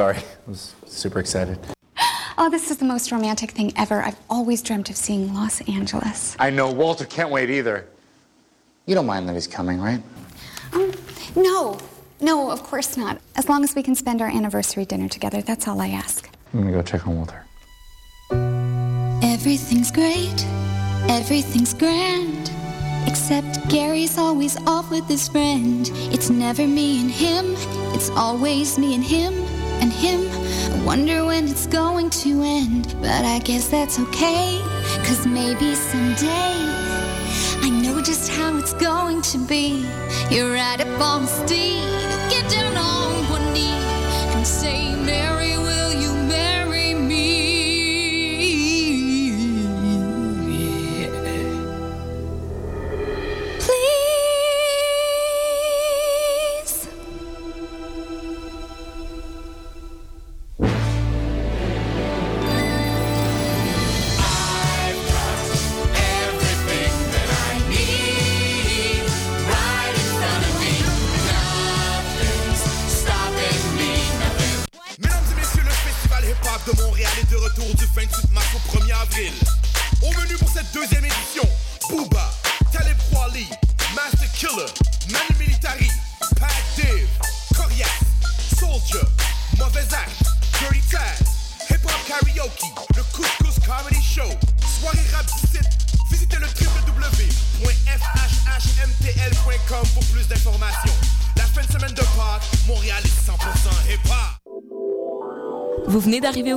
Sorry, 0.00 0.16
I 0.16 0.22
was 0.46 0.74
super 0.86 1.18
excited. 1.18 1.58
Oh, 2.38 2.48
this 2.48 2.70
is 2.70 2.78
the 2.78 2.86
most 2.86 3.12
romantic 3.12 3.50
thing 3.50 3.70
ever. 3.76 4.00
I've 4.00 4.16
always 4.30 4.62
dreamt 4.62 4.88
of 4.88 4.96
seeing 4.96 5.34
Los 5.34 5.60
Angeles. 5.68 6.34
I 6.38 6.48
know, 6.48 6.72
Walter 6.72 7.04
can't 7.04 7.28
wait 7.28 7.50
either. 7.50 7.86
You 8.86 8.94
don't 8.94 9.04
mind 9.04 9.28
that 9.28 9.34
he's 9.34 9.46
coming, 9.46 9.78
right? 9.78 10.02
Um, 10.72 10.94
no, 11.36 11.78
no, 12.18 12.50
of 12.50 12.62
course 12.62 12.96
not. 12.96 13.20
As 13.36 13.50
long 13.50 13.62
as 13.62 13.74
we 13.74 13.82
can 13.82 13.94
spend 13.94 14.22
our 14.22 14.28
anniversary 14.28 14.86
dinner 14.86 15.06
together, 15.06 15.42
that's 15.42 15.68
all 15.68 15.82
I 15.82 15.88
ask. 15.88 16.30
I'm 16.54 16.60
gonna 16.60 16.72
go 16.72 16.80
check 16.80 17.06
on 17.06 17.16
Walter. 17.16 17.44
Everything's 19.22 19.90
great, 19.90 20.46
everything's 21.10 21.74
grand. 21.74 22.50
Except 23.06 23.68
Gary's 23.68 24.16
always 24.16 24.56
off 24.66 24.90
with 24.90 25.06
his 25.08 25.28
friend. 25.28 25.90
It's 26.10 26.30
never 26.30 26.66
me 26.66 27.02
and 27.02 27.10
him, 27.10 27.54
it's 27.94 28.08
always 28.08 28.78
me 28.78 28.94
and 28.94 29.04
him 29.04 29.59
and 29.80 29.92
him. 29.92 30.20
I 30.72 30.84
wonder 30.84 31.24
when 31.24 31.48
it's 31.48 31.66
going 31.66 32.10
to 32.10 32.42
end, 32.42 32.94
but 33.00 33.24
I 33.24 33.38
guess 33.40 33.68
that's 33.68 33.98
okay. 33.98 34.60
Cause 35.06 35.26
maybe 35.26 35.74
someday 35.74 36.54
I 37.62 37.70
know 37.82 38.00
just 38.02 38.30
how 38.30 38.56
it's 38.56 38.74
going 38.74 39.22
to 39.22 39.38
be. 39.46 39.84
You're 40.30 40.52
right 40.52 40.80
up 40.80 41.00
on 41.00 41.22
the 41.22 41.28
steed, 41.28 41.82
get 42.30 42.50
down 42.50 42.69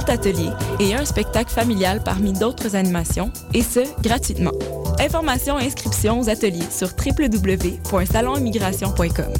30 0.00 0.10
ateliers 0.10 0.50
et 0.80 0.92
un 0.92 1.04
spectacle 1.04 1.52
familial 1.52 2.02
parmi 2.04 2.32
d'autres 2.32 2.74
animations, 2.74 3.30
et 3.52 3.62
ce, 3.62 3.78
gratuitement. 4.02 4.50
Informations 4.98 5.56
et 5.60 5.66
inscriptions 5.66 6.18
aux 6.18 6.28
ateliers 6.28 6.68
sur 6.68 6.88
www.salonimmigration.com. 6.88 9.32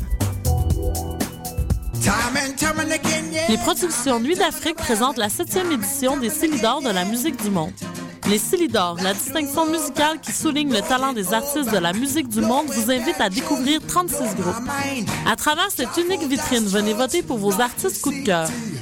Les 3.48 3.59
productions 3.59 4.20
Nuit 4.20 4.37
d'Afrique 4.37 4.76
présentent 4.76 5.19
la 5.19 5.28
septième 5.28 5.72
édition 5.72 6.19
des 6.19 6.31
Célidors 6.31 6.82
de 6.82 6.91
la 6.91 7.04
musique 7.04 7.42
du 7.42 7.50
monde. 7.50 7.72
Les 8.28 8.38
Célidors, 8.38 8.97
la 9.03 9.12
distinction 9.12 9.66
musicale 9.66 10.21
qui 10.21 10.31
souligne 10.31 10.72
le 10.72 10.82
talent 10.82 11.12
des 11.12 11.34
artistes 11.34 11.72
de 11.72 11.78
la 11.78 11.92
musique 11.92 12.28
du 12.28 12.41
monde, 12.41 12.66
vous 12.69 12.92
invite 12.92 13.21
à 13.21 13.28
découvrir 13.28 13.81
36 13.86 14.36
groupes. 14.36 14.54
À 15.26 15.34
travers 15.34 15.72
cette 15.75 15.97
unique 15.97 16.22
vitrine, 16.22 16.65
venez 16.65 16.94
voter 16.94 17.25
pour 17.25 17.38
vos 17.38 17.60
artistes 17.60 18.03
coup 18.03 18.12
de 18.12 18.25
cœur. 18.25 18.48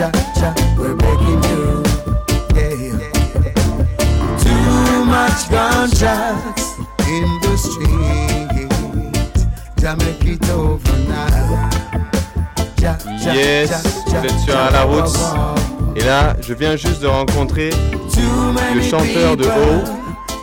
Ja, 0.00 0.06
ja, 0.06 0.22
ja, 0.40 0.54
ja, 0.56 0.78
we're 0.78 0.94
begging 0.96 1.44
you. 1.44 1.82
Yeah. 2.54 3.10
Too 4.38 5.04
much 5.04 5.50
gunshots 5.50 6.78
in 7.06 7.40
the 7.42 7.56
street. 7.58 8.70
Ja, 9.82 9.94
make 9.96 10.24
it 10.24 10.50
over 10.50 10.96
now. 11.06 11.68
Ja, 12.80 12.96
ja, 13.24 13.34
Yes, 13.34 13.70
vous 14.06 14.24
êtes 14.24 14.38
sur 14.38 14.56
à 14.56 14.70
la 14.70 14.84
route. 14.84 15.18
Et 15.96 16.04
là, 16.04 16.34
je 16.40 16.54
viens 16.54 16.76
juste 16.76 17.02
de 17.02 17.06
rencontrer 17.06 17.68
le 18.74 18.80
chanteur 18.80 19.36
de 19.36 19.44
O. 19.44 19.84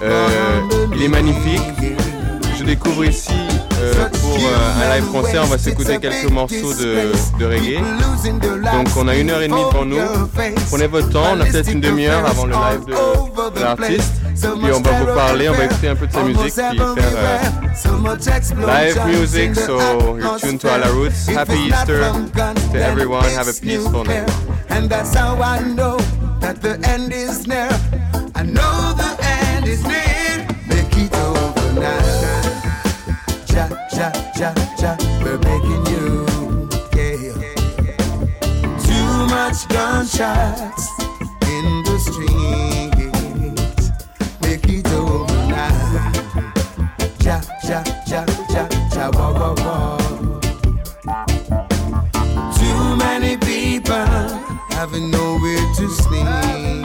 Euh, 0.03 0.61
il 0.95 1.01
est 1.01 1.07
magnifique. 1.07 1.63
Je 2.59 2.63
découvre 2.63 3.05
ici 3.05 3.46
pour 3.93 4.37
euh, 4.37 4.83
un 4.83 4.95
live 4.95 5.11
concert. 5.11 5.43
On 5.43 5.47
va 5.47 5.57
s'écouter 5.57 5.97
quelques 5.99 6.29
morceaux 6.31 6.73
de, 6.73 7.45
reggae. 7.45 7.79
Donc 8.73 8.87
on 8.97 9.07
a 9.07 9.15
une 9.15 9.29
heure 9.29 9.41
et 9.41 9.47
demie 9.47 9.63
devant 9.71 9.85
nous. 9.85 9.99
Prenez 10.69 10.87
votre 10.87 11.09
temps. 11.09 11.23
On 11.33 11.41
a 11.41 11.45
peut-être 11.45 11.71
une 11.71 11.81
demi-heure 11.81 12.25
avant 12.25 12.45
le 12.45 12.53
live 12.53 12.85
de, 12.85 13.59
l'artiste. 13.59 14.13
Puis 14.35 14.71
on 14.73 14.81
va 14.81 14.91
vous 14.99 15.05
parler. 15.15 15.49
On 15.49 15.53
va 15.53 15.65
écouter 15.65 15.89
un 15.89 15.95
peu 15.95 16.07
de 16.07 16.11
sa 16.11 16.23
musique. 16.23 16.39
Puis 16.41 16.53
faire 16.53 16.73
euh, 16.77 17.39
live 18.67 19.19
music. 19.19 19.55
So 19.55 20.17
you're 20.17 20.39
tuned 20.39 20.59
to 20.61 20.69
Ala 20.69 20.87
Roots. 20.89 21.27
Happy 21.27 21.67
Easter 21.67 22.11
to 22.71 22.77
everyone. 22.77 23.23
Have 23.35 23.47
a 23.47 23.53
peaceful 23.53 24.03
night. 24.03 24.29
And 24.69 24.89
ja, 34.39 34.53
ja, 34.53 34.53
ja, 34.77 34.95
we're 35.23 35.37
begging 35.39 35.85
you. 35.87 36.25
Yeah. 36.95 37.33
Too 38.85 39.25
much 39.27 39.67
gunshots 39.67 40.89
in 41.47 41.83
the 41.83 41.97
streets. 41.99 43.91
Make 44.41 44.69
it 44.69 44.87
over 44.93 45.33
now. 45.47 46.11
Ja, 47.23 47.41
ja, 47.63 47.83
ja, 48.05 48.23
ja, 48.49 48.67
ja, 48.95 49.09
wa, 49.09 49.31
wa, 49.31 49.53
wa. 49.53 49.97
Too 52.57 52.95
many 52.95 53.37
people 53.37 54.05
having 54.69 55.09
nowhere 55.09 55.65
to 55.77 55.89
sleep. 55.89 56.77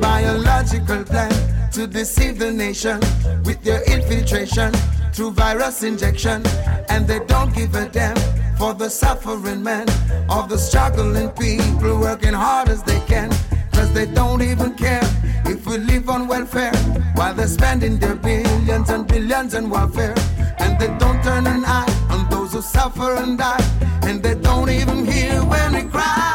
biological 0.00 1.04
plan 1.04 1.29
to 1.72 1.86
deceive 1.86 2.38
the 2.38 2.50
nation 2.50 2.98
with 3.44 3.62
their 3.62 3.82
infiltration 3.84 4.72
through 5.12 5.30
virus 5.32 5.82
injection. 5.82 6.42
And 6.88 7.06
they 7.06 7.20
don't 7.26 7.54
give 7.54 7.74
a 7.74 7.88
damn 7.88 8.16
for 8.56 8.74
the 8.74 8.88
suffering 8.88 9.62
man 9.62 9.88
of 10.28 10.48
the 10.48 10.58
struggling 10.58 11.28
people 11.30 12.00
working 12.00 12.34
hard 12.34 12.68
as 12.68 12.82
they 12.82 13.00
can. 13.00 13.30
Cause 13.72 13.92
they 13.94 14.06
don't 14.06 14.42
even 14.42 14.74
care 14.74 15.00
if 15.46 15.66
we 15.66 15.78
live 15.78 16.08
on 16.10 16.26
welfare 16.26 16.74
while 17.14 17.34
they're 17.34 17.46
spending 17.46 17.98
their 17.98 18.16
billions 18.16 18.90
and 18.90 19.06
billions 19.06 19.54
in 19.54 19.70
warfare. 19.70 20.14
And 20.58 20.78
they 20.78 20.88
don't 20.98 21.22
turn 21.22 21.46
an 21.46 21.64
eye 21.64 22.06
on 22.10 22.28
those 22.30 22.52
who 22.52 22.62
suffer 22.62 23.14
and 23.16 23.38
die. 23.38 23.64
And 24.02 24.22
they 24.22 24.34
don't 24.34 24.70
even 24.70 25.06
hear 25.06 25.42
when 25.44 25.74
we 25.74 25.82
cry. 25.82 26.26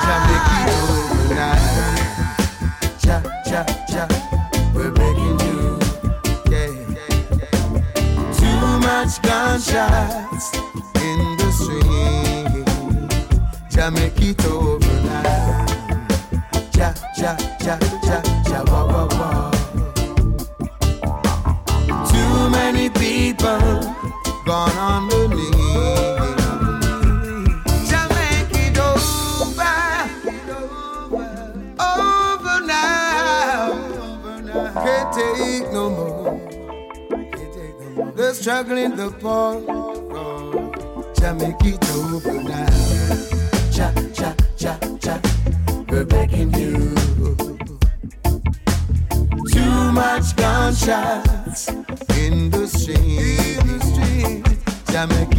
Cha, 3.00 3.22
cha, 3.46 3.64
cha, 3.88 4.25
Too 9.06 9.12
much 9.12 9.22
gunshots 9.22 10.52
in 10.96 11.38
the 11.38 11.52
street. 11.52 12.66
Jah 13.70 13.92
make 13.92 14.20
it 14.20 14.44
over 14.46 14.80
now. 15.04 15.66
Cha, 16.74 16.94
struggling, 38.46 38.96
the 38.96 39.10
poor. 39.10 39.60
Jah 41.16 41.34
make 41.34 41.66
it 41.66 41.84
over 41.98 42.44
now. 42.44 42.68
Cha, 43.74 43.92
cha, 44.14 44.36
cha, 44.56 44.78
cha. 45.00 45.20
We're 45.90 46.06
begging 46.06 46.54
you. 46.54 46.94
Too 49.52 49.92
much 49.94 50.36
gunshots 50.36 51.70
in 52.20 52.52
the 52.52 52.68
street. 52.68 53.58
In 53.58 53.66
the 53.66 53.80
street. 53.90 54.44
Jah 54.92 55.08
make 55.08 55.36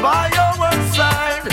by 0.00 0.30
our 0.44 0.72
side. 0.92 1.46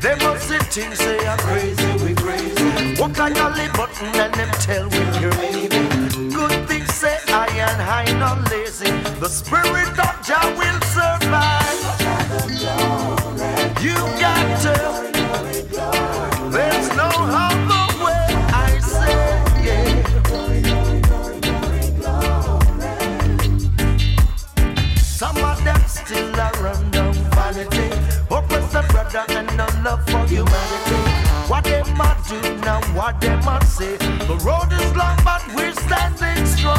They 0.00 0.14
must 0.24 0.48
see 0.48 0.58
things 0.58 0.98
say 0.98 1.18
I'm 1.26 1.38
crazy, 1.38 2.04
we 2.04 2.14
crazy. 2.14 3.00
Walk 3.00 3.18
like 3.18 3.36
a 3.36 3.48
lip 3.56 3.72
button 3.74 4.08
and 4.22 4.34
them 4.34 4.50
tell 4.60 4.88
we 4.88 4.98
leaving. 5.40 6.30
Good 6.30 6.68
things 6.68 6.92
say 6.94 7.16
I 7.28 7.46
and 7.68 7.82
I 7.82 8.04
not 8.18 8.50
lazy. 8.50 8.90
The 9.20 9.28
spirit 9.28 9.96
of 10.06 10.14
Jah 10.26 10.61
Brother 29.12 29.40
and 29.40 29.56
no 29.58 29.66
love 29.84 30.02
for 30.06 30.24
humanity. 30.26 31.02
What 31.46 31.64
they 31.64 31.82
might 31.92 32.16
do 32.30 32.40
now, 32.64 32.80
what 32.94 33.20
they 33.20 33.36
might 33.44 33.64
say. 33.64 33.98
The 33.98 34.40
road 34.42 34.72
is 34.72 34.96
long, 34.96 35.18
but 35.22 35.42
we're 35.54 35.74
standing 35.74 36.46
strong. 36.46 36.78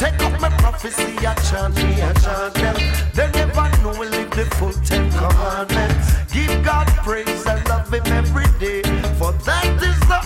Take 0.00 0.20
up 0.20 0.40
my 0.40 0.50
prophecy, 0.58 1.14
I 1.24 1.34
chant 1.46 1.76
me, 1.76 2.02
I 2.02 2.12
chant 2.14 2.54
them. 2.54 2.76
They 3.14 3.30
never 3.38 3.70
know 3.82 3.96
we 4.00 4.08
live 4.08 4.30
the 4.32 4.46
full 4.56 4.72
Ten 4.82 5.12
Commandments. 5.12 6.14
Give 6.32 6.64
God 6.64 6.88
praise 7.06 7.46
and 7.46 7.68
love 7.68 7.92
Him 7.92 8.02
every 8.06 8.46
day. 8.58 8.82
For 9.14 9.30
that 9.46 9.80
is 9.80 10.00
the 10.10 10.17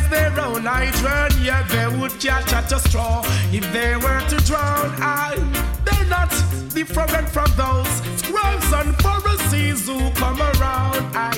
criticize 0.00 0.08
their 0.10 0.44
own 0.44 0.64
hydrant, 0.64 1.34
yeah, 1.40 1.62
they 1.68 1.98
would 1.98 2.18
catch 2.20 2.52
at 2.52 2.72
a 2.72 2.78
straw 2.78 3.22
if 3.52 3.70
they 3.72 3.96
were 3.96 4.20
to 4.28 4.36
drown. 4.46 4.90
I, 4.98 5.36
they're 5.84 6.08
not 6.08 6.30
different 6.74 7.28
from 7.28 7.50
those 7.56 7.88
scrolls 8.20 8.72
and 8.72 8.94
Pharisees 9.02 9.86
who 9.86 10.10
come 10.12 10.40
around. 10.40 11.04
I, 11.14 11.32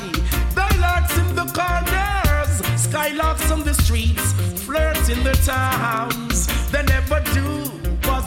they 0.54 0.73
in 1.21 1.35
the 1.35 1.47
corners, 1.52 2.61
skylarks 2.76 3.50
on 3.50 3.62
the 3.64 3.75
streets, 3.75 4.33
flirts 4.62 5.09
in 5.09 5.23
the 5.25 5.35
towns. 5.45 6.47
They 6.71 6.83
never 6.83 7.21
do 7.33 7.72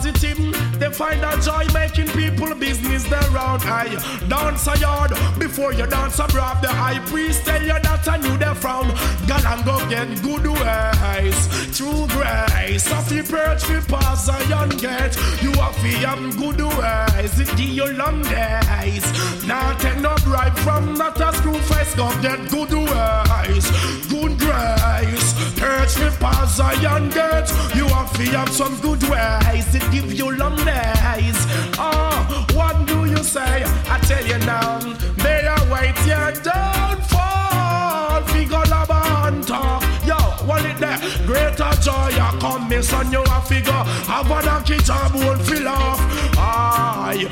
positive. 0.06 0.78
They 0.78 0.90
find 0.90 1.22
a 1.24 1.40
joy 1.40 1.66
making 1.72 2.08
people 2.08 2.54
business 2.54 3.06
around. 3.10 3.62
I 3.64 3.88
dance 4.28 4.66
a 4.66 4.78
yard 4.78 5.10
before 5.38 5.72
you 5.72 5.86
dance 5.86 6.18
abroad. 6.18 6.62
The 6.62 6.68
high 6.68 6.98
priest 7.06 7.44
tell 7.44 7.60
you 7.60 7.78
that 7.80 8.08
I 8.08 8.16
knew 8.18 8.36
they 8.36 8.54
frown. 8.54 8.88
Girl 9.26 9.46
and 9.46 9.64
go 9.64 9.78
get 9.88 10.08
good 10.22 10.46
ways. 10.46 11.76
True 11.76 12.06
grace. 12.08 12.90
Of 12.92 13.08
the 13.08 13.22
perch 13.28 13.68
we 13.68 13.80
pass 13.80 14.28
a 14.28 14.48
young 14.48 14.70
gate. 14.70 15.16
You 15.42 15.52
have 15.60 15.76
to 15.76 15.90
have 16.06 16.36
good 16.36 16.60
ways. 16.60 17.40
It 17.40 17.56
give 17.56 17.70
you 17.70 17.92
long 17.92 18.22
days. 18.22 19.04
Now 19.46 19.76
take 19.78 20.00
no 20.00 20.14
bribe 20.24 20.56
from 20.58 20.94
not 20.94 21.20
a 21.20 21.32
screw 21.36 21.58
face. 21.70 21.94
Go 21.94 22.08
get 22.22 22.48
good 22.50 22.72
ways. 22.72 23.66
Good 24.08 24.38
grace. 24.38 25.32
Perch 25.58 25.98
we 25.98 26.10
pass 26.18 26.60
a 26.60 26.80
young 26.82 27.08
gate. 27.10 27.50
You 27.74 27.86
have 27.88 28.05
to 28.16 28.24
have 28.30 28.48
some 28.48 28.74
good 28.80 29.02
ways. 29.04 29.74
It 29.74 29.82
give 29.92 30.12
you 30.12 30.34
long 30.36 30.56
days. 30.56 31.36
Oh, 31.78 32.46
what 32.54 32.86
do 32.86 33.04
you 33.04 33.22
say? 33.22 33.62
I 33.88 33.98
tell 34.00 34.24
you 34.24 34.38
now, 34.46 34.80
may 35.18 35.42
they 35.42 35.46
are 35.46 35.66
waiting 35.70 36.42
downfall. 36.42 38.22
Figure 38.32 38.64
the 38.64 39.44
talk. 39.46 39.82
Oh, 39.82 40.02
yo, 40.06 40.16
what 40.46 40.64
it 40.64 40.78
there? 40.78 40.98
Greater 41.26 41.70
joy, 41.82 41.92
I 41.92 42.36
come, 42.40 42.68
miss 42.68 42.92
on 42.92 43.12
you 43.12 43.22
a 43.22 43.40
figure. 43.42 43.84
Have 44.08 44.30
a 44.30 44.42
donkey 44.42 44.78
job 44.78 45.14
won't 45.14 45.42
fill 45.42 45.68
off. 45.68 46.00
Aye, 46.38 47.26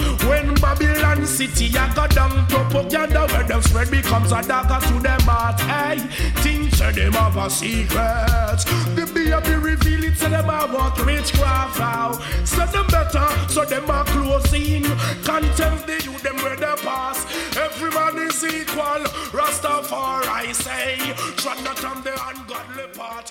City, 1.35 1.76
I 1.76 1.93
got 1.97 2.14
down 2.14 2.47
propaganda 2.47 3.26
where 3.26 3.43
them 3.43 3.61
spread 3.61 3.91
becomes 3.91 4.31
a 4.31 4.41
dagger 4.41 4.79
to 4.87 5.00
them 5.00 5.21
heart. 5.23 5.59
Hey, 5.62 5.99
things 6.43 6.79
say 6.79 6.93
them 6.93 7.12
have 7.14 7.37
a 7.37 7.50
secret. 7.50 8.62
The 8.95 9.05
baby 9.12 9.33
reveal 9.59 10.05
it, 10.05 10.17
to 10.19 10.29
them 10.29 10.49
a 10.49 10.71
walk 10.73 10.97
witchcraft 11.05 11.81
out. 11.81 12.23
So 12.47 12.64
them 12.67 12.87
better, 12.87 13.26
so 13.49 13.64
them 13.64 13.91
a 13.91 14.05
closing. 14.05 14.85
Contempt 15.25 15.88
the 15.88 16.00
youth, 16.05 16.23
them 16.23 16.37
where 16.37 16.55
they 16.55 16.76
pass. 16.87 17.26
Every 17.57 17.91
man 17.91 18.17
is 18.29 18.45
equal. 18.45 19.03
Rastafari, 19.35 20.29
I 20.29 20.53
say. 20.53 20.99
Tread 21.35 21.64
not 21.64 21.85
on 21.85 22.05
the 22.05 22.12
ungodly 22.12 22.87
part. 22.95 23.29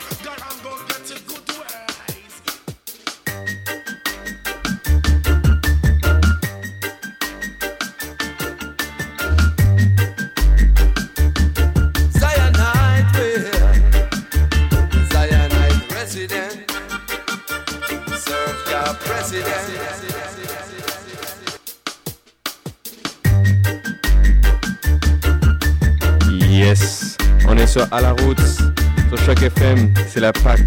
Yes, 26.63 27.17
on 27.45 27.57
est 27.57 27.67
sur 27.67 27.85
À 27.91 27.99
la 27.99 28.11
route, 28.13 28.39
sur 28.39 29.17
Choc 29.25 29.41
FM, 29.43 29.93
c'est 30.07 30.21
la 30.21 30.31
Pâque. 30.31 30.61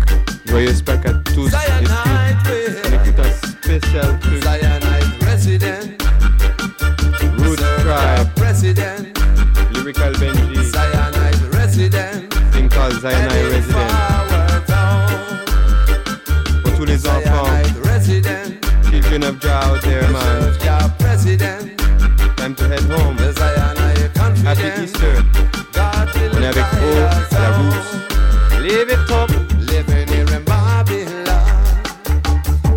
Joyeuse 0.45 0.83
Pâques 0.83 1.07
à 1.07 1.15
tous 1.33 1.49
et 1.49 1.85
toutes. 1.85 1.91
On 2.85 2.93
écoute 2.93 3.19
un 3.19 3.33
spécial 3.49 4.19
truc. 4.21 4.43
Zionite 4.43 5.25
resident, 5.27 5.97
Root 7.39 7.57
Tribe, 7.57 8.29
president, 8.37 9.19
Lyrical 9.73 10.13
Benji, 10.19 10.57
Zionite 10.71 11.55
resident. 11.55 12.31
thing 12.53 12.69
called 12.69 12.93
Zionite 13.01 13.49
Resident. 13.51 13.89
Pour 16.63 16.75
tous 16.77 16.85
les 16.85 17.07
enfants, 17.07 17.49
Resident, 17.85 18.53
children 18.91 19.25
of 19.25 19.41
Jah 19.41 19.73
out 19.73 19.81
there, 19.81 20.07
man. 20.11 20.93
president. 20.99 21.79
Time 22.37 22.55
to 22.55 22.69
head 22.69 22.81
home. 22.83 23.17
Happy 24.45 24.83
Easter. 24.85 25.56
Roots. 27.01 27.93
Live 28.61 28.89
it 28.91 29.11
up. 29.11 29.31
Living 29.71 30.09
here 30.09 30.27
in 30.37 30.45
Babylon, 30.45 31.85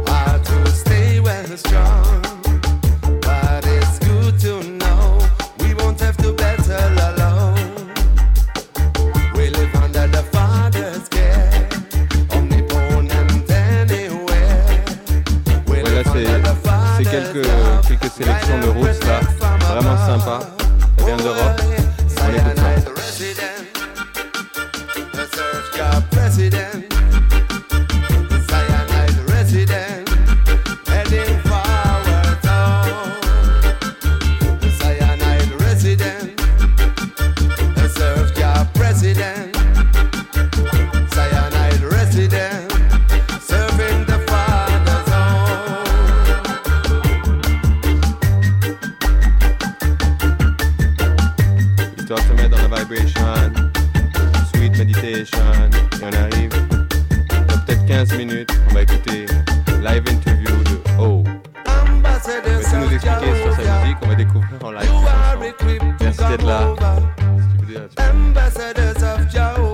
hard 0.08 0.44
to 0.46 0.68
stay 0.72 1.20
well 1.22 1.48
strong. 1.58 2.22
But 3.22 3.66
it's 3.66 3.98
good 4.00 4.38
to 4.42 4.64
know 4.64 5.20
we 5.60 5.74
won't 5.74 6.00
have 6.02 6.18
to 6.18 6.34
battle 6.34 6.98
alone. 7.10 7.92
We 9.36 9.50
live 9.52 9.74
under 9.76 10.08
the 10.08 10.24
Father's 10.34 11.08
care, 11.08 11.70
omnipotent 12.36 13.50
anywhere. 13.50 14.84
We 15.68 15.80
Voilà, 15.82 16.04
live 16.04 16.10
c'est 16.12 16.28
under 16.28 16.42
the 16.42 16.56
c'est 16.56 16.68
Father's 16.68 17.10
quelques, 17.12 17.46
love. 17.48 17.88
quelques 17.88 18.12
sélections 18.12 18.60
de 18.60 18.68
Roots 18.68 19.04
là. 19.08 19.20
Vraiment 19.60 19.98
sympa. 20.06 20.59
Ambassadors 68.10 69.04
of 69.04 69.28
Jehovah, 69.30 69.69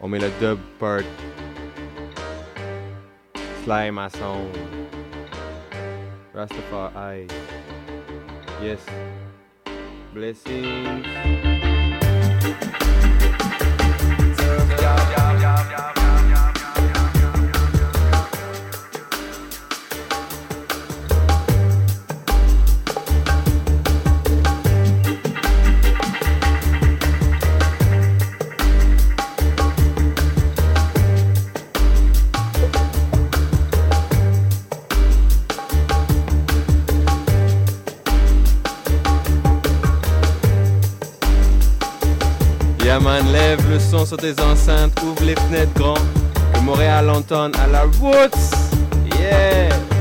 on 0.00 0.08
met 0.08 0.18
le 0.20 0.30
dub 0.40 0.58
part. 0.78 1.02
Slime 3.64 3.98
à 3.98 4.08
son. 4.10 4.46
Rastafari. 6.34 7.26
Yes. 8.62 8.80
Blessings. 10.12 11.04
barman, 43.04 43.32
lève 43.32 43.60
le 43.70 43.78
son 43.78 44.04
sur 44.04 44.16
tes 44.16 44.32
enceintes, 44.40 44.98
ouvre 45.02 45.24
les 45.24 45.34
fenêtres 45.34 45.72
grand. 45.74 45.98
Que 46.52 46.60
Montréal 46.60 47.10
entende 47.10 47.54
à 47.56 47.66
la 47.66 47.86
woods. 47.86 48.30
Yeah! 49.18 49.93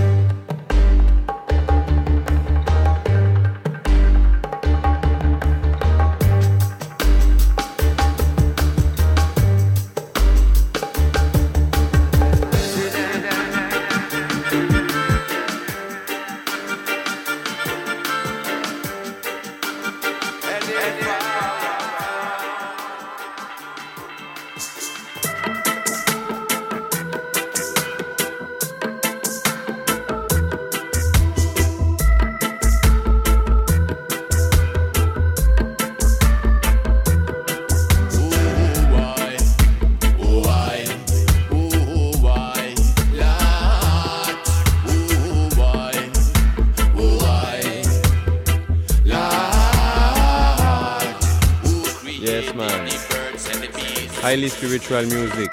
spiritual 54.42 55.06
music. 55.06 55.52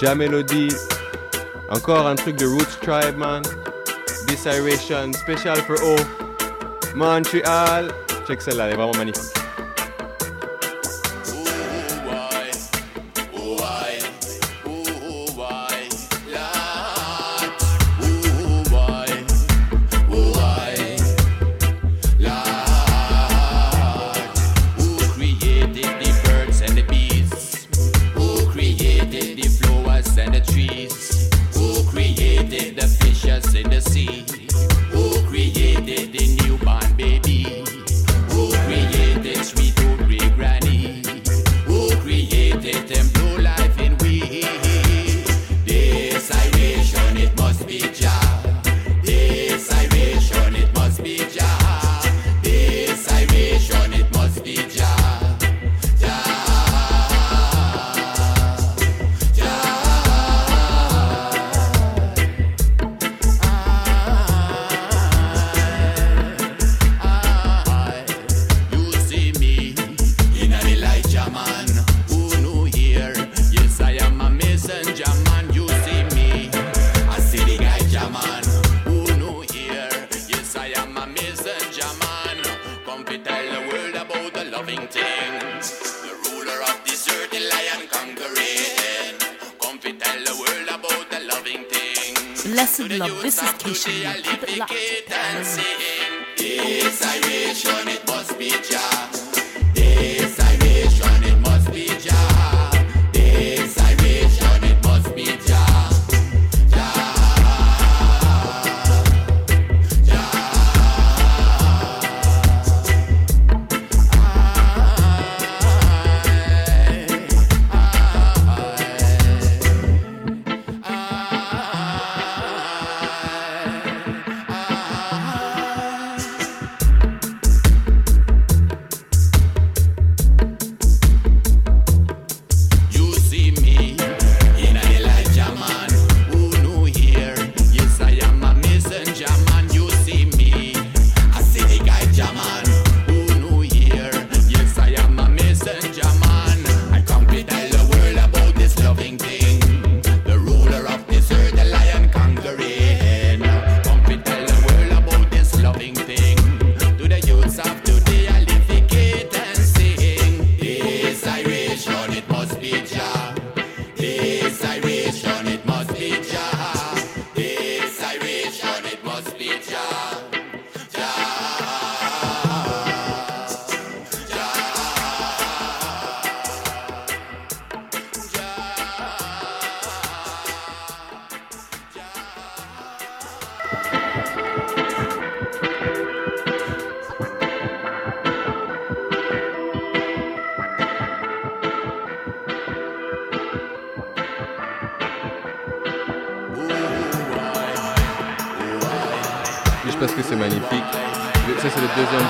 Ja 0.00 0.14
Melody, 0.14 0.68
encore 1.68 2.06
un 2.06 2.16
truc 2.16 2.36
de 2.36 2.46
Roots 2.46 2.80
Tribe, 2.80 3.16
man. 3.16 3.42
Desiration, 4.26 5.12
special 5.12 5.56
for 5.56 5.76
O. 5.82 5.96
Montreal. 6.94 7.92
Check 8.26 8.40
celle-là, 8.40 8.68
elle 8.68 8.72
est 8.72 8.76
vraiment. 8.76 9.39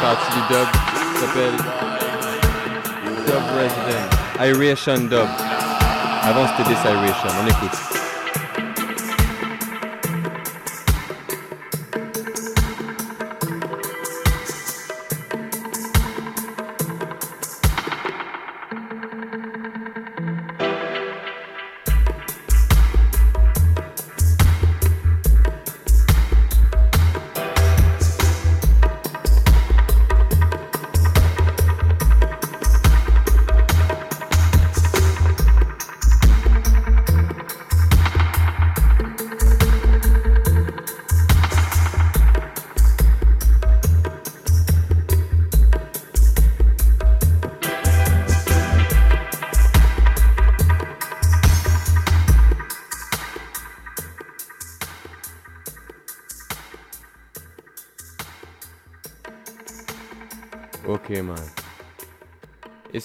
Partie 0.01 0.33
du 0.33 0.41
dub. 0.49 0.69
Ça 1.15 1.27
s'appelle 1.27 1.57
Dub 3.27 3.45
Resident. 3.57 4.07
Iration 4.41 4.99
Dub. 5.09 5.29
Avant, 6.23 6.47
c'était 6.49 6.69
des 6.69 6.81
Iration. 6.81 7.29
On 7.43 7.47
écoute. 7.47 8.00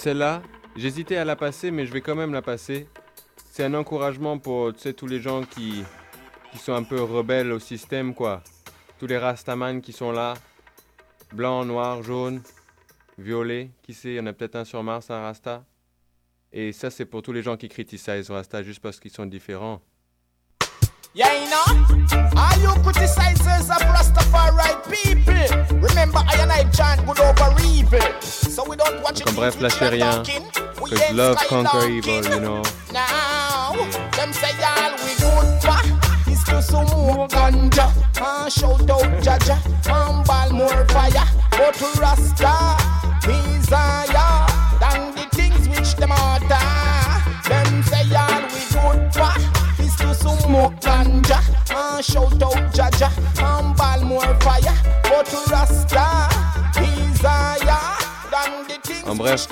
Celle-là, 0.06 0.44
j'hésitais 0.76 1.15
à 1.15 1.26
la 1.26 1.36
passer, 1.36 1.72
mais 1.72 1.88
je 1.88 1.91
vais 1.91 2.02
quand 2.02 2.13
même 2.13 2.32
la 2.32 2.44
passer. 2.44 2.88
C'est 3.50 3.63
un 3.63 3.74
encouragement 3.74 4.38
pour 4.38 4.72
tous 4.72 5.08
les 5.08 5.20
gens 5.20 5.41
qui, 5.41 5.84
sont 6.60 6.76
un 6.76 6.84
peu 6.84 7.02
rebelles 7.02 7.52
au 7.52 7.58
système, 7.58 8.13
quoi. 8.13 8.44
Tous 9.00 9.08
les 9.08 9.18
Rastaman 9.18 9.82
qui 9.82 9.94
sont 9.94 10.12
là. 10.12 10.36
Blanc, 11.34 11.65
noir, 11.65 12.04
jaune, 12.04 12.44
violet. 13.18 13.72
Qui 13.82 13.96
sait, 13.96 14.10
il 14.10 14.15
y 14.18 14.20
en 14.20 14.28
a 14.28 14.34
peut-être 14.34 14.58
un 14.58 14.63
sur 14.63 14.84
Mars, 14.84 15.10
un 15.10 15.22
Rasta. 15.22 15.65
Et 16.54 16.72
ça, 16.72 16.91
c'est 16.91 17.06
pour 17.06 17.24
tous 17.24 17.34
les 17.34 17.41
gens 17.41 17.58
qui 17.58 17.68
critiquent 17.68 18.28
Rasta 18.30 18.62
juste 18.62 18.82
parce 18.82 19.00
qu'ils 19.00 19.10
sont 19.10 19.26
différents. 19.26 19.82
Yeah, 21.15 21.32
you 21.32 21.49
know? 21.49 21.63
Are 22.36 22.58
you 22.60 22.67
criticizers 22.84 23.69
of 23.69 23.82
Rastafari 23.88 24.84
people? 24.91 25.78
Remember, 25.80 26.17
I 26.17 26.36
and 26.41 26.51
I 26.51 26.69
chant 26.71 27.06
good 27.06 27.21
over 27.21 27.56
evil. 27.63 28.21
So 28.21 28.67
we 28.67 28.75
don't 28.75 29.01
watch 29.01 29.21
it. 29.21 29.34
Bref, 29.34 29.56
lâchez 29.62 29.91
rien. 29.91 30.25
Cause 30.75 31.13
love 31.13 31.38
conquer 31.47 31.88
evil, 31.88 32.21
you 32.21 32.41
know. 32.41 32.63
Now, 32.91 33.71
them 34.12 34.34
say 34.34 34.51
all 34.60 34.91
we 35.06 35.15
good 35.15 35.62
for 35.63 36.30
is 36.30 36.43
to 36.43 36.62
some 36.62 36.86
more 36.88 37.30
ganja. 37.30 37.88
And 38.19 38.51
shout 38.51 38.89
out 38.91 39.23
Jaja, 39.23 39.56
and 39.88 40.28
ball 40.28 40.49
more 40.51 40.86
fire. 40.89 41.28
But 41.51 41.80
Rasta, 41.97 42.75
smoke 50.56 50.80
ganja 50.80 51.39
and 51.76 52.06
shout 52.06 52.41
out 52.41 52.74
Jaja 52.74 53.10
and 53.44 53.76
ball 53.76 54.02
more 54.06 54.36
fire. 54.39 54.76
But 55.04 55.28
Rasta 55.52 56.30
desire 56.74 57.82
than 58.32 58.68
the 58.68 58.78
things 58.84 59.04
En 59.06 59.15
bref, 59.15 59.48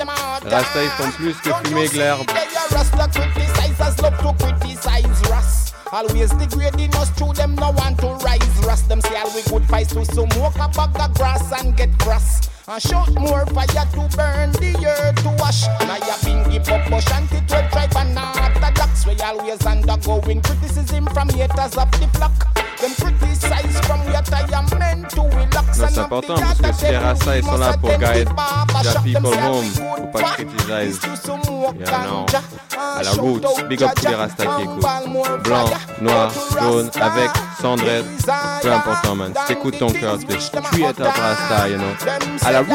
Rasta 0.50 0.84
ils 0.84 0.89
font 0.92 1.12
plus 1.12 1.36
que 1.42 1.52
fumer 1.63 1.89
de 1.89 1.98
l'herbe. 1.98 2.30
Rasta 2.72 3.08
criticizers 3.10 4.02
love 4.02 4.18
to 4.18 4.46
criticize 4.46 5.30
Ras. 5.30 5.74
Always 5.92 6.32
degrading 6.32 6.96
us 6.96 7.10
through 7.12 7.34
them 7.34 7.56
no 7.56 7.72
want 7.72 8.00
to 8.00 8.08
rise 8.26 8.66
Ras 8.66 8.82
them 8.84 9.02
say 9.02 9.16
all 9.18 9.32
we 9.36 9.44
good 9.44 9.63
fight 9.66 9.89
to 9.89 10.04
smoke 10.06 10.56
a 10.56 10.68
bag 10.70 11.00
of 11.00 11.13
grass 11.13 11.52
and 11.62 11.78
get 11.78 11.96
grass 12.00 12.50
and 12.68 12.82
shout 12.82 13.13
more 13.13 13.46
fire 13.48 13.86
to 13.94 14.18
burn 14.18 14.52
the 14.54 14.74
earth 14.88 15.22
to 15.24 15.30
wash. 15.38 15.68
Now 15.82 15.98
you 15.98 16.16
been 16.24 16.50
give 16.50 16.70
up 16.70 16.89
and 16.89 17.32
it 17.32 17.52
will 17.52 17.70
tribe 17.70 17.96
and 17.98 18.16
not. 18.16 18.54
We 19.06 19.20
always 19.20 19.66
undergoing 19.66 20.42
criticism 20.42 21.08
from 21.08 21.28
haters 21.30 21.76
of 21.78 21.92
the 21.92 22.08
c'est 25.72 25.98
important 26.00 26.36
parce 26.36 26.82
que 26.82 26.96
Rasta 26.96 27.38
ils 27.38 27.44
sont 27.44 27.58
là 27.58 27.74
pour 27.78 27.90
guide 27.98 28.30
their 28.82 29.02
people 29.04 29.28
home, 29.28 29.66
faut 29.66 30.08
pas 30.08 30.24
criticize. 30.34 31.00
Yeah, 31.80 32.06
non. 32.08 32.26
À 32.78 33.04
la 33.04 33.12
route, 33.12 33.46
big 33.70 33.84
up 33.84 33.92
tous 33.96 34.08
les 34.08 34.16
Rasta 34.16 34.46
qui 34.46 34.64
écoutent. 34.64 35.44
Blanc, 35.44 35.66
noir, 36.02 36.32
jaune, 36.60 36.90
avec, 37.02 37.30
sans 37.62 37.76
dread, 37.76 38.06
peu 38.62 38.74
important 38.74 39.16
man. 39.16 39.34
T'écoutes 39.48 39.80
ton 39.80 39.92
cœur, 39.92 40.18
tu 40.20 40.82
es 40.82 40.88
up 40.88 41.00
Rasta, 41.00 41.70
you 41.70 41.78
know. 41.78 41.86
À 42.46 42.52
la 42.52 42.60
route. 42.60 42.70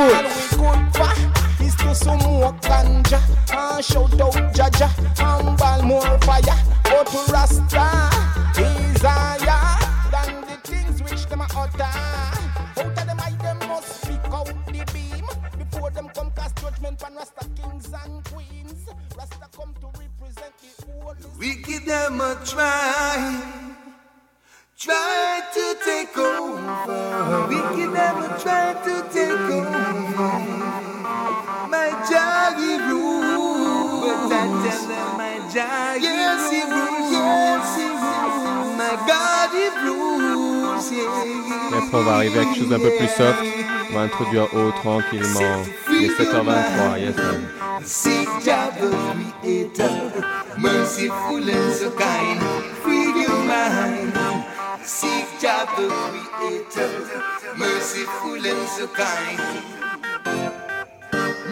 Is 1.88 2.00
to 2.00 2.04
smoke 2.04 2.60
ganja 2.60 3.18
and 3.50 3.82
shout 3.82 4.20
out 4.20 4.34
Jaja 4.52 4.88
and 5.20 5.56
ball 5.56 5.82
more 5.82 6.18
fire. 6.18 6.42
Go 6.84 7.02
to 7.02 7.32
Rasta, 7.32 8.10
desire 8.52 9.78
than 10.12 10.42
the 10.42 10.58
things 10.64 11.02
which 11.02 11.24
them 11.26 11.40
utter. 11.40 11.82
Out 11.82 12.78
of 12.78 12.94
them 12.94 13.20
eye 13.20 13.36
them 13.42 13.58
must 13.68 14.02
speak 14.02 14.20
out 14.26 14.52
the 14.66 14.84
beam 14.92 15.24
before 15.56 15.90
them 15.90 16.10
come 16.14 16.30
cast 16.32 16.56
judgment 16.60 17.02
on 17.04 17.14
Rasta 17.14 17.48
kings 17.56 17.90
and 18.04 18.22
queens. 18.24 18.86
Rasta 19.16 19.48
come 19.56 19.72
to 19.80 19.86
represent 19.98 20.52
the 20.60 20.92
whole. 20.92 21.14
We 21.38 21.56
give 21.56 21.86
them 21.86 22.20
a 22.20 22.36
try. 22.44 23.67
Try 24.78 25.42
to 25.54 25.76
take 25.84 26.16
over. 26.16 27.48
We 27.48 27.56
can 27.74 27.92
never 27.92 28.28
try 28.38 28.74
to 28.86 28.94
take 29.12 29.50
over. 29.50 29.70
My 31.66 31.90
Jaggy 32.06 32.78
rules. 32.86 34.30
But 34.30 34.32
I 34.32 34.46
tell 34.62 34.86
them 34.86 35.16
my 35.18 35.34
Jaggy 35.50 36.02
yes, 36.02 36.50
he 36.52 36.62
rules. 36.62 37.10
Yes, 37.10 37.74
he 37.74 37.88
rules. 37.90 38.78
My 38.78 38.94
God, 39.02 39.50
he 39.50 39.66
rules. 39.82 40.92
Yeah. 40.92 41.74
Et 41.74 41.76
après, 41.76 41.98
on 41.98 42.04
va 42.04 42.14
arriver 42.14 42.38
à 42.38 42.44
quelque 42.44 42.58
chose 42.58 42.68
d'un 42.68 42.78
peu 42.78 42.92
plus 42.96 43.08
soft. 43.08 43.42
On 43.90 43.94
va 43.94 44.00
introduire 44.02 44.44
haut 44.54 44.70
tranquillement. 44.80 45.64
Il 45.90 46.04
est 46.04 46.22
7h23. 46.22 47.00
Yes, 47.00 47.16
man. 47.16 47.48
Seek 47.84 48.28
the 48.44 49.28
Creator, 49.40 50.24
merciful 50.56 51.48
and 51.48 51.72
so 51.72 51.90
kind, 51.90 52.40
free 52.82 53.22
your 53.22 53.42
mind. 53.44 54.37
Seek 54.88 55.28
Jah 55.38 55.66
the 55.76 55.86
Creator, 56.32 56.88
merciful 57.58 58.40
and 58.40 58.68
so 58.70 58.88
kind. 58.88 59.38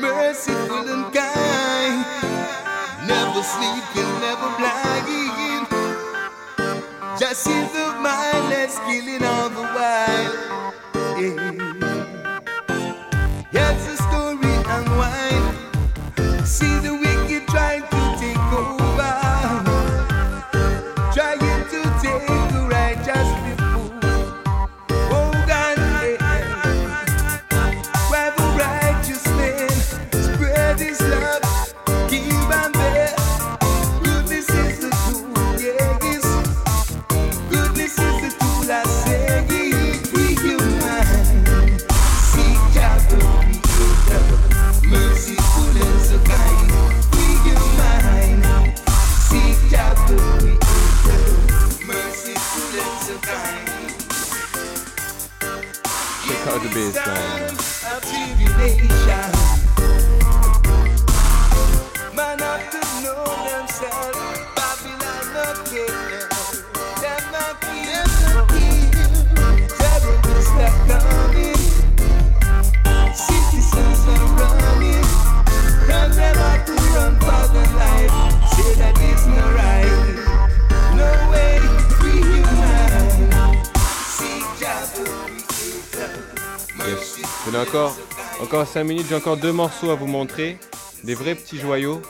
Merciful 0.01 0.89
and 0.89 1.13
kind, 1.13 2.01
never 3.07 3.43
sleeping, 3.43 4.13
never 4.25 4.49
blind. 4.57 5.69
Just 7.21 7.43
see 7.45 7.61
the 7.77 7.86
A 86.87 87.61
encore, 87.61 87.97
encore 88.41 88.67
5 88.67 88.85
minutes, 88.85 89.07
j'ai 89.09 89.17
encore 89.17 89.37
deux 89.37 89.53
morceaux 89.53 89.91
à 89.91 89.97
vous 89.97 90.07
montrer, 90.07 90.57
des 91.03 91.15
vrais 91.15 91.35
petits 91.35 91.59
joyaux. 91.59 92.01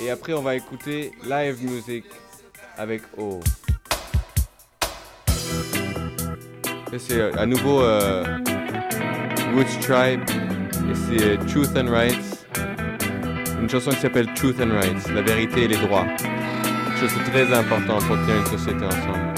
Et 0.00 0.10
après, 0.10 0.32
on 0.32 0.40
va 0.40 0.54
écouter 0.56 1.12
live 1.24 1.62
music 1.62 2.04
avec 2.78 3.02
O. 3.18 3.40
C'est 6.98 7.18
euh, 7.18 7.32
à 7.36 7.44
nouveau 7.44 7.82
euh, 7.82 8.24
Woods 9.54 9.80
Tribe 9.80 10.22
et 10.90 10.94
c'est 10.94 11.24
euh, 11.24 11.36
Truth 11.48 11.76
and 11.76 11.90
Rights. 11.90 12.46
Une 13.60 13.68
chanson 13.68 13.90
qui 13.90 14.00
s'appelle 14.00 14.32
Truth 14.34 14.60
and 14.60 14.74
Rights, 14.78 15.08
la 15.14 15.22
vérité 15.22 15.64
et 15.64 15.68
les 15.68 15.76
droits. 15.76 16.06
Quelque 16.06 17.00
chose 17.00 17.24
très 17.26 17.52
important 17.52 17.98
pour 17.98 18.16
tenir 18.16 18.36
une 18.36 18.58
société 18.58 18.84
ensemble. 18.84 19.31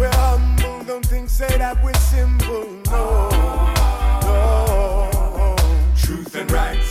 We're 0.00 0.10
humble, 0.14 0.84
don't 0.84 1.28
say 1.28 1.58
that 1.58 1.82
we're 1.84 1.92
simple. 1.94 2.66
No, 2.90 3.28
no. 4.22 5.56
Truth 5.96 6.34
and 6.36 6.50
rights. 6.50 6.90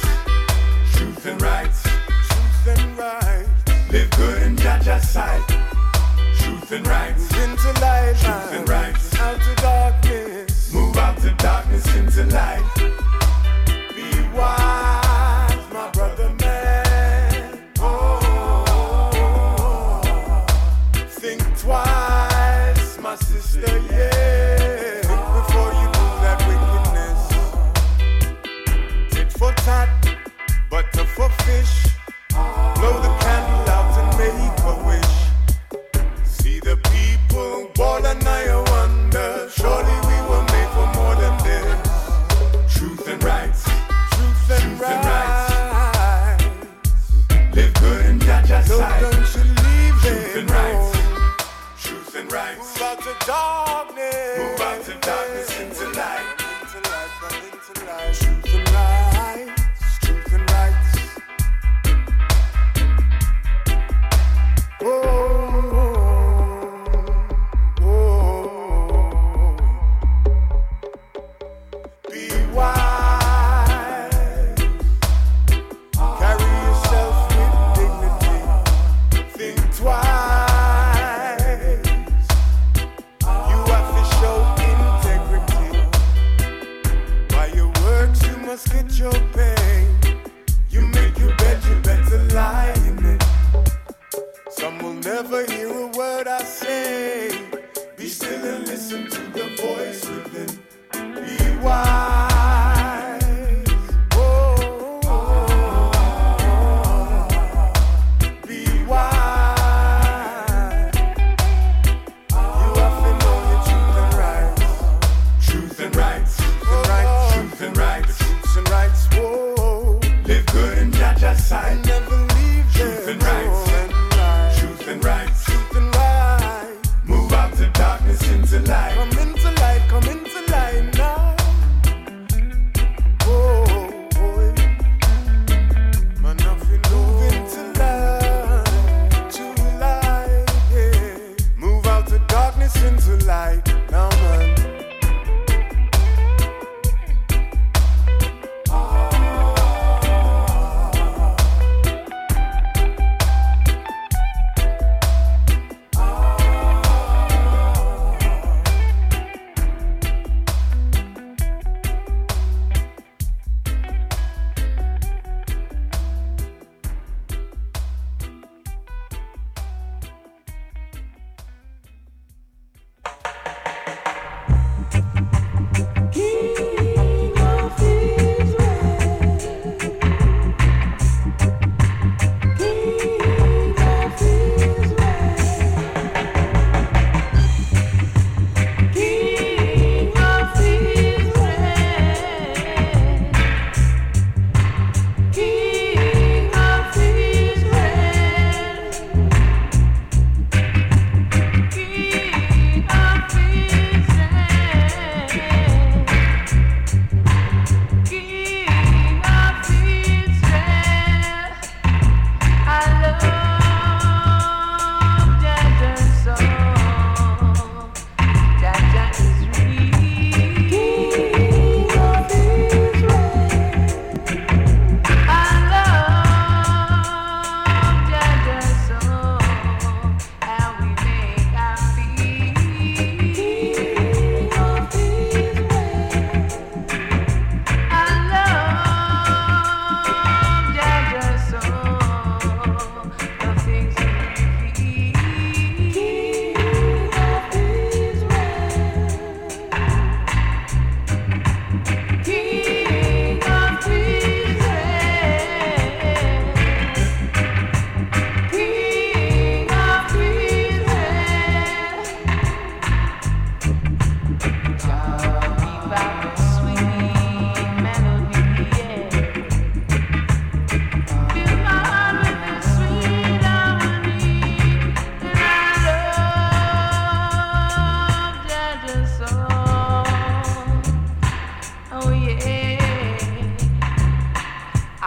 Truth 0.94 1.26
and 1.26 1.42
rights. 1.42 1.84
Truth 1.84 2.78
and 2.78 2.98
rights. 2.98 3.92
Live 3.92 4.10
good 4.12 4.44
in 4.44 4.56
Jaja's 4.56 5.10
sight. 5.10 5.48
Truth 6.38 6.72
and 6.72 6.88
rights. 6.88 7.34
Into 7.36 7.82
light. 7.82 8.16
Truth 8.20 8.54
and 8.54 8.70
rights. 8.70 9.20
Out 9.20 9.42
to 9.42 9.56
darkness. 9.56 10.74
Move 10.74 10.98
out 10.98 11.18
to 11.18 11.32
darkness 11.32 11.96
into 11.96 12.26
light 12.26 12.79
why. 14.40 14.89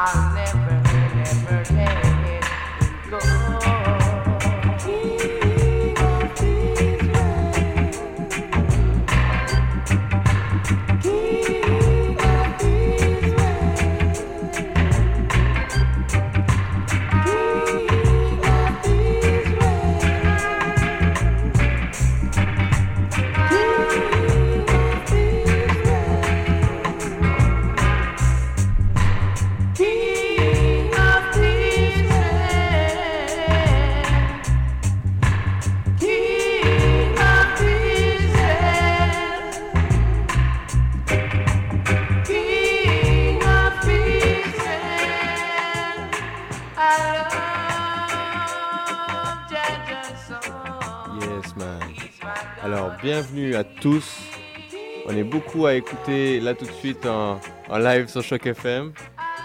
Bienvenue 0.04 0.68
à 0.68 0.71
tous. 53.82 54.16
On 55.06 55.16
est 55.16 55.24
beaucoup 55.24 55.66
à 55.66 55.74
écouter 55.74 56.38
là 56.38 56.54
tout 56.54 56.64
de 56.64 56.70
suite 56.70 57.04
en, 57.04 57.40
live 57.68 58.06
sur 58.06 58.22
Choc 58.22 58.46
FM. 58.46 58.92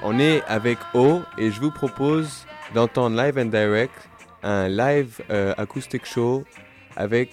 On 0.03 0.19
est 0.19 0.43
avec 0.47 0.77
O 0.93 1.21
et 1.39 1.49
je 1.49 1.59
vous 1.59 1.71
propose 1.71 2.45
d'entendre 2.75 3.17
live 3.17 3.39
and 3.39 3.45
direct 3.45 4.07
un 4.43 4.67
live 4.67 5.21
euh, 5.31 5.55
acoustic 5.57 6.05
show 6.05 6.43
avec 6.95 7.31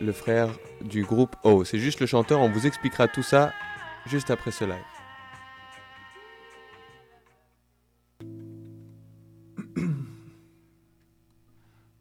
le 0.00 0.12
frère 0.12 0.48
du 0.80 1.02
groupe 1.02 1.34
O. 1.42 1.64
C'est 1.64 1.80
juste 1.80 1.98
le 1.98 2.06
chanteur, 2.06 2.38
on 2.40 2.48
vous 2.48 2.68
expliquera 2.68 3.08
tout 3.08 3.24
ça 3.24 3.52
juste 4.06 4.30
après 4.30 4.52
ce 4.52 4.64
live. 4.64 4.93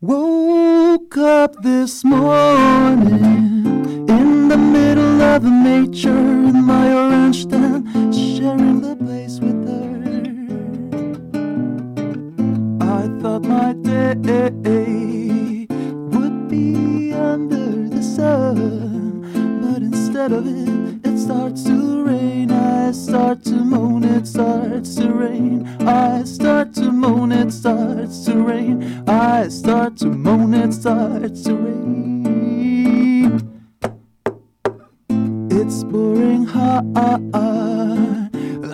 Woke 0.06 1.16
up 1.16 1.64
this 1.64 2.04
morning 2.04 3.64
in 4.10 4.50
the 4.50 4.58
middle 4.58 5.22
of 5.22 5.46
nature 5.46 6.10
in 6.10 6.62
my 6.62 6.92
orange 6.94 7.44
stand, 7.44 7.88
sharing 8.14 8.82
the 8.82 8.98
place 8.98 9.40
with 9.40 9.66
her. 9.66 9.94
I 12.82 13.08
thought 13.22 13.46
my 13.46 13.72
day 13.72 15.68
would 16.12 16.50
be 16.50 17.14
under 17.14 17.88
the 17.88 18.04
sun, 18.04 19.13
instead 19.94 20.32
of 20.32 20.48
it, 20.48 21.06
it 21.06 21.20
starts 21.20 21.64
to 21.64 22.04
rain. 22.04 22.52
I 22.52 22.92
start 22.92 23.44
to 23.46 23.54
moan, 23.54 24.04
it 24.04 24.26
starts 24.26 24.96
to 24.96 25.12
rain. 25.12 25.68
I 25.82 26.24
start 26.24 26.74
to 26.76 26.92
moan, 26.92 27.32
it 27.32 27.52
starts 27.52 28.26
to 28.26 28.34
rain. 28.38 29.04
I 29.08 29.48
start 29.50 29.98
to 29.98 30.08
moan, 30.08 30.56
it 30.56 30.74
starts 30.74 31.44
to 31.44 31.54
rain. 31.56 32.24
It's 35.52 35.84
pouring 35.84 36.46
hard, 36.46 36.86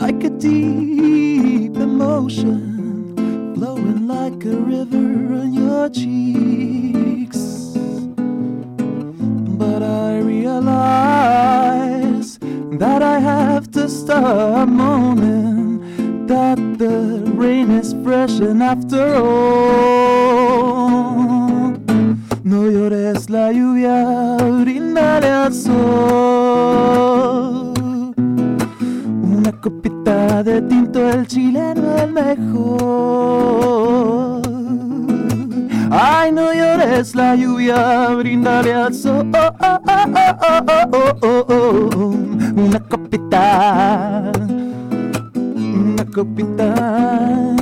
like 0.02 0.24
a 0.24 0.30
deep 0.30 1.76
emotion, 1.76 3.16
flowing 3.56 4.08
like 4.08 4.46
a 4.46 4.56
river 4.56 5.34
on 5.42 5.54
your 5.54 5.90
cheeks. 5.90 7.59
But 9.60 9.84
I 9.84 10.20
realize 10.20 10.80
that 12.80 13.04
I 13.04 13.20
have 13.20 13.70
to 13.72 13.90
stop 13.90 14.70
moaning 14.70 16.26
that 16.28 16.58
the 16.78 17.22
rain 17.36 17.70
is 17.72 17.94
fresh 18.02 18.40
and 18.40 18.64
after 18.64 19.16
all. 19.18 20.30
No 22.42 22.70
llores 22.72 23.30
la 23.30 23.52
lluvia 23.52 24.38
brindale 24.64 25.30
al 25.30 25.54
sol. 25.54 25.76
Una 29.36 29.52
copita 29.60 30.42
de 30.42 30.62
tinto 30.62 31.06
el 31.10 31.28
chileno 31.28 31.98
el 31.98 32.14
mejor 32.14 32.70
Ay, 35.92 36.32
no 36.32 36.54
llores 36.54 37.16
la 37.16 37.36
lluvia, 37.36 38.10
brindale 38.16 38.74
al 38.74 38.94
sol. 38.94 39.32
Una 42.56 42.80
copita, 42.88 44.32
una 45.36 46.06
copita. 46.06 47.59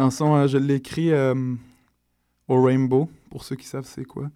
Chanson, 0.00 0.34
euh, 0.34 0.46
je 0.46 0.58
l'ai 0.58 0.82
euh, 1.12 1.54
au 2.48 2.62
Rainbow, 2.62 3.10
pour 3.30 3.44
ceux 3.44 3.56
qui 3.56 3.66
savent 3.66 3.86
c'est 3.86 4.04
quoi. 4.04 4.30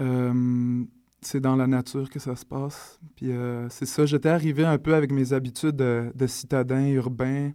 Euh, 0.00 0.84
c'est 1.20 1.40
dans 1.40 1.56
la 1.56 1.66
nature 1.66 2.10
que 2.10 2.18
ça 2.18 2.36
se 2.36 2.44
passe. 2.44 2.98
Puis 3.16 3.30
c'est 3.70 3.86
ça, 3.86 4.04
j'étais 4.04 4.28
arrivé 4.28 4.64
un 4.64 4.76
peu 4.76 4.94
avec 4.94 5.10
mes 5.10 5.32
habitudes 5.32 5.76
de, 5.76 6.26
citadin 6.26 6.86
urbain. 6.88 7.52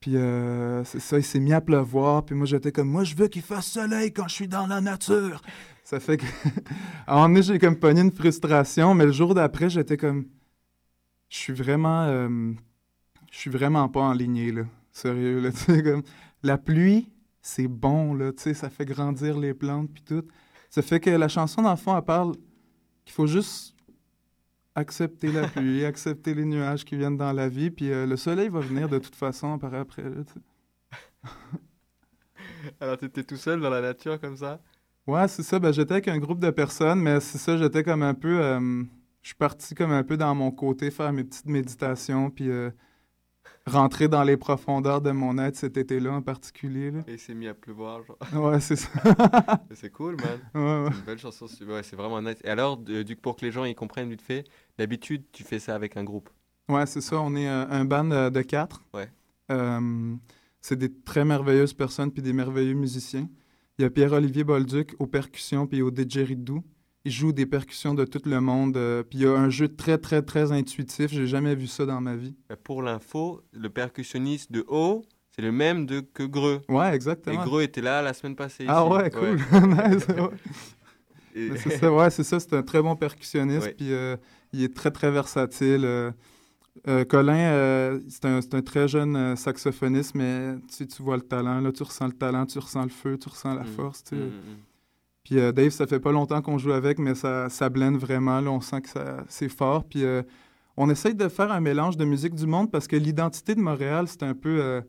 Puis 0.00 0.16
euh, 0.16 0.84
c'est 0.84 1.00
ça, 1.00 1.18
il 1.18 1.24
s'est 1.24 1.40
mis 1.40 1.52
à 1.52 1.60
pleuvoir. 1.60 2.24
Puis 2.24 2.36
moi, 2.36 2.46
j'étais 2.46 2.70
comme, 2.70 2.88
moi, 2.88 3.04
je 3.04 3.16
veux 3.16 3.26
qu'il 3.26 3.42
fasse 3.42 3.66
soleil 3.66 4.12
quand 4.12 4.28
je 4.28 4.34
suis 4.34 4.48
dans 4.48 4.66
la 4.66 4.80
nature. 4.80 5.42
Ça 5.82 5.98
fait 5.98 6.18
que. 6.18 6.24
à 7.06 7.14
un 7.14 7.16
moment 7.16 7.28
donné, 7.30 7.42
j'ai 7.42 7.58
comme 7.58 7.76
pogné 7.76 8.02
une 8.02 8.12
frustration, 8.12 8.94
mais 8.94 9.06
le 9.06 9.12
jour 9.12 9.34
d'après, 9.34 9.70
j'étais 9.70 9.96
comme. 9.96 10.26
Je 11.28 11.36
suis 11.36 11.52
vraiment. 11.52 12.04
euh, 12.04 12.52
je 13.32 13.38
suis 13.38 13.50
vraiment 13.50 13.88
pas 13.88 14.02
en 14.02 14.12
lignée, 14.12 14.52
là. 14.52 14.62
Sérieux, 14.92 15.40
là. 15.40 15.50
Tu 15.52 15.58
sais, 15.58 15.82
comme. 15.82 16.02
La 16.42 16.58
pluie, 16.58 17.10
c'est 17.42 17.68
bon, 17.68 18.14
là. 18.14 18.32
Tu 18.32 18.42
sais, 18.42 18.54
ça 18.54 18.70
fait 18.70 18.84
grandir 18.84 19.38
les 19.38 19.54
plantes, 19.54 19.90
puis 19.92 20.02
tout. 20.02 20.24
Ça 20.70 20.82
fait 20.82 21.00
que 21.00 21.10
la 21.10 21.28
chanson, 21.28 21.62
dans 21.62 21.70
le 21.70 21.76
fond, 21.76 21.96
elle 21.96 22.04
parle 22.04 22.34
qu'il 23.04 23.14
faut 23.14 23.26
juste 23.26 23.74
accepter 24.74 25.32
la 25.32 25.48
pluie, 25.48 25.84
accepter 25.86 26.34
les 26.34 26.44
nuages 26.44 26.84
qui 26.84 26.96
viennent 26.96 27.16
dans 27.16 27.32
la 27.32 27.48
vie, 27.48 27.70
puis 27.70 27.90
euh, 27.90 28.06
le 28.06 28.16
soleil 28.16 28.48
va 28.48 28.60
venir 28.60 28.88
de 28.88 28.98
toute 28.98 29.16
façon 29.16 29.58
par 29.58 29.74
après. 29.74 30.02
là. 30.02 30.22
Alors, 32.80 32.96
t'étais 32.98 33.24
tout 33.24 33.36
seul 33.36 33.60
dans 33.60 33.70
la 33.70 33.80
nature 33.80 34.20
comme 34.20 34.36
ça? 34.36 34.60
Ouais, 35.06 35.26
c'est 35.28 35.42
ça. 35.42 35.58
Ben, 35.58 35.72
j'étais 35.72 35.92
avec 35.92 36.08
un 36.08 36.18
groupe 36.18 36.38
de 36.40 36.50
personnes, 36.50 37.00
mais 37.00 37.20
c'est 37.20 37.38
ça, 37.38 37.56
j'étais 37.56 37.82
comme 37.82 38.02
un 38.02 38.14
peu. 38.14 38.40
euh, 38.40 38.84
je 39.22 39.28
suis 39.28 39.36
parti 39.36 39.74
comme 39.74 39.90
un 39.92 40.04
peu 40.04 40.16
dans 40.16 40.34
mon 40.34 40.50
côté, 40.50 40.90
faire 40.90 41.12
mes 41.12 41.24
petites 41.24 41.46
méditations, 41.46 42.30
puis 42.30 42.50
euh, 42.50 42.70
rentrer 43.68 44.08
dans 44.08 44.22
les 44.24 44.36
profondeurs 44.36 45.00
de 45.00 45.10
mon 45.12 45.38
être 45.38 45.56
cet 45.56 45.76
été-là 45.76 46.12
en 46.12 46.22
particulier. 46.22 46.90
là. 46.90 47.00
Et 47.06 47.12
il 47.12 47.18
s'est 47.18 47.34
mis 47.34 47.46
à 47.48 47.54
pleuvoir, 47.54 48.02
genre. 48.02 48.18
Ouais, 48.34 48.60
c'est 48.60 48.76
ça. 48.76 48.90
C'est 49.74 49.90
cool, 49.90 50.16
man. 50.16 50.38
Ouais, 50.54 50.84
ouais. 50.84 50.88
C'est 50.92 50.98
une 50.98 51.04
belle 51.04 51.18
chanson. 51.18 51.46
c'est- 51.46 51.64
Ouais, 51.64 51.82
c'est 51.82 51.96
vraiment 51.96 52.20
nice. 52.20 52.38
Et 52.44 52.48
alors, 52.48 52.76
de- 52.76 53.02
du, 53.02 53.14
pour 53.16 53.36
que 53.36 53.44
les 53.44 53.52
gens 53.52 53.64
y 53.64 53.74
comprennent 53.74 54.10
vite 54.10 54.22
fait, 54.22 54.44
d'habitude, 54.78 55.24
tu 55.32 55.44
fais 55.44 55.58
ça 55.58 55.74
avec 55.74 55.96
un 55.96 56.04
groupe? 56.04 56.28
Ouais, 56.68 56.86
c'est 56.86 57.00
ça. 57.00 57.20
On 57.20 57.34
est 57.36 57.48
euh, 57.48 57.66
un 57.70 57.84
band 57.84 58.10
euh, 58.10 58.30
de 58.30 58.42
quatre. 58.42 58.84
Ouais. 58.92 59.08
Euh, 59.50 60.14
c'est 60.60 60.76
des 60.76 60.92
très 60.92 61.24
merveilleuses 61.24 61.72
personnes 61.74 62.10
puis 62.12 62.22
des 62.22 62.32
merveilleux 62.32 62.74
musiciens. 62.74 63.28
Il 63.78 63.82
y 63.82 63.84
a 63.84 63.90
Pierre-Olivier 63.90 64.44
Bolduc 64.44 64.94
aux 64.98 65.06
percussions 65.06 65.66
puis 65.66 65.82
au 65.82 65.90
didgeridoo. 65.90 66.62
Il 67.04 67.12
joue 67.12 67.32
des 67.32 67.46
percussions 67.46 67.94
de 67.94 68.04
tout 68.04 68.20
le 68.26 68.40
monde. 68.40 68.76
euh, 68.76 69.02
puis 69.02 69.20
il 69.20 69.22
y 69.22 69.26
a 69.26 69.32
un 69.32 69.48
jeu 69.50 69.68
très, 69.68 69.98
très, 69.98 70.20
très 70.22 70.52
intuitif. 70.52 71.10
J'ai 71.12 71.26
jamais 71.26 71.54
vu 71.54 71.66
ça 71.66 71.86
dans 71.86 72.00
ma 72.00 72.16
vie. 72.16 72.34
Euh, 72.50 72.56
Pour 72.62 72.82
l'info, 72.82 73.40
le 73.52 73.70
percussionniste 73.70 74.50
de 74.52 74.64
haut, 74.68 75.04
c'est 75.34 75.42
le 75.42 75.52
même 75.52 75.86
de, 75.86 76.00
que 76.00 76.24
Greux. 76.24 76.60
Ouais, 76.68 76.90
Et 76.90 76.94
exactement. 76.94 77.44
Greux 77.44 77.62
était 77.62 77.80
là 77.80 78.02
la 78.02 78.12
semaine 78.12 78.34
passée. 78.36 78.64
Ah 78.68 78.84
ici. 78.84 78.92
ouais, 78.92 79.10
cool. 79.10 79.36
Nice, 79.68 80.06
ouais. 80.08 80.30
Et- 81.34 81.50
Mais 81.50 81.56
c'est 81.58 81.78
ça, 81.78 81.92
ouais, 81.92 82.10
c'est 82.10 82.24
ça. 82.24 82.40
C'est 82.40 82.52
un 82.54 82.62
très 82.62 82.82
bon 82.82 82.96
percussionniste. 82.96 83.74
Puis 83.76 83.92
euh, 83.92 84.16
il 84.52 84.62
est 84.64 84.74
très, 84.74 84.90
très 84.90 85.10
versatile. 85.10 85.84
euh. 85.84 86.10
Colin, 87.08 87.98
c'est 88.08 88.24
un, 88.24 88.38
un 88.52 88.62
très 88.62 88.86
jeune 88.88 89.34
saxophoniste, 89.36 90.14
mais 90.14 90.54
tu, 90.74 90.86
tu 90.86 91.02
vois 91.02 91.16
le 91.16 91.22
talent, 91.22 91.60
là, 91.60 91.72
tu 91.72 91.82
ressens 91.82 92.06
le 92.06 92.12
talent, 92.12 92.46
tu 92.46 92.58
ressens 92.60 92.84
le 92.84 92.88
feu, 92.88 93.18
tu 93.18 93.28
ressens 93.28 93.54
la 93.54 93.62
Mm. 93.62 93.66
force. 93.66 94.04
tu 94.04 94.14
mm. 94.14 94.30
Puis 95.28 95.38
euh, 95.38 95.52
Dave, 95.52 95.68
ça 95.68 95.86
fait 95.86 96.00
pas 96.00 96.10
longtemps 96.10 96.40
qu'on 96.40 96.56
joue 96.56 96.72
avec, 96.72 96.98
mais 96.98 97.14
ça, 97.14 97.50
ça 97.50 97.68
blende 97.68 97.98
vraiment. 97.98 98.40
Là, 98.40 98.50
on 98.50 98.62
sent 98.62 98.80
que 98.80 98.88
ça, 98.88 99.24
c'est 99.28 99.50
fort. 99.50 99.84
Puis 99.84 100.02
euh, 100.02 100.22
on 100.78 100.88
essaye 100.88 101.14
de 101.14 101.28
faire 101.28 101.52
un 101.52 101.60
mélange 101.60 101.98
de 101.98 102.06
musique 102.06 102.34
du 102.34 102.46
monde 102.46 102.70
parce 102.70 102.86
que 102.86 102.96
l'identité 102.96 103.54
de 103.54 103.60
Montréal, 103.60 104.06
c'est 104.08 104.22
un 104.22 104.32
peu. 104.32 104.58
euh, 104.62 104.80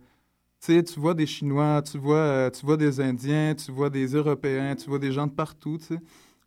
tu 0.62 0.74
sais, 0.76 0.84
tu 0.84 0.98
vois 0.98 1.14
des 1.14 1.26
Chinois, 1.26 1.82
tu 1.82 1.98
vois, 1.98 2.16
euh, 2.18 2.50
tu 2.50 2.66
vois 2.66 2.78
des 2.78 3.02
Indiens, 3.02 3.54
tu 3.54 3.70
vois 3.74 3.90
des 3.90 4.08
Européens, 4.16 4.76
tu 4.78 4.90
vois 4.90 5.00
des 5.00 5.12
gens 5.12 5.28
de 5.28 5.34
partout, 5.34 5.78
tu 5.78 5.96
sais, 5.96 6.00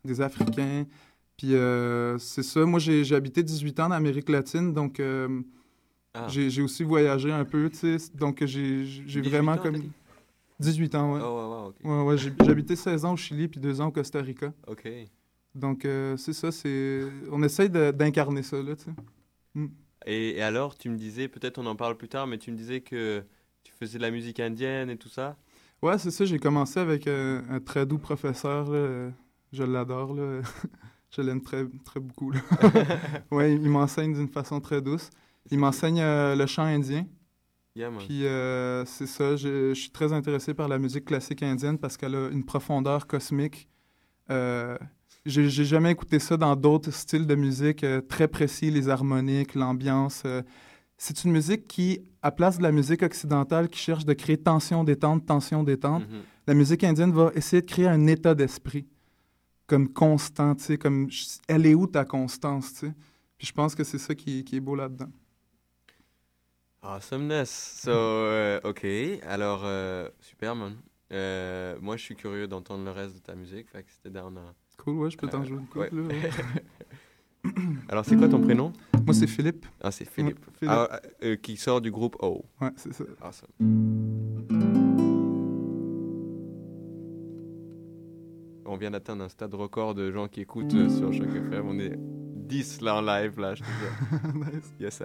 des 0.06 0.22
Africains. 0.22 0.86
Puis 1.36 1.54
euh, 1.54 2.16
c'est 2.18 2.42
ça. 2.42 2.64
Moi, 2.64 2.78
j'ai 2.80 3.14
habité 3.14 3.42
18 3.42 3.78
ans 3.80 3.86
en 3.88 3.90
Amérique 3.90 4.30
latine, 4.30 4.72
donc 4.72 5.02
Ah. 6.14 6.28
j'ai 6.28 6.62
aussi 6.62 6.82
voyagé 6.84 7.30
un 7.30 7.44
peu, 7.44 7.68
tu 7.70 7.98
sais. 7.98 8.10
Donc 8.14 8.44
j'ai 8.44 8.84
j'ai 8.84 9.20
18 9.20 9.28
vraiment 9.30 9.56
comme. 9.58 9.76
Dit? 10.62 10.70
18 10.70 10.94
ans, 10.94 11.14
ouais. 11.14 11.72
Oh, 11.84 12.02
ouais, 12.04 12.16
j'ai 12.16 12.32
j'ai 12.44 12.50
habité 12.50 12.76
16 12.76 13.04
ans 13.04 13.12
au 13.14 13.16
Chili 13.16 13.48
puis 13.48 13.60
2 13.60 13.80
ans 13.80 13.86
au 13.86 13.90
Costa 13.92 14.20
Rica. 14.20 14.52
Ok. 14.66 14.88
Donc, 15.54 15.84
euh, 15.84 16.16
c'est 16.16 16.32
ça, 16.32 16.50
c'est... 16.50 17.02
On 17.30 17.42
essaye 17.42 17.68
d'incarner 17.68 18.42
ça, 18.42 18.62
là, 18.62 18.74
tu 18.74 18.84
sais. 18.84 18.90
Mm. 19.54 19.66
Et, 20.06 20.38
et 20.38 20.42
alors, 20.42 20.76
tu 20.76 20.88
me 20.88 20.96
disais, 20.96 21.28
peut-être 21.28 21.58
on 21.58 21.66
en 21.66 21.76
parle 21.76 21.96
plus 21.96 22.08
tard, 22.08 22.26
mais 22.26 22.38
tu 22.38 22.50
me 22.50 22.56
disais 22.56 22.80
que 22.80 23.22
tu 23.62 23.72
faisais 23.72 23.98
de 23.98 24.02
la 24.02 24.10
musique 24.10 24.40
indienne 24.40 24.90
et 24.90 24.96
tout 24.96 25.08
ça? 25.08 25.36
Ouais, 25.82 25.98
c'est 25.98 26.10
ça, 26.10 26.24
j'ai 26.24 26.38
commencé 26.38 26.80
avec 26.80 27.06
euh, 27.06 27.42
un 27.50 27.60
très 27.60 27.86
doux 27.86 27.98
professeur, 27.98 28.70
là. 28.70 29.10
Je 29.52 29.62
l'adore, 29.64 30.14
là. 30.14 30.40
Je 31.14 31.20
l'aime 31.20 31.42
très, 31.42 31.66
très 31.84 32.00
beaucoup, 32.00 32.30
là. 32.30 32.40
ouais, 33.30 33.52
il 33.52 33.68
m'enseigne 33.68 34.14
d'une 34.14 34.28
façon 34.28 34.60
très 34.60 34.80
douce. 34.80 35.10
Il 35.50 35.58
m'enseigne 35.58 36.00
euh, 36.00 36.34
le 36.34 36.46
chant 36.46 36.62
indien. 36.62 37.04
Yeah. 37.74 37.90
Puis 37.98 38.26
euh, 38.26 38.84
c'est 38.84 39.06
ça, 39.06 39.34
je, 39.36 39.72
je 39.74 39.80
suis 39.80 39.90
très 39.90 40.12
intéressé 40.12 40.52
par 40.52 40.68
la 40.68 40.78
musique 40.78 41.06
classique 41.06 41.42
indienne 41.42 41.78
parce 41.78 41.96
qu'elle 41.96 42.14
a 42.14 42.28
une 42.28 42.44
profondeur 42.44 43.06
cosmique. 43.06 43.66
Euh, 44.30 44.76
j'ai 45.24 45.48
jamais 45.48 45.90
écouté 45.92 46.18
ça 46.18 46.36
dans 46.36 46.54
d'autres 46.56 46.90
styles 46.90 47.26
de 47.26 47.34
musique 47.34 47.82
euh, 47.84 48.00
très 48.00 48.28
précis, 48.28 48.70
les 48.70 48.88
harmoniques, 48.88 49.54
l'ambiance. 49.54 50.22
euh. 50.26 50.42
c'est 50.98 51.24
une 51.24 51.32
musique 51.32 51.66
qui, 51.66 52.00
à 52.22 52.30
place 52.30 52.58
de 52.58 52.62
la 52.62 52.72
musique 52.72 53.02
occidentale 53.02 53.68
qui 53.68 53.78
cherche 53.80 54.04
de 54.04 54.12
créer 54.12 54.36
tension, 54.36 54.84
détente, 54.84 55.24
tension, 55.26 55.62
détente, 55.62 56.02
Mhm. 56.08 56.20
la 56.46 56.54
musique 56.54 56.84
indienne 56.84 57.12
va 57.12 57.30
essayer 57.34 57.62
de 57.62 57.66
créer 57.66 57.88
un 57.88 58.06
état 58.06 58.34
d'esprit 58.34 58.86
comme 59.66 59.88
constant, 59.88 60.54
tu 60.56 60.64
sais, 60.64 60.76
comme 60.76 61.08
elle 61.48 61.64
est 61.66 61.74
où 61.74 61.86
ta 61.86 62.04
constance, 62.04 62.74
tu 62.74 62.78
sais? 62.88 62.92
Puis 63.38 63.46
je 63.46 63.52
pense 63.52 63.74
que 63.74 63.82
c'est 63.84 63.98
ça 63.98 64.14
qui, 64.14 64.44
qui 64.44 64.56
est 64.56 64.60
beau 64.60 64.74
là-dedans. 64.76 65.08
Awesomeness. 66.82 67.80
So, 67.84 67.90
euh, 67.90 68.60
ok. 68.64 68.84
Alors, 69.26 69.62
euh, 69.64 70.08
super, 70.20 70.54
man. 70.56 70.74
Euh, 71.12 71.76
moi, 71.80 71.96
je 71.96 72.02
suis 72.02 72.16
curieux 72.16 72.48
d'entendre 72.48 72.84
le 72.84 72.90
reste 72.90 73.14
de 73.16 73.20
ta 73.20 73.34
musique. 73.34 73.68
Fait 73.70 73.82
que 73.82 73.90
c'était 73.92 74.10
down 74.10 74.36
à- 74.38 74.54
Cool, 74.78 74.96
ouais, 74.96 75.10
je 75.10 75.16
peux 75.16 75.28
t'en 75.28 75.44
jouer 75.44 75.58
une 75.58 75.66
couple, 75.66 75.94
ouais. 76.00 76.30
Alors, 77.88 78.04
c'est 78.04 78.16
quoi 78.16 78.28
ton 78.28 78.40
prénom? 78.40 78.72
Moi, 79.04 79.14
c'est 79.14 79.26
Philippe. 79.26 79.66
Ah, 79.80 79.90
c'est 79.92 80.08
Philippe. 80.08 80.38
Ouais, 80.38 80.52
Philippe. 80.58 80.74
Ah, 80.74 81.36
qui 81.42 81.56
sort 81.56 81.80
du 81.80 81.90
groupe 81.90 82.16
O. 82.20 82.44
Ouais, 82.60 82.70
c'est 82.76 82.92
ça. 82.92 83.04
Awesome. 83.20 83.48
On 88.64 88.76
vient 88.76 88.90
d'atteindre 88.90 89.24
un 89.24 89.28
stade 89.28 89.54
record 89.54 89.94
de 89.94 90.10
gens 90.10 90.28
qui 90.28 90.40
écoutent 90.40 90.74
euh, 90.74 90.88
sur 90.88 91.12
Choc 91.12 91.28
FM. 91.28 91.68
On 91.68 91.78
est 91.78 91.94
10 91.98 92.80
là 92.80 92.96
en 92.96 93.02
live, 93.02 93.38
là, 93.38 93.54
je 93.54 93.62
te 93.62 93.68
jure. 93.68 94.34
Nice. 94.34 94.72
Yes, 94.80 95.02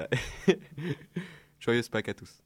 I. 0.47 0.53
Joyeuse 1.59 1.89
Pâques 1.89 2.09
à 2.09 2.13
tous. 2.13 2.43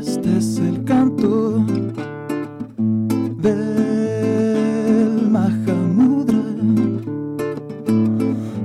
Este 0.00 0.36
es 0.38 0.58
el 0.58 0.84
canto 0.84 1.64
del 3.38 5.30
Mahamudra. 5.30 6.44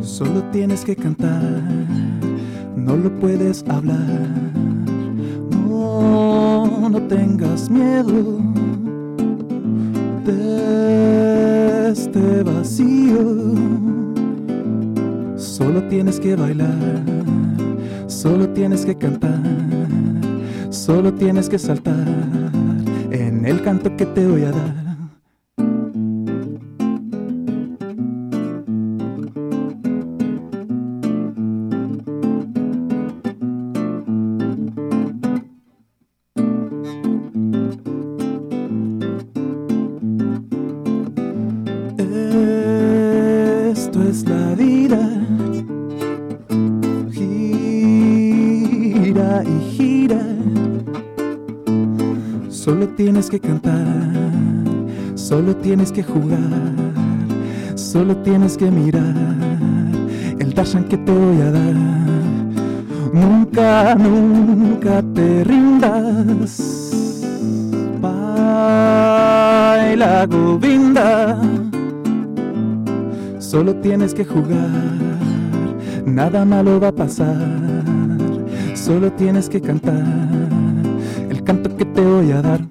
Solo 0.01 0.43
tienes 0.51 0.83
que 0.83 0.95
cantar, 0.95 1.63
no 2.75 2.95
lo 2.97 3.09
puedes 3.19 3.63
hablar. 3.69 4.24
Miedo 7.69 8.39
de 10.25 11.89
este 11.91 12.43
vacío. 12.43 13.53
Solo 15.35 15.83
tienes 15.83 16.19
que 16.19 16.35
bailar, 16.35 17.03
solo 18.07 18.49
tienes 18.49 18.85
que 18.85 18.95
cantar, 18.95 19.41
solo 20.69 21.13
tienes 21.13 21.49
que 21.49 21.59
saltar 21.59 22.07
en 23.11 23.45
el 23.45 23.61
canto 23.61 23.95
que 23.95 24.05
te 24.05 24.27
voy 24.27 24.43
a 24.43 24.51
dar. 24.51 24.84
Tienes 55.65 55.91
que 55.91 56.03
jugar. 56.03 56.51
Solo 57.73 58.15
tienes 58.17 58.55
que 58.55 58.69
mirar 58.69 59.15
el 60.37 60.53
darshan 60.53 60.83
que 60.83 60.95
te 60.95 61.11
voy 61.11 61.41
a 61.41 61.49
dar. 61.49 61.73
Nunca, 63.11 63.95
nunca 63.95 65.01
te 65.15 65.43
rindas. 65.43 66.91
y 69.91 69.95
la 69.95 70.27
Govinda. 70.27 71.41
Solo 73.39 73.75
tienes 73.77 74.13
que 74.13 74.23
jugar, 74.23 74.69
nada 76.05 76.45
malo 76.45 76.79
va 76.79 76.89
a 76.89 76.95
pasar. 76.95 77.37
Solo 78.75 79.11
tienes 79.13 79.49
que 79.49 79.61
cantar 79.61 80.03
el 81.27 81.43
canto 81.43 81.75
que 81.75 81.85
te 81.85 82.01
voy 82.01 82.31
a 82.33 82.41
dar. 82.43 82.64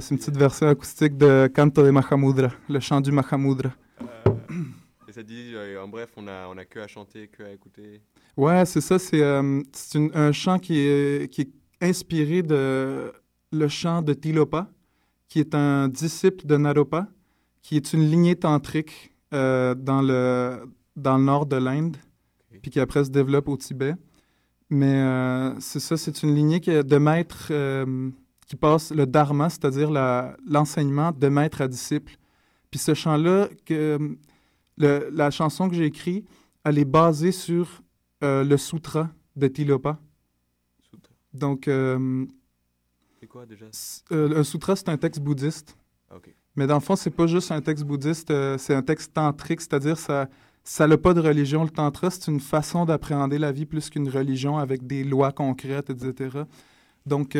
C'est 0.00 0.14
une 0.14 0.18
petite 0.18 0.36
version 0.36 0.68
acoustique 0.68 1.16
de 1.18 1.50
Canto 1.54 1.82
de 1.84 1.90
Mahamudra, 1.90 2.48
le 2.68 2.80
chant 2.80 3.00
du 3.00 3.12
Mahamudra. 3.12 3.70
Et 5.06 5.12
ça 5.12 5.22
dit, 5.22 5.52
euh, 5.54 5.82
en 5.82 5.88
bref, 5.88 6.10
on 6.16 6.26
a, 6.26 6.48
on 6.48 6.56
a 6.56 6.64
que 6.64 6.78
à 6.78 6.86
chanter, 6.86 7.28
que 7.28 7.42
à 7.42 7.50
écouter. 7.50 8.00
Ouais, 8.36 8.64
c'est 8.64 8.80
ça. 8.80 8.98
C'est 8.98 9.20
euh, 9.20 9.60
un 10.14 10.32
chant 10.32 10.58
qui 10.58 10.78
est, 10.78 11.30
qui 11.30 11.42
est 11.42 11.50
inspiré 11.82 12.42
de 12.42 13.12
le 13.52 13.68
chant 13.68 14.00
de 14.00 14.14
Tilopa, 14.14 14.70
qui 15.28 15.40
est 15.40 15.54
un 15.54 15.88
disciple 15.88 16.46
de 16.46 16.56
Naropa, 16.56 17.08
qui 17.60 17.76
est 17.76 17.92
une 17.92 18.08
lignée 18.08 18.36
tantrique 18.36 19.12
euh, 19.34 19.74
dans, 19.74 20.00
le, 20.00 20.62
dans 20.96 21.18
le 21.18 21.24
nord 21.24 21.46
de 21.46 21.56
l'Inde, 21.56 21.96
puis 22.62 22.70
qui 22.70 22.80
après 22.80 23.04
se 23.04 23.10
développe 23.10 23.48
au 23.48 23.56
Tibet. 23.56 23.94
Mais 24.70 25.02
euh, 25.02 25.60
c'est 25.60 25.80
ça, 25.80 25.98
c'est 25.98 26.22
une 26.22 26.34
lignée 26.34 26.60
de 26.60 26.98
maître 26.98 27.48
euh, 27.50 28.10
qui 28.52 28.56
passe 28.56 28.92
le 28.92 29.06
dharma, 29.06 29.48
c'est-à-dire 29.48 29.90
l'enseignement 30.46 31.10
de 31.10 31.28
maître 31.28 31.62
à 31.62 31.68
disciple. 31.68 32.18
Puis 32.70 32.78
ce 32.78 32.92
chant-là, 32.92 33.48
la 34.76 35.30
chanson 35.30 35.70
que 35.70 35.74
j'ai 35.74 35.86
écrite, 35.86 36.28
elle 36.62 36.78
est 36.78 36.84
basée 36.84 37.32
sur 37.32 37.82
euh, 38.22 38.44
le 38.44 38.58
sutra 38.58 39.08
de 39.36 39.48
Tilopa. 39.48 39.98
Donc, 41.32 41.66
euh, 41.66 42.26
C'est 43.20 43.26
quoi 43.26 43.46
déjà? 43.46 43.64
euh, 44.12 44.40
un 44.40 44.44
sutra, 44.44 44.76
c'est 44.76 44.90
un 44.90 44.98
texte 44.98 45.22
bouddhiste. 45.22 45.74
Ah. 46.10 46.16
Mais 46.54 46.66
dans 46.66 46.74
le 46.74 46.80
fond, 46.80 46.94
c'est 46.94 47.10
pas 47.10 47.26
juste 47.26 47.50
un 47.52 47.62
texte 47.62 47.84
bouddhiste, 47.84 48.34
c'est 48.58 48.74
un 48.74 48.82
texte 48.82 49.14
tantrique, 49.14 49.62
c'est-à-dire 49.62 49.96
ça 49.96 50.28
ça 50.62 50.86
n'a 50.86 50.98
pas 50.98 51.14
de 51.14 51.20
religion. 51.20 51.64
Le 51.64 51.70
tantra, 51.70 52.10
c'est 52.10 52.30
une 52.30 52.38
façon 52.38 52.84
d'appréhender 52.84 53.38
la 53.38 53.50
vie 53.50 53.64
plus 53.64 53.88
qu'une 53.88 54.10
religion 54.10 54.58
avec 54.58 54.86
des 54.86 55.04
lois 55.04 55.32
concrètes, 55.32 55.88
etc. 55.88 56.42
Donc, 57.06 57.34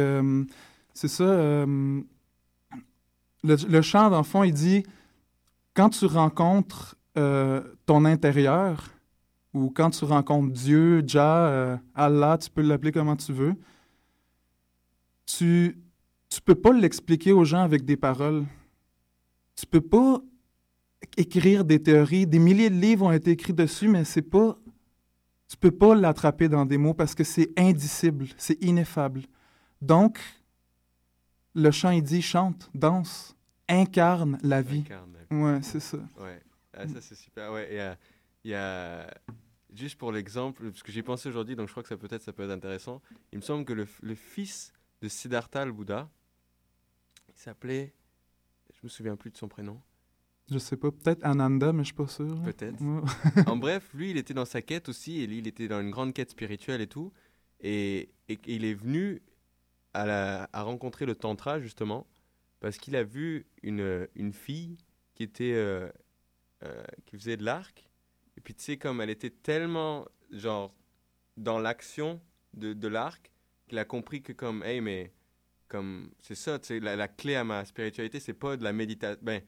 c'est 0.95 1.09
ça. 1.09 1.25
euh, 1.25 2.01
le, 3.45 3.83
chant, 3.83 4.11
dans 4.11 4.19
le 4.19 4.25
fond, 4.25 4.45
il 4.45 4.53
dit 4.53 4.85
quand 5.75 5.91
tu 5.91 6.07
rencontres 6.07 6.97
euh, 7.17 7.63
ton 7.87 8.05
intérieur, 8.05 8.89
ou 9.55 9.71
quand 9.71 9.91
tu 9.91 10.05
rencontres 10.05 10.53
Dieu, 10.53 11.03
Jah, 11.07 11.47
euh, 11.47 11.77
Allah, 11.95 12.39
tu 12.39 12.51
peux 12.51 12.63
l'appeler 12.63 12.93
comment 12.93 13.17
tu 13.17 13.33
veux, 13.33 13.55
tu 15.27 15.83
tu 16.33 16.41
peux 16.41 16.55
pas 16.55 16.73
l'expliquer 16.73 17.33
aux 17.33 17.45
gens 17.45 17.63
avec 17.63 17.85
des 17.85 17.99
paroles. 17.99 18.47
Tu 19.55 19.67
peux 19.67 19.83
pas 19.83 20.23
écrire 21.19 21.63
des 21.63 21.83
théories. 21.83 22.27
Des 22.27 22.39
milliers 22.39 22.71
de 22.71 22.75
livres 22.75 23.05
ont 23.05 23.13
été 23.13 23.33
écrits 23.33 23.53
dessus, 23.53 23.87
mais 23.87 24.05
c'est 24.05 24.23
pas. 24.23 24.57
Tu 25.47 25.59
peux 25.59 25.71
pas 25.71 25.95
l'attraper 25.95 26.49
dans 26.49 26.65
des 26.65 26.79
mots 26.79 26.95
parce 26.95 27.15
que 27.15 27.23
c'est 27.23 27.51
indicible, 27.59 28.29
c'est 28.39 28.57
ineffable. 28.63 29.25
Donc, 29.83 30.19
le 31.55 31.71
chant, 31.71 31.91
il 31.91 32.03
dit 32.03 32.23
chante, 32.23 32.71
danse, 32.75 33.37
incarne 33.69 34.39
la 34.43 34.63
vie. 34.63 34.81
Incarne 34.81 35.13
la 35.31 35.37
Ouais, 35.37 35.63
c'est 35.63 35.81
ça. 35.81 35.99
Ouais, 36.21 36.41
ah, 36.75 36.87
ça 36.87 37.01
c'est 37.01 37.15
super. 37.15 37.53
Ouais, 37.53 37.73
et 37.73 37.81
euh, 37.81 37.95
il 38.45 38.51
y 38.51 38.55
a. 38.55 39.13
Juste 39.75 39.97
pour 39.97 40.13
l'exemple, 40.13 40.65
parce 40.71 40.83
que 40.83 40.93
j'y 40.93 41.03
pensé 41.03 41.31
aujourd'hui, 41.31 41.57
donc 41.57 41.67
je 41.67 41.73
crois 41.73 41.83
que 41.83 41.89
ça 41.89 41.97
peut-être 41.97 42.23
ça 42.23 42.35
peut 42.35 42.43
être 42.43 42.51
intéressant. 42.51 43.01
Il 43.33 43.39
me 43.39 43.43
semble 43.43 43.65
que 43.65 43.73
le, 43.73 43.87
le 44.03 44.15
fils 44.15 44.71
de 45.01 45.09
Siddhartha 45.09 45.65
le 45.65 45.73
Bouddha, 45.73 46.11
il 47.29 47.41
s'appelait. 47.41 47.95
Je 48.75 48.81
me 48.83 48.89
souviens 48.91 49.17
plus 49.17 49.31
de 49.31 49.37
son 49.39 49.49
prénom. 49.49 49.81
Je 50.51 50.59
sais 50.59 50.77
pas, 50.77 50.91
peut-être 50.91 51.25
Ananda, 51.25 51.73
mais 51.73 51.85
je 51.85 51.87
suis 51.87 51.95
pas 51.95 52.07
sûr. 52.09 52.27
là. 52.27 52.53
Peut-être. 52.53 52.79
Ouais. 52.83 53.43
en 53.47 53.57
bref, 53.57 53.89
lui, 53.95 54.11
il 54.11 54.19
était 54.19 54.35
dans 54.35 54.45
sa 54.45 54.61
quête 54.61 54.91
aussi, 54.91 55.23
et 55.23 55.27
lui, 55.27 55.39
il 55.39 55.47
était 55.47 55.69
dans 55.69 55.81
une 55.81 55.91
grande 55.91 56.13
quête 56.13 56.31
spirituelle 56.33 56.83
et 56.83 56.87
tout. 56.87 57.11
Et, 57.61 58.11
et 58.29 58.39
il 58.47 58.67
est 58.67 58.75
venu 58.75 59.23
à, 59.95 60.49
rencontrer 60.63 61.07
le 61.07 61.15
Tantra, 61.15 61.61
justement, 61.61 62.07
parce 62.61 62.79
qu'il 62.79 62.97
a 62.97 63.03
vu 63.05 63.47
une, 63.63 64.09
une 64.15 64.33
fille 64.33 64.79
qui 65.15 65.23
était. 65.23 65.53
euh, 65.55 65.89
euh, 66.65 66.85
qui 67.07 67.17
faisait 67.17 67.37
de 67.37 67.45
l'arc. 67.45 67.89
Et 68.37 68.41
puis, 68.41 68.55
tu 68.55 68.63
sais, 68.63 68.77
comme 68.77 69.01
elle 69.01 69.11
était 69.11 69.31
tellement, 69.31 70.07
genre, 70.31 70.73
dans 71.37 71.59
l'action 71.59 72.21
de, 72.55 72.73
de 72.73 72.89
l'arc, 72.89 73.33
qu'il 73.67 73.79
a 73.79 73.85
compris 73.85 74.23
que, 74.23 74.33
comme, 74.33 74.63
hey, 74.63 74.81
mais, 74.81 75.13
comme, 75.67 76.13
c'est 76.21 76.37
ça, 76.37 76.61
tu 76.61 76.79
la, 76.79 77.09
clé 77.09 77.35
à 77.35 77.43
ma 77.43 77.65
spiritualité, 77.65 78.21
c'est 78.21 78.33
pas 78.33 78.57
de 78.57 78.63
la 78.63 78.73
méditation. 78.73 79.19
Ben, 79.23 79.43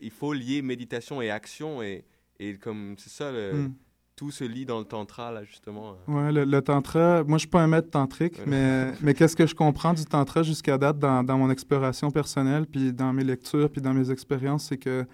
il 0.00 0.10
faut 0.10 0.32
lier 0.32 0.60
méditation 0.60 1.22
et 1.22 1.30
action, 1.30 1.82
et, 1.82 2.04
et 2.40 2.58
comme, 2.58 2.96
c'est 2.98 3.10
ça, 3.10 3.30
le- 3.30 3.68
Hmm. 3.68 3.74
Tout 4.16 4.30
se 4.30 4.44
lie 4.44 4.64
dans 4.64 4.78
le 4.78 4.84
tantra, 4.84 5.32
là, 5.32 5.44
justement. 5.44 5.96
Ouais, 6.06 6.30
le, 6.32 6.44
le 6.44 6.62
tantra, 6.62 7.24
moi 7.24 7.36
je 7.38 7.40
suis 7.40 7.48
pas 7.48 7.62
un 7.62 7.66
maître 7.66 7.90
tantrique, 7.90 8.38
Ouais. 8.38 8.44
mais, 8.46 8.92
mais 9.02 9.14
qu'est-ce 9.14 9.34
que 9.36 9.46
je 9.46 9.54
comprends 9.54 9.92
du 9.92 10.04
tantra 10.04 10.42
jusqu'à 10.42 10.78
date 10.78 10.98
dans, 10.98 11.24
dans 11.24 11.36
mon 11.38 11.50
exploration 11.50 12.10
personnelle, 12.10 12.66
puis 12.66 12.92
dans 12.92 13.12
mes 13.12 13.24
lectures, 13.24 13.70
puis 13.70 13.80
dans 13.82 13.92
mes 13.94 14.10
expériences, 14.10 14.66
c'est 14.68 14.78
que 14.78 15.04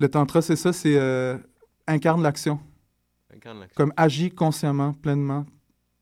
le 0.00 0.08
tantra, 0.08 0.42
c'est 0.42 0.56
ça, 0.56 0.72
c'est 0.72 0.96
euh, 0.98 1.38
incarne 1.86 2.22
l'action. 2.22 2.60
Incarne 3.34 3.60
l'action. 3.60 3.76
Comme 3.76 3.92
agis 3.96 4.30
consciemment, 4.30 4.92
pleinement, 4.94 5.44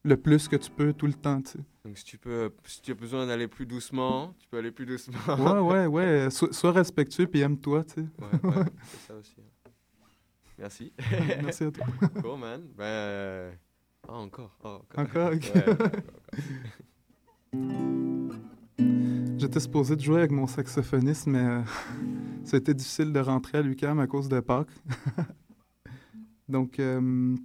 le 0.02 0.16
plus 0.16 0.48
que 0.48 0.56
tu 0.56 0.70
peux 0.70 0.92
tout 0.92 1.06
le 1.06 1.14
temps, 1.14 1.40
tu 1.42 1.52
sais. 1.52 1.58
Donc, 1.84 1.98
si 1.98 2.04
tu, 2.04 2.18
peux, 2.18 2.50
si 2.64 2.80
tu 2.82 2.90
as 2.92 2.94
besoin 2.94 3.26
d'aller 3.26 3.46
plus 3.46 3.64
doucement, 3.66 4.34
tu 4.40 4.48
peux 4.48 4.58
aller 4.58 4.70
plus 4.72 4.86
doucement. 4.86 5.18
Ouais, 5.28 5.60
ouais, 5.60 5.86
ouais, 6.24 6.30
so- 6.30 6.52
sois 6.52 6.72
respectueux, 6.72 7.26
puis 7.26 7.40
aime-toi, 7.40 7.84
tu 7.84 7.94
sais. 7.94 8.00
Ouais, 8.00 8.50
ouais, 8.50 8.64
c'est 8.90 9.00
ça 9.06 9.14
aussi. 9.14 9.34
hein. 9.38 9.42
Merci. 10.58 10.92
Merci 11.42 11.64
à 11.64 11.70
toi. 11.70 11.86
Cool, 12.22 12.38
man. 12.38 12.62
Ben. 12.76 12.84
euh, 12.84 13.52
encore. 14.08 14.56
Encore, 14.96 15.30
ouais. 15.30 15.40
J'étais 19.38 19.60
supposé 19.60 19.96
de 19.96 20.00
jouer 20.00 20.18
avec 20.18 20.30
mon 20.30 20.46
saxophoniste, 20.46 21.26
mais 21.26 21.44
euh, 21.44 21.62
ça 22.44 22.56
a 22.56 22.58
été 22.58 22.72
difficile 22.72 23.12
de 23.12 23.20
rentrer 23.20 23.58
à 23.58 23.62
l'UQAM 23.62 23.98
à 23.98 24.06
cause 24.06 24.28
de 24.28 24.40
Pâques. 24.40 24.70
Donc, 26.48 26.78
euh, 26.78 27.36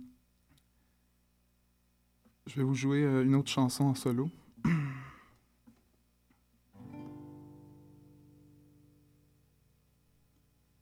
je 2.48 2.56
vais 2.56 2.64
vous 2.64 2.76
jouer 2.76 3.04
euh, 3.04 3.24
une 3.24 3.36
autre 3.36 3.50
chanson 3.50 3.86
en 3.86 3.96
solo. 3.96 4.30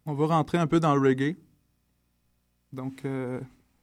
On 0.06 0.14
va 0.14 0.28
rentrer 0.28 0.58
un 0.58 0.68
peu 0.68 0.80
dans 0.80 0.96
le 0.96 1.02
reggae. 1.02 1.36
Donc, 2.72 3.04
euh, 3.06 3.40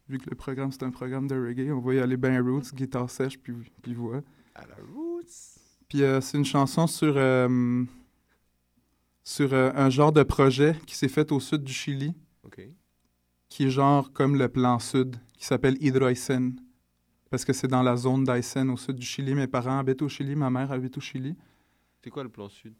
vu 0.08 0.18
que 0.18 0.30
le 0.30 0.36
programme 0.36 0.70
c'est 0.72 0.82
un 0.84 0.90
programme 0.90 1.26
de 1.26 1.34
reggae, 1.34 1.70
on 1.72 1.80
va 1.80 1.94
y 1.94 1.98
aller 1.98 2.16
bien 2.16 2.42
roots, 2.42 2.74
guitare 2.74 3.10
sèche, 3.10 3.38
puis, 3.38 3.52
puis 3.82 3.94
voix. 3.94 4.22
À 4.54 4.66
la 4.66 4.76
roots. 4.94 5.58
Puis 5.88 6.02
euh, 6.02 6.20
c'est 6.20 6.38
une 6.38 6.44
chanson 6.44 6.86
sur, 6.86 7.14
euh, 7.16 7.84
sur 9.24 9.52
euh, 9.52 9.70
un 9.74 9.90
genre 9.90 10.12
de 10.12 10.22
projet 10.22 10.76
qui 10.86 10.96
s'est 10.96 11.08
fait 11.08 11.30
au 11.32 11.40
sud 11.40 11.62
du 11.62 11.72
Chili, 11.72 12.14
qui 13.48 13.64
est 13.66 13.70
genre 13.70 14.12
comme 14.12 14.36
le 14.36 14.48
plan 14.48 14.78
sud, 14.78 15.16
qui 15.36 15.44
s'appelle 15.44 15.76
Hydroisen. 15.80 16.56
Parce 17.28 17.44
que 17.44 17.52
c'est 17.52 17.68
dans 17.68 17.82
la 17.82 17.96
zone 17.96 18.22
d'Aisen 18.24 18.70
au 18.70 18.76
sud 18.76 18.96
du 18.96 19.04
Chili. 19.06 19.34
Mes 19.34 19.48
parents 19.48 19.78
habitent 19.78 20.02
au 20.02 20.08
Chili, 20.08 20.36
ma 20.36 20.48
mère 20.48 20.70
habite 20.70 20.96
au 20.96 21.00
Chili. 21.00 21.34
C'est 22.02 22.10
quoi 22.10 22.22
le 22.22 22.28
plan 22.28 22.48
sud? 22.48 22.74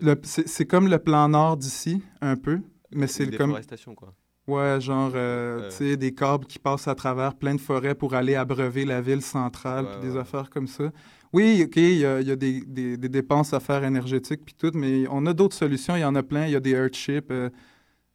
Le- 0.00 0.20
C'est 0.22 0.46
c'est 0.46 0.66
comme 0.66 0.86
le 0.88 0.98
plan 0.98 1.28
nord 1.30 1.56
d'ici, 1.56 2.02
un 2.20 2.36
peu, 2.36 2.60
mais 2.92 3.06
c'est 3.06 3.24
comme... 3.36 3.48
déforestation, 3.48 3.94
quoi. 3.94 4.14
Ouais, 4.46 4.78
genre, 4.80 5.12
euh, 5.14 5.60
Euh. 5.62 5.68
tu 5.70 5.76
sais, 5.76 5.96
des 5.96 6.12
câbles 6.14 6.44
qui 6.46 6.58
passent 6.58 6.86
à 6.86 6.94
travers 6.94 7.34
plein 7.34 7.54
de 7.54 7.60
forêts 7.60 7.94
pour 7.94 8.14
aller 8.14 8.34
abreuver 8.34 8.84
la 8.84 9.00
ville 9.00 9.22
centrale, 9.22 9.86
puis 9.86 10.10
des 10.10 10.16
affaires 10.18 10.50
comme 10.50 10.66
ça. 10.66 10.84
Oui, 11.32 11.62
OK, 11.66 11.76
il 11.76 11.98
y 11.98 12.04
a, 12.06 12.20
il 12.20 12.28
y 12.28 12.30
a 12.30 12.36
des, 12.36 12.60
des- 12.60 12.96
des 12.96 13.08
dépenses 13.08 13.54
à 13.54 13.60
faire 13.60 13.82
énergétiques, 13.84 14.44
puis 14.44 14.54
tout, 14.54 14.70
mais 14.74 15.04
on 15.10 15.24
a 15.26 15.32
d'autres 15.32 15.56
solutions. 15.56 15.96
Il 15.96 16.00
y 16.00 16.04
en 16.04 16.14
a 16.14 16.22
plein. 16.22 16.44
Il 16.46 16.52
y 16.52 16.56
a 16.56 16.60
des 16.60 16.72
earthships. 16.72 17.30
euh, 17.30 17.48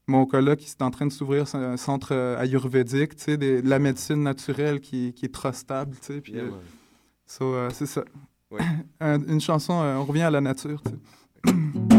mon 0.08 0.26
coloc, 0.26 0.64
il 0.64 0.68
est 0.70 0.82
en 0.82 0.90
train 0.92 1.06
de 1.06 1.12
s'ouvrir 1.12 1.46
un 1.56 1.78
centre 1.78 2.10
euh, 2.14 2.38
ayurvédique, 2.40 3.16
tu 3.16 3.24
sais, 3.26 3.38
de 3.38 3.62
la 3.64 3.78
médecine 3.80 4.24
naturelle 4.24 4.80
qui, 4.80 5.14
qui 5.14 5.26
est 5.26 5.34
trop 5.34 5.52
stable, 5.52 5.96
tu 6.02 6.14
sais. 6.14 6.22
Puis, 6.22 6.34
Yeah, 6.34 6.44
euh, 6.44 6.50
man. 6.50 6.60
so, 7.28 7.54
euh, 7.54 7.70
c'est 7.72 7.86
ça. 7.86 8.04
Ouais. 8.50 8.60
Une 9.02 9.42
chanson, 9.42 9.74
on 9.74 10.04
revient 10.06 10.24
à 10.24 10.32
la 10.32 10.42
nature, 10.42 10.82
tu 10.84 10.92
sais. 10.92 11.54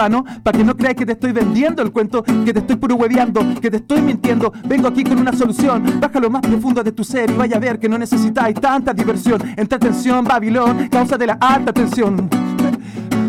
hermano, 0.00 0.24
para 0.42 0.56
que 0.56 0.64
no 0.64 0.74
creas 0.76 0.94
que 0.94 1.04
te 1.04 1.12
estoy 1.12 1.32
vendiendo 1.32 1.82
el 1.82 1.92
cuento, 1.92 2.22
que 2.22 2.54
te 2.54 2.60
estoy 2.60 2.76
puro 2.76 2.94
hueveando, 2.94 3.42
que 3.60 3.70
te 3.70 3.76
estoy 3.78 4.00
mintiendo, 4.00 4.50
vengo 4.64 4.88
aquí 4.88 5.04
con 5.04 5.18
una 5.18 5.32
solución. 5.32 6.00
Baja 6.00 6.18
lo 6.20 6.30
más 6.30 6.40
profundo 6.40 6.82
de 6.82 6.92
tu 6.92 7.04
ser 7.04 7.30
y 7.30 7.34
vaya 7.34 7.56
a 7.56 7.60
ver 7.60 7.78
que 7.78 7.88
no 7.88 7.98
necesitáis 7.98 8.58
tanta 8.58 8.94
diversión. 8.94 9.42
Entretención, 9.56 10.24
Babilón, 10.24 10.88
causa 10.88 11.18
de 11.18 11.26
la 11.26 11.34
alta 11.34 11.72
tensión. 11.72 12.30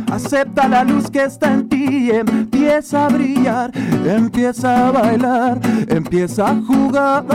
Acepta 0.09 0.67
la 0.67 0.83
luz 0.83 1.09
que 1.09 1.23
está 1.23 1.53
en 1.53 1.67
ti, 1.67 2.09
empieza 2.11 3.05
a 3.05 3.09
brillar, 3.09 3.71
empieza 4.05 4.87
a 4.87 4.91
bailar, 4.91 5.59
empieza 5.89 6.51
a 6.51 6.55
jugar. 6.55 7.25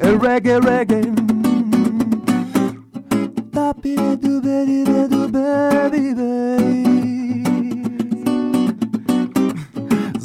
El 0.00 0.20
reggae, 0.20 0.60
reggae. 0.60 1.35
happy 3.66 3.96
do 3.96 4.40
baby 4.40 4.84
do 5.12 5.28
baby 5.36 6.14
day. 6.14 6.82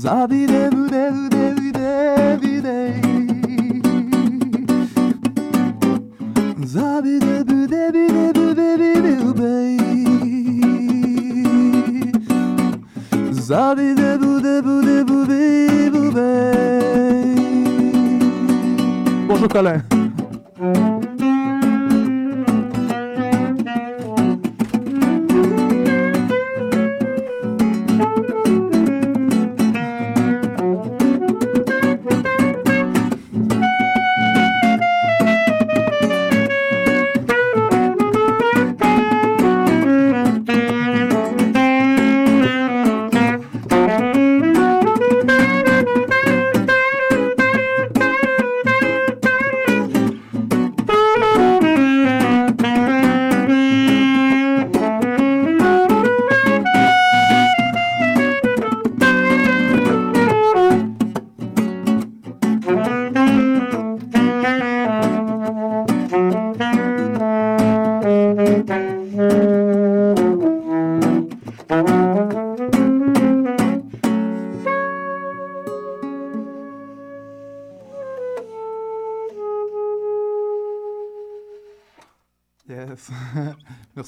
Zabi 0.01 0.41
de 0.51 0.63
do 0.73 0.81
de 0.93 1.03
do 1.15 1.23
de 1.35 1.45
do 1.57 1.71
de 2.41 2.61
day. 2.67 3.01
Zabi 6.73 7.15
de 7.23 7.35
do 7.49 7.59
de 7.71 7.83
do 7.95 8.03
de 8.13 8.25
do 8.37 8.45
baby 8.59 9.13
do 9.21 9.33
bay. 9.39 9.77
Zabi 13.47 13.87
de 13.99 14.11
do 14.21 14.31
de 14.45 14.55
do 14.67 14.75
de 14.87 14.97
do 15.09 15.17
baby 15.29 15.89
do 15.95 16.11
bay. 16.11 17.35
Bonjour 19.27 19.49
Colin. 19.49 19.80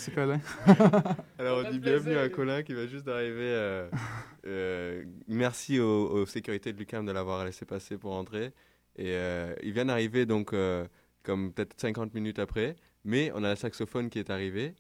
Merci 0.08 0.12
Colin. 0.12 0.42
Alors 1.40 1.64
on 1.66 1.72
dit 1.72 1.80
bienvenue 1.80 2.18
à 2.18 2.28
Colin 2.28 2.62
qui 2.64 2.74
va 2.74 2.88
juste 2.88 3.06
d'arriver. 3.06 3.38
euh, 3.40 3.90
euh, 4.46 5.06
merci 5.30 5.80
aux, 5.80 6.10
aux 6.10 6.26
sécurités 6.26 6.74
de 6.74 6.78
l'UQAM 6.78 7.06
de 7.06 7.12
l'avoir 7.14 7.46
laissé 7.46 7.64
passer 7.66 7.98
pour 7.98 8.12
entrer. 8.14 8.48
Et 8.98 9.12
euh, 9.12 9.56
il 9.64 9.72
vient 9.72 9.86
d'arriver 9.86 10.26
donc 10.26 10.52
euh, 10.52 10.86
comme 11.24 11.54
peut-être 11.54 11.80
50 11.80 12.14
minutes 12.14 12.40
après. 12.40 12.76
Mais 13.06 13.32
on 13.34 13.44
a 13.46 13.52
le 13.52 13.56
saxophone 13.56 14.10
qui 14.10 14.20
est 14.20 14.30
arrivé. 14.30 14.76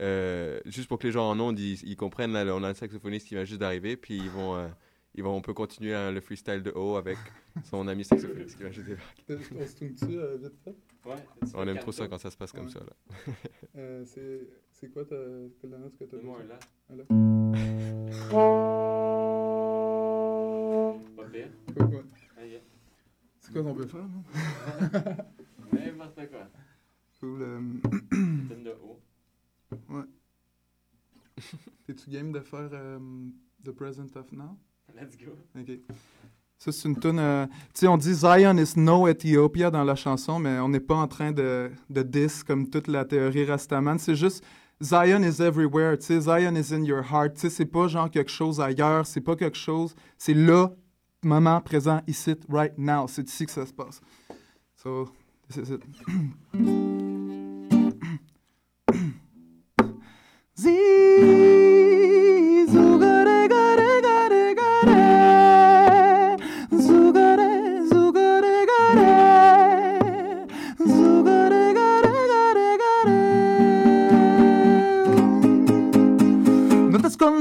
Euh, 0.00 0.60
juste 0.64 0.86
pour 0.88 1.00
que 1.00 1.08
les 1.08 1.12
gens 1.12 1.28
en 1.28 1.40
ondes 1.40 1.58
ils, 1.58 1.82
ils 1.84 1.96
comprennent, 1.96 2.32
là, 2.32 2.44
on 2.54 2.62
a 2.62 2.68
le 2.68 2.74
saxophoniste 2.74 3.26
qui 3.26 3.34
vient 3.34 3.44
juste 3.44 3.60
d'arriver. 3.60 3.96
Puis 3.96 4.16
ils 4.16 4.30
vont, 4.30 4.54
euh, 4.56 4.68
ils 5.16 5.24
vont, 5.24 5.34
on 5.34 5.40
peut 5.42 5.54
continuer 5.54 5.92
hein, 5.94 6.12
le 6.12 6.20
freestyle 6.20 6.62
de 6.62 6.70
haut 6.70 6.94
avec 6.94 7.18
son 7.64 7.88
ami 7.88 8.04
saxophoniste 8.04 8.56
qui 8.56 8.62
vient 8.62 8.70
juste 8.72 8.86
débarquer. 8.86 9.24
On 9.60 9.66
se 9.66 9.74
tourne-tu 9.76 10.18
euh, 10.20 10.36
vite 10.40 10.54
fait? 10.64 10.76
On 11.54 11.66
aime 11.66 11.78
trop 11.78 11.90
ça 11.92 12.06
quand 12.06 12.18
ça 12.18 12.30
se 12.30 12.36
passe 12.36 12.52
comme 12.52 12.66
Ouais. 12.66 12.70
ça. 12.72 12.80
Là. 12.80 13.32
Euh, 13.76 14.04
c'est, 14.80 14.88
quoi 14.92 15.04
ta, 15.04 15.14
la 15.16 15.78
note 15.78 15.96
que 15.98 16.04
t'as 16.04 16.16
Donne-moi 16.16 16.38
besoin? 16.38 16.44
un 16.44 16.48
la. 16.48 16.58
Un 16.90 16.96
la. 16.96 17.04
Pas 21.16 21.24
pire. 21.32 21.48
Quoi, 21.76 21.86
quoi? 21.86 22.02
Aïe. 22.40 22.60
C'est 23.40 23.52
quoi 23.52 23.62
qu'on 23.62 23.74
peut 23.74 23.86
faire, 23.86 24.02
non? 24.08 24.22
N'importe 25.72 26.14
quoi. 26.30 26.48
Cool. 27.20 27.42
euh, 27.42 27.60
Donne 28.12 28.64
de 28.64 28.74
haut. 28.82 29.00
ouais. 29.90 30.02
T'es-tu 31.86 32.10
game 32.10 32.32
de 32.32 32.40
faire 32.40 32.68
euh, 32.72 32.98
The 33.64 33.70
Present 33.72 34.16
of 34.16 34.30
Now? 34.32 34.56
Let's 34.94 35.16
go. 35.16 35.32
Ok. 35.58 35.70
Ça, 36.58 36.72
c'est 36.72 36.88
une 36.88 36.98
tune. 36.98 37.20
tu 37.72 37.80
sais, 37.80 37.86
on 37.86 37.96
dit 37.96 38.14
Zion 38.14 38.56
is 38.56 38.72
no 38.76 39.06
Ethiopia 39.06 39.70
dans 39.70 39.84
la 39.84 39.94
chanson, 39.94 40.40
mais 40.40 40.58
on 40.58 40.68
n'est 40.68 40.80
pas 40.80 40.96
en 40.96 41.06
train 41.06 41.30
de, 41.30 41.70
de 41.88 42.02
diss 42.02 42.42
comme 42.42 42.68
toute 42.68 42.88
la 42.88 43.04
théorie 43.04 43.44
Rastaman. 43.44 43.98
C'est 43.98 44.16
juste 44.16 44.44
Zion 44.82 45.24
is 45.24 45.40
everywhere. 45.40 45.96
Zion 46.00 46.56
is 46.56 46.72
in 46.72 46.84
your 46.84 47.02
heart. 47.02 47.34
Tu 47.34 47.40
sais, 47.40 47.50
c'est 47.50 47.66
pas 47.66 47.88
genre 47.88 48.10
quelque 48.10 48.30
chose 48.30 48.60
ailleurs. 48.60 49.06
C'est 49.06 49.20
pas 49.20 49.36
quelque 49.36 49.56
chose. 49.56 49.94
C'est 50.16 50.34
là, 50.34 50.70
moment 51.22 51.60
présent, 51.60 52.00
ici, 52.06 52.34
right 52.48 52.76
now. 52.78 53.06
C'est 53.08 53.28
ici 53.28 53.46
que 53.46 53.52
ça 53.52 53.66
se 53.66 53.72
passe. 53.72 54.00
So, 54.76 55.10
this 55.48 55.56
is 55.56 55.72
it. 55.72 55.82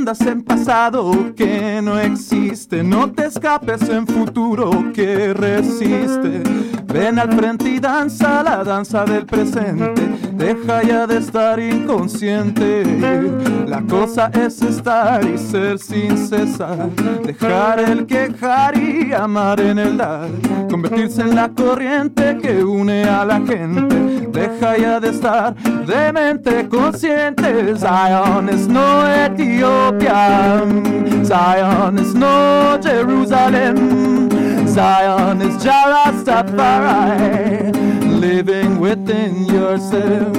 en 0.07 0.41
pasado 0.41 1.11
que 1.35 1.81
no 1.81 1.99
existe 1.99 2.81
No 2.81 3.11
te 3.11 3.25
escapes 3.25 3.81
en 3.89 4.07
futuro 4.07 4.93
que 4.93 5.33
resiste 5.33 6.43
Ven 6.85 7.19
al 7.19 7.33
frente 7.33 7.69
y 7.69 7.79
danza 7.79 8.41
la 8.41 8.63
danza 8.63 9.03
del 9.03 9.25
presente. 9.25 10.16
Deja 10.37 10.83
ya 10.83 11.07
de 11.07 11.17
estar 11.17 11.59
inconsciente. 11.59 12.83
La 13.67 13.81
cosa 13.81 14.29
es 14.33 14.61
estar 14.61 15.25
y 15.25 15.37
ser 15.37 15.79
sin 15.79 16.15
cesar. 16.15 16.89
Dejar 17.23 17.79
el 17.79 18.05
quejar 18.05 18.77
y 18.77 19.13
amar 19.13 19.59
en 19.59 19.79
el 19.79 19.97
dar. 19.97 20.29
Convertirse 20.69 21.23
en 21.23 21.35
la 21.35 21.49
corriente 21.49 22.37
que 22.39 22.63
une 22.63 23.03
a 23.03 23.25
la 23.25 23.41
gente. 23.41 24.27
Deja 24.31 24.77
ya 24.77 24.99
de 24.99 25.09
estar 25.09 25.55
de 25.55 26.13
mente 26.13 26.69
consciente. 26.69 27.75
Zion 27.75 28.49
es 28.49 28.67
no 28.67 29.07
Etiopía. 29.07 30.63
Zion 31.23 31.97
es 31.97 32.13
no 32.13 32.79
Jerusalem. 32.81 34.29
Zion 34.67 35.41
is 35.41 35.55
Jarastafari, 35.63 37.71
living 38.27 38.77
within 38.81 39.45
yourself. 39.45 40.35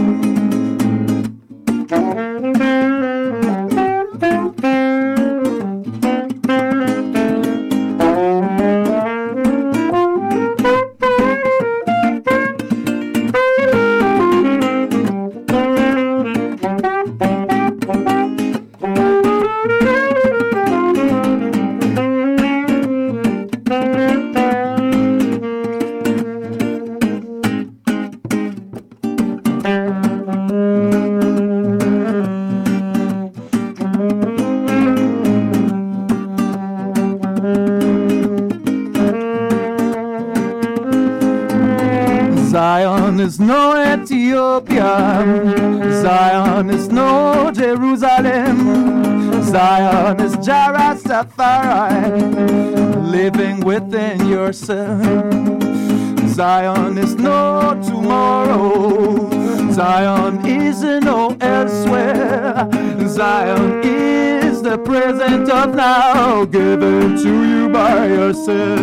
Given 66.46 67.16
to 67.16 67.28
you 67.28 67.68
by 67.68 68.06
yourself. 68.08 68.78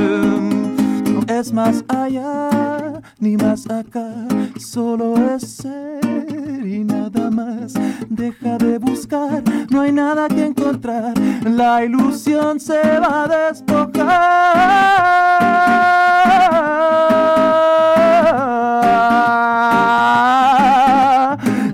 No 1.06 1.22
es 1.28 1.54
más 1.54 1.84
allá 1.88 3.02
ni 3.20 3.38
más 3.38 3.70
acá, 3.70 4.12
solo 4.60 5.16
es 5.34 5.58
ser 5.58 6.66
y 6.66 6.84
nada 6.84 7.30
más. 7.32 7.74
Deja 8.10 8.58
de 8.58 8.78
buscar, 8.78 9.44
no 9.70 9.82
hay 9.82 9.92
nada 9.92 10.28
que 10.28 10.46
encontrar, 10.46 11.14
la 11.44 11.84
ilusión 11.84 12.60
se 12.60 12.82
va 13.00 13.24
a 13.24 13.28
despojar. 13.28 15.06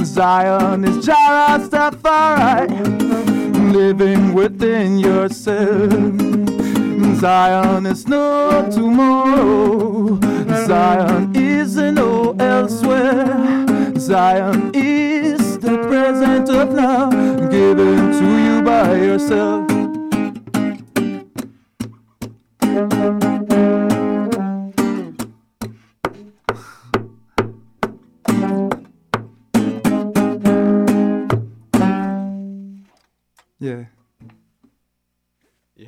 Zion 0.06 0.86
is 0.86 1.04
living 1.06 1.74
within 4.42 4.98
yourself. 4.98 5.92
Zion 7.20 7.86
is 7.86 8.08
no 8.08 8.68
tomorrow. 8.72 10.20
Zion 10.66 11.36
is 11.36 11.76
no 11.76 12.36
elsewhere. 12.40 13.68
Zion 13.98 14.72
is 14.74 15.60
the 15.60 15.78
present 15.88 16.50
of 16.50 16.74
now, 16.74 17.12
given 17.50 18.12
to 18.20 18.28
you 18.46 18.64
by 18.64 18.96
yourself. 18.96 19.71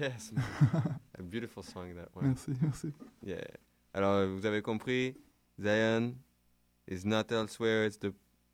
Yes, 0.04 0.32
man. 0.34 1.00
a 1.18 1.24
beautiful 1.24 1.64
song 1.64 1.96
that 1.96 2.10
one. 2.14 2.28
Merci, 2.28 2.52
merci. 2.62 2.94
Yeah. 3.26 3.44
Alors, 3.94 4.28
vous 4.28 4.46
avez 4.46 4.62
compris, 4.62 5.16
Zion 5.62 6.16
is 6.88 7.06
not 7.06 7.32
elsewhere, 7.32 7.86
it's 7.86 7.98
the 7.98 8.14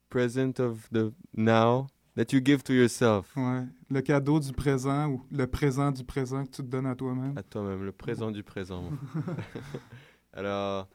present 0.09 0.59
of 0.59 0.87
the 0.91 1.11
now 1.33 1.87
that 2.15 2.31
you 2.31 2.39
give 2.39 2.63
to 2.63 2.73
yourself. 2.73 3.35
Ouais. 3.35 3.65
Le 3.89 4.01
cadeau 4.01 4.39
du 4.39 4.51
présent 4.51 5.09
ou 5.09 5.25
le 5.31 5.47
présent 5.47 5.91
du 5.91 6.03
présent 6.03 6.45
que 6.45 6.51
tu 6.51 6.61
te 6.61 6.67
donnes 6.67 6.85
à 6.85 6.95
toi-même. 6.95 7.37
À 7.37 7.43
toi-même, 7.43 7.83
le 7.83 7.91
présent 7.91 8.29
du 8.29 8.43
présent. 8.43 8.83
Alors, 10.33 10.87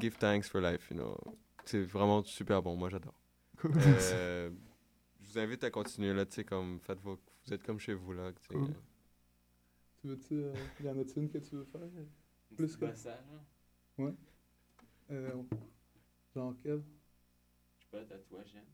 give 0.00 0.16
thanks 0.16 0.48
for 0.48 0.60
life, 0.60 0.88
you 0.90 0.96
know. 0.96 1.18
C'est 1.66 1.82
vraiment 1.82 2.24
super 2.24 2.62
bon, 2.62 2.76
moi 2.76 2.88
j'adore. 2.88 3.20
Cool. 3.58 3.72
Euh, 3.76 4.50
je 5.20 5.32
vous 5.32 5.38
invite 5.38 5.64
à 5.64 5.70
continuer 5.70 6.14
là, 6.14 6.24
tu 6.24 6.36
sais, 6.36 6.44
comme, 6.44 6.78
faites 6.80 7.00
vos, 7.00 7.18
vous 7.44 7.52
êtes 7.52 7.62
comme 7.62 7.78
chez 7.78 7.94
vous 7.94 8.12
là. 8.12 8.32
tu 8.32 8.42
sais, 8.48 8.54
Cool. 8.54 8.74
Tu 10.06 10.10
veux-tu. 10.10 10.34
euh, 10.34 10.52
y 10.84 10.88
en 10.88 10.98
a-tu 11.00 11.18
une 11.18 11.28
que 11.28 11.38
tu 11.38 11.56
veux 11.56 11.64
faire? 11.64 11.80
Plus 12.56 12.76
que. 12.76 12.84
Ouais. 13.98 14.14
Euh, 15.10 15.30
genre 16.32 16.54
quelle 16.62 16.82
Je 17.78 17.84
sais 17.84 17.88
pas, 17.90 18.04
tatouage, 18.04 18.54
Yann. 18.54 18.64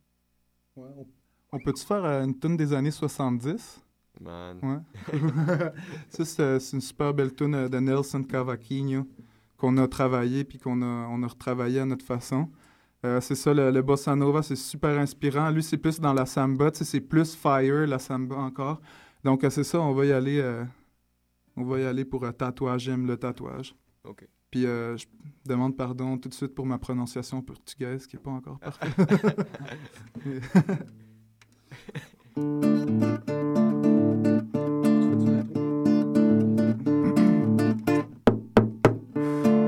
Ouais. 0.77 0.91
On, 0.99 1.07
on 1.53 1.59
peut-tu 1.59 1.87
faire 1.87 2.05
euh, 2.05 2.25
une 2.25 2.39
tune 2.39 2.59
des 2.59 2.75
années 2.75 2.91
70 2.91 3.81
Man. 4.21 4.59
Ouais. 4.63 5.21
Ça, 6.11 6.25
c'est 6.27 6.61
c'est 6.61 6.77
une 6.77 6.83
super 6.83 7.15
belle 7.15 7.33
tune 7.35 7.55
euh, 7.55 7.69
de 7.71 7.79
Nelson 7.79 8.25
Cavaquinho 8.25 9.07
qu'on 9.57 9.79
a 9.79 9.89
travaillé 9.89 10.45
puis 10.45 10.59
qu'on 10.59 10.83
a, 10.83 11.09
on 11.09 11.23
a 11.23 11.27
retravaillé 11.29 11.81
à 11.81 11.87
notre 11.87 12.05
façon. 12.05 12.51
Euh, 13.07 13.23
c'est 13.23 13.37
ça, 13.37 13.55
le, 13.55 13.71
le 13.71 13.81
bossa 13.81 14.15
nova, 14.15 14.43
c'est 14.43 14.55
super 14.57 14.99
inspirant. 14.99 15.49
Lui, 15.51 15.63
c'est 15.63 15.79
plus 15.79 15.99
dans 15.99 16.13
la 16.13 16.27
samba, 16.27 16.71
tu 16.71 16.81
sais, 16.81 16.85
c'est 16.85 17.01
plus 17.01 17.35
fire, 17.35 17.87
la 17.87 17.99
samba 17.99 18.37
encore. 18.37 18.83
Donc, 19.25 19.45
euh, 19.45 19.51
c'est 19.51 19.65
ça, 19.65 19.81
on 19.81 19.95
va 19.95 20.05
y 20.05 20.13
aller, 20.13 20.39
euh, 20.41 20.63
on 21.57 21.65
va 21.65 21.81
y 21.81 21.85
aller 21.85 22.05
pour 22.05 22.25
un 22.25 22.33
tatouage, 22.33 22.83
j'aime 22.83 23.07
le 23.07 23.17
tatouage. 23.17 23.75
OK. 24.05 24.27
Puis, 24.51 24.67
euh, 24.67 24.97
je 24.97 25.07
demande 25.47 25.77
pardon 25.77 26.19
tout 26.19 26.29
de 26.29 26.35
suite 26.35 26.55
pour 26.55 26.67
ma 26.67 26.79
prononciation 26.79 27.41
portugaise 27.41 28.07
qui 28.07 28.17
n'est 28.17 28.23
pas 28.23 28.31
encore 28.31 28.59
parfaite. 28.59 29.47
O 32.35 32.39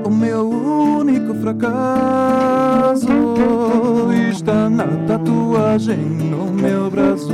meu 0.09 0.49
único 0.49 1.35
fracasso 1.35 3.07
está 4.31 4.67
na 4.69 4.87
tatuagem 5.05 5.97
no 5.97 6.51
meu 6.51 6.89
braço. 6.89 7.33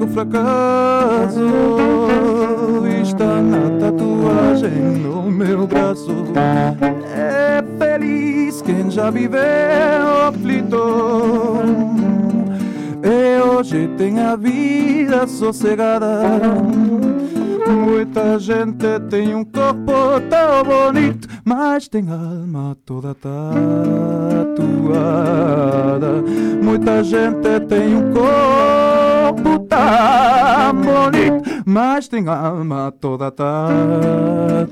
Único 0.00 0.06
fracasso 0.08 1.40
está 3.02 3.42
na 3.42 3.68
tatuagem 3.78 4.70
no 5.02 5.30
meu 5.30 5.66
braço. 5.66 6.24
É 7.14 7.62
feliz 7.78 8.62
quem 8.62 8.90
já 8.90 9.10
viveu 9.10 9.40
aflito. 10.28 10.78
E 13.02 13.42
hoje 13.42 13.88
tem 13.98 14.18
a 14.20 14.36
vida 14.36 15.26
sossegada. 15.26 16.22
Muita 17.68 18.38
gente 18.38 19.00
tem 19.10 19.34
um 19.34 19.44
corpo 19.44 20.20
tão 20.28 20.64
bonito, 20.64 21.28
mas 21.44 21.88
tem 21.88 22.08
alma 22.10 22.76
toda 22.86 23.14
tatuada. 23.14 23.42
Muita 26.62 27.04
gente 27.04 27.60
tem 27.68 27.94
um 27.94 28.12
corpo 28.12 29.19
tão 29.68 30.74
bonito, 30.74 31.62
mas 31.64 32.08
tem 32.08 32.28
alma 32.28 32.92
toda 33.00 33.30
tatuada. 33.30 34.70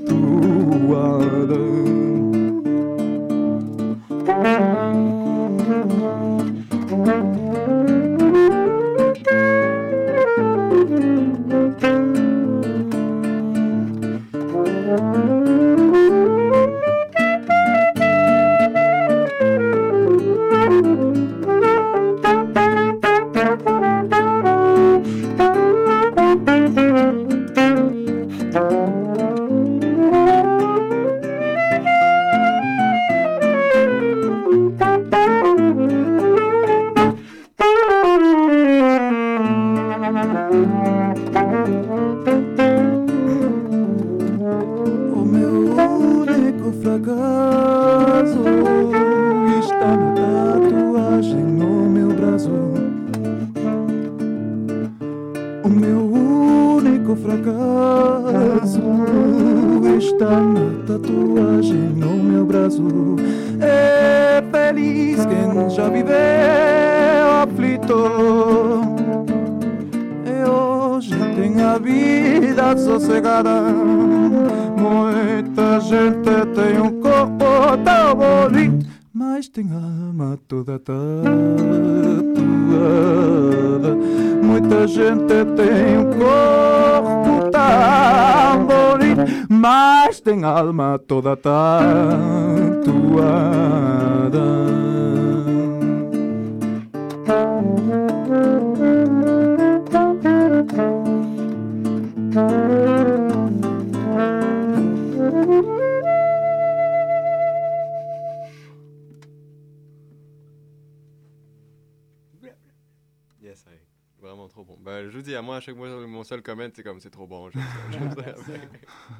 C'est 116.73 116.83
comme 116.83 116.99
c'est 116.99 117.09
trop 117.09 117.27
bon. 117.27 117.49
J'aime 117.49 117.61
ça. 117.63 117.91
j'aime 117.91 118.11
ça. 118.11 118.23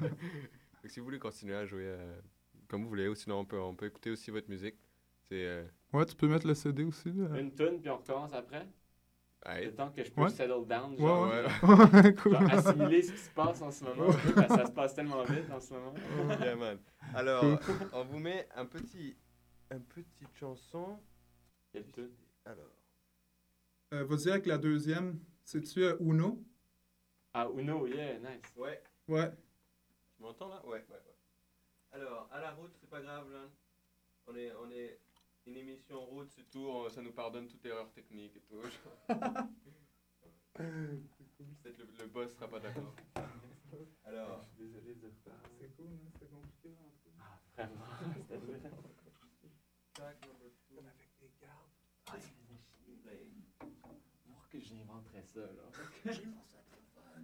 Donc, 0.82 0.90
si 0.90 1.00
vous 1.00 1.04
voulez 1.06 1.18
continuer 1.18 1.54
à 1.56 1.64
jouer 1.66 1.84
euh, 1.86 2.20
comme 2.68 2.82
vous 2.82 2.88
voulez, 2.88 3.08
ou 3.08 3.14
sinon 3.14 3.40
on 3.40 3.44
peut, 3.44 3.58
on 3.60 3.74
peut 3.74 3.86
écouter 3.86 4.10
aussi 4.10 4.30
votre 4.30 4.48
musique. 4.48 4.76
C'est. 5.28 5.44
euh, 5.46 5.64
Ouais, 5.92 6.06
tu 6.06 6.14
peux 6.14 6.28
mettre 6.28 6.46
le 6.46 6.54
CD 6.54 6.84
aussi. 6.84 7.10
là. 7.12 7.38
Une 7.38 7.52
tune, 7.54 7.80
puis 7.80 7.90
on 7.90 7.96
recommence 7.98 8.32
après? 8.32 8.66
Hey. 9.44 9.66
Le 9.66 9.74
temps 9.74 9.90
que 9.90 10.04
je 10.04 10.10
peux 10.10 10.20
Ouais. 10.22 10.28
settle 10.28 10.66
down, 10.68 10.92
Ouais, 10.92 10.98
genre, 10.98 11.28
ouais. 11.30 11.34
euh, 11.34 12.02
Ouais, 12.02 12.14
cool. 12.14 12.32
genre 12.32 12.50
assimiler 12.52 13.02
ce 13.02 13.12
qui 13.12 13.18
se 13.18 13.30
passe 13.30 13.62
en 13.62 13.70
ce 13.70 13.84
moment, 13.84 14.10
un 14.10 14.12
peu, 14.12 14.32
parce 14.34 14.48
que 14.48 14.54
ça 14.54 14.66
se 14.66 14.72
passe 14.72 14.94
tellement 14.94 15.22
vite 15.24 15.50
en 15.50 15.58
ce 15.60 15.72
moment. 15.74 15.94
Yeah, 16.40 16.56
man. 16.56 16.78
Alors, 17.14 17.58
Cool. 17.60 17.74
on 17.94 18.04
vous 18.04 18.18
met 18.18 18.46
un 18.54 18.66
petit, 18.66 19.16
un 19.70 19.78
petite 19.80 20.28
chanson. 20.38 21.00
Quelle 21.72 21.90
tune 21.90 22.10
Alors. 22.44 22.66
Euh, 23.94 24.04
Vas-y 24.04 24.30
avec 24.30 24.46
la 24.46 24.58
deuxième. 24.58 25.18
C'est-tu 25.42 25.84
euh, 25.84 25.96
Uno? 26.00 26.44
Ah, 27.32 27.46
Uno, 27.56 27.86
yeah, 27.86 28.18
nice. 28.18 28.42
Ouais. 28.56 28.82
Ouais. 29.08 29.30
Tu 30.16 30.22
m'entends 30.22 30.48
là? 30.48 30.60
Ouais, 30.66 30.84
ouais, 30.88 30.94
ouais. 30.94 31.16
Alors, 31.92 32.28
à 32.32 32.40
la 32.40 32.52
route, 32.52 32.72
c'est 32.80 32.88
pas 32.90 33.00
grave, 33.00 33.30
là. 33.32 33.48
On 34.26 34.34
est, 34.36 34.52
on 34.56 34.70
est 34.70 34.98
une 35.46 35.56
émission 35.56 36.04
route, 36.06 36.30
c'est 36.30 36.48
tout. 36.50 36.66
on- 36.68 36.90
ça 36.90 37.02
nous 37.02 37.12
pardonne 37.12 37.48
toute 37.48 37.64
erreur 37.64 37.90
technique 37.92 38.36
et 38.36 38.40
tout. 38.42 38.60
Peut-être 40.54 41.78
le, 41.78 41.86
le 42.00 42.06
boss 42.06 42.32
sera 42.34 42.48
pas 42.48 42.60
d'accord. 42.60 42.94
Alors. 44.04 44.42
Je 44.42 44.46
suis 44.48 44.56
désolé 44.66 44.94
retard. 45.02 45.34
C'est 45.58 45.74
cool, 45.76 45.86
hein, 45.92 46.10
c'est 46.18 46.28
compliqué. 46.28 46.76
Ah, 47.18 47.38
vraiment, 47.56 47.84
c'était 48.16 48.38
dur. 48.38 48.60
Track 49.94 50.26
number 50.26 50.50
two. 50.68 50.78
Avec 50.78 51.10
des 51.20 51.30
gardes. 51.40 51.70
Ah, 52.10 52.16
il 52.16 52.22
faisait 52.22 52.58
chier. 52.58 53.30
Pour 54.26 54.48
que 54.48 54.60
j'inventerais 54.60 55.22
ça, 55.22 55.40
là. 55.40 55.70
J'invente 56.04 56.48
ça 56.50 56.62
très 56.68 56.80
fun. 56.94 57.22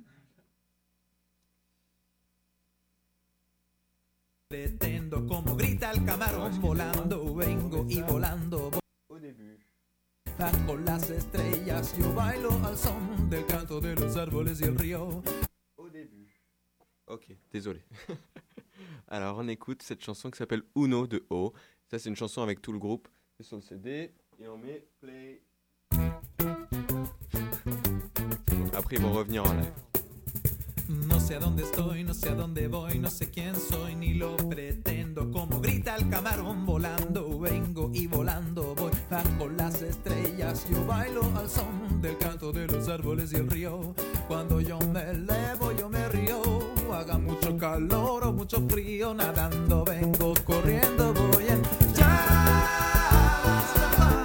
Pretendo 4.57 5.26
como 5.26 5.54
grita 5.54 5.90
el 5.90 6.02
camarón 6.07 6.59
volando, 6.62 7.34
vengo 7.34 7.84
y 7.90 8.00
volando. 8.00 8.70
Au 9.11 9.18
début. 9.18 9.61
Bajo 10.38 10.78
las 10.78 11.11
estrellas 11.11 11.94
yo 11.98 12.14
bailo 12.14 12.48
al 12.64 12.78
son 12.78 13.28
del 13.28 13.44
canto 13.44 13.82
de 13.82 13.94
los 13.94 14.16
árboles 14.16 14.62
y 14.62 14.64
el 14.64 14.78
río. 14.78 15.22
Au 15.76 15.90
début. 15.90 16.32
Ok, 17.04 17.36
désolé. 17.52 17.84
Alors, 19.09 19.36
on 19.36 19.46
écoute 19.48 19.82
cette 19.82 20.02
chanson 20.02 20.30
qui 20.30 20.38
s'appelle 20.38 20.62
Uno 20.74 21.07
de 21.07 21.26
O. 21.28 21.52
Ça, 21.90 21.98
c'est 21.98 22.09
une 22.09 22.16
chanson 22.16 22.40
avec 22.40 22.62
tout 22.62 22.72
le 22.72 22.78
groupe. 22.78 23.09
C'est 23.36 23.44
sur 23.44 23.57
le 23.57 23.62
CD 23.62 24.14
et 24.38 24.48
on 24.48 24.57
met 24.57 24.86
play. 25.00 25.42
Après, 28.72 28.96
ils 28.96 29.02
vont 29.02 29.12
revenir 29.12 29.44
en 29.44 29.52
live. 29.52 29.95
No 30.89 31.18
sé 31.18 31.34
a 31.34 31.41
dónde 31.41 31.64
estoy, 31.64 32.05
no 32.05 32.14
sé 32.14 32.28
a 32.28 32.34
dónde 32.34 32.68
voy, 32.68 32.99
no 32.99 33.11
sé 33.11 33.30
quién 33.30 33.55
soy 33.57 33.97
ni 33.97 34.14
lo 34.14 34.37
pretendo. 34.37 35.30
Como 35.32 35.61
grita 35.61 35.97
el 35.97 36.09
camarón 36.09 36.64
volando, 36.64 37.39
vengo 37.41 37.91
y 37.93 38.07
volando 38.07 38.74
voy 38.74 38.93
bajo 39.11 39.49
las 39.49 39.82
estrellas. 39.82 40.66
Yo 40.70 40.87
bailo 40.87 41.22
al 41.37 41.51
son 41.51 42.01
del 42.01 42.16
canto 42.18 42.53
de 42.53 42.66
los 42.68 42.89
árboles 42.89 43.32
y 43.32 43.37
el 43.37 43.51
río. 43.51 43.95
Cuando 44.28 44.61
yo 44.61 44.78
me 44.78 45.11
elevo, 45.11 45.72
yo 45.72 45.89
me 45.89 46.09
río. 46.09 46.41
Haga 46.93 47.18
mucho 47.18 47.57
calor 47.59 48.24
o 48.24 48.32
mucho 48.32 48.64
frío, 48.68 49.12
nadando 49.12 49.84
vengo, 49.84 50.34
corriendo 50.45 51.12
voy 51.12 51.47
en 51.49 51.62
Cosmos 53.47 54.15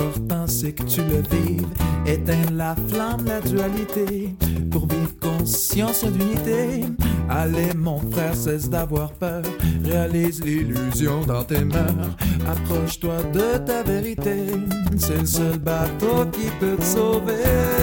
important, 0.00 0.46
c'est 0.46 0.72
que 0.72 0.82
tu 0.84 1.00
le 1.02 1.22
vives. 1.30 1.66
Éteins 2.06 2.50
la 2.52 2.74
flamme, 2.88 3.24
la 3.26 3.40
dualité. 3.40 4.34
Pour 4.70 4.86
vivre 4.86 5.14
conscience 5.20 6.04
d'unité. 6.04 6.84
Allez, 7.28 7.74
mon 7.76 7.98
frère, 8.10 8.34
cesse 8.34 8.68
d'avoir 8.68 9.12
peur. 9.12 9.42
Réalise 9.84 10.42
l'illusion 10.44 11.24
dans 11.26 11.44
tes 11.44 11.64
mœurs. 11.64 12.16
Approche-toi 12.48 13.22
de 13.32 13.58
ta 13.58 13.82
vérité. 13.82 14.46
C'est 14.96 15.20
le 15.20 15.26
seul 15.26 15.58
bateau 15.58 16.26
qui 16.32 16.48
peut 16.58 16.76
te 16.76 16.84
sauver. 16.84 17.79